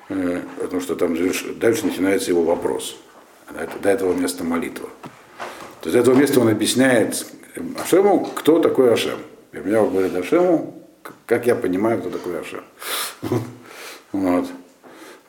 э, 0.10 0.42
потому 0.60 0.82
что 0.82 0.96
там 0.96 1.16
дальше 1.60 1.86
начинается 1.86 2.32
его 2.32 2.44
вопрос. 2.44 2.98
До 3.82 3.90
этого 3.90 4.14
места 4.14 4.44
молитва. 4.44 4.90
То 5.82 5.90
есть 5.90 5.94
до 5.94 6.00
этого 6.00 6.16
места 6.16 6.40
он 6.40 6.50
объясняет 6.50 7.26
Ашему, 7.82 8.26
кто 8.26 8.60
такой 8.60 8.92
Ашем. 8.92 9.20
И 9.54 9.58
меня 9.58 9.82
говорит 9.82 10.16
Ашему, 10.16 10.82
как 11.26 11.46
я 11.46 11.56
понимаю, 11.56 12.00
кто 12.00 12.10
такой 12.10 12.40
Ашем. 12.40 12.64
Вот. 14.12 14.46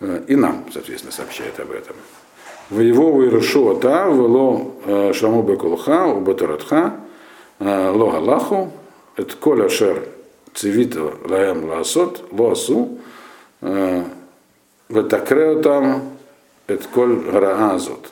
Э, 0.00 0.22
и 0.28 0.36
нам, 0.36 0.66
соответственно, 0.72 1.12
сообщает 1.12 1.58
об 1.58 1.72
этом. 1.72 1.96
Воевову 2.70 3.22
и 3.22 3.28
Рашуата, 3.28 4.06
вело 4.08 5.12
Шаму 5.12 5.42
Бекулха, 5.42 6.06
Убатаратха, 6.06 7.00
Логалаху, 7.60 8.72
это 9.16 9.36
Коля 9.36 9.68
Шер 9.68 10.02
цивита 10.56 11.12
лаем 11.24 11.64
ласот, 11.64 12.24
лосу, 12.32 12.98
ватакрео 14.88 15.62
там, 15.62 16.16
это 16.66 16.88
коль 16.88 17.16
граазот. 17.16 18.10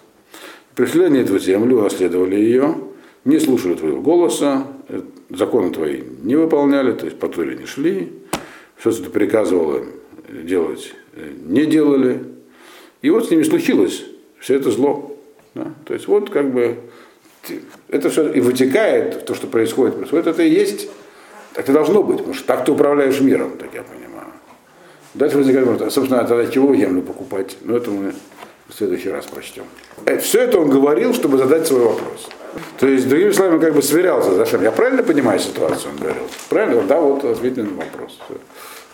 Пришли 0.77 1.05
они 1.05 1.21
эту 1.21 1.39
землю, 1.39 1.83
расследовали 1.83 2.37
ее, 2.37 2.77
не 3.25 3.41
слушали 3.41 3.75
твоего 3.75 4.01
голоса, 4.01 4.67
законы 5.31 5.71
твои 5.71 6.03
не 6.23 6.37
выполняли, 6.37 6.93
то 6.93 7.07
есть 7.07 7.19
по 7.19 7.29
Торе 7.29 7.57
не 7.57 7.67
шли, 7.67 8.13
все, 8.77 8.93
что 8.93 9.05
ты 9.05 9.11
приказывал 9.11 9.77
им 9.77 9.87
делать, 10.29 10.95
не 11.45 11.65
делали. 11.65 12.25
И 13.03 13.11
вот 13.11 13.27
с 13.27 13.31
ними 13.31 13.43
случилось 13.43 14.05
все 14.39 14.57
это 14.57 14.71
зло. 14.71 15.17
Да? 15.55 15.73
То 15.87 15.95
есть 15.95 16.09
вот 16.09 16.31
как 16.31 16.53
бы 16.53 16.77
это 17.89 18.11
все 18.11 18.33
и 18.33 18.41
вытекает, 18.41 19.25
то, 19.25 19.35
что 19.35 19.47
происходит, 19.47 19.97
происходит, 19.97 20.27
это 20.27 20.43
и 20.43 20.51
есть 20.51 20.89
так 21.55 21.69
и 21.69 21.73
должно 21.73 22.03
быть, 22.03 22.19
потому 22.19 22.35
что 22.35 22.47
так 22.47 22.65
ты 22.65 22.73
управляешь 22.73 23.21
миром, 23.21 23.57
так 23.57 23.69
я 23.73 23.83
понимаю. 23.83 24.29
Дальше 25.15 25.39
возникает 25.39 25.67
вопрос, 25.67 25.95
собственно, 25.95 26.21
а 26.21 26.25
тогда 26.25 26.51
чего 26.51 26.75
землю 26.75 27.03
покупать? 27.03 27.57
Но 27.63 27.73
ну, 27.73 27.79
это 27.79 27.91
мы 27.91 28.13
в 28.69 28.75
следующий 28.75 29.11
раз 29.11 29.27
прочтем. 29.27 29.65
Э, 30.07 30.19
Все 30.19 30.41
это 30.41 30.59
он 30.59 30.69
говорил, 30.69 31.15
чтобы 31.15 31.39
задать 31.39 31.67
свой 31.67 31.83
вопрос. 31.83 32.29
То 32.79 32.87
есть, 32.87 33.09
другими 33.09 33.31
словами, 33.31 33.61
как 33.61 33.75
бы 33.75 33.83
сверялся 33.83 34.33
с 34.33 34.35
Зашем. 34.35 34.63
Я 34.63 34.73
правильно 34.73 35.03
понимаю 35.03 35.39
ситуацию, 35.39 35.93
он 35.93 35.99
говорил? 35.99 36.25
Правильно? 36.49 36.83
Да, 36.83 37.01
вот 37.01 37.25
ответил 37.25 37.65
на 37.65 37.77
вопрос. 37.77 38.19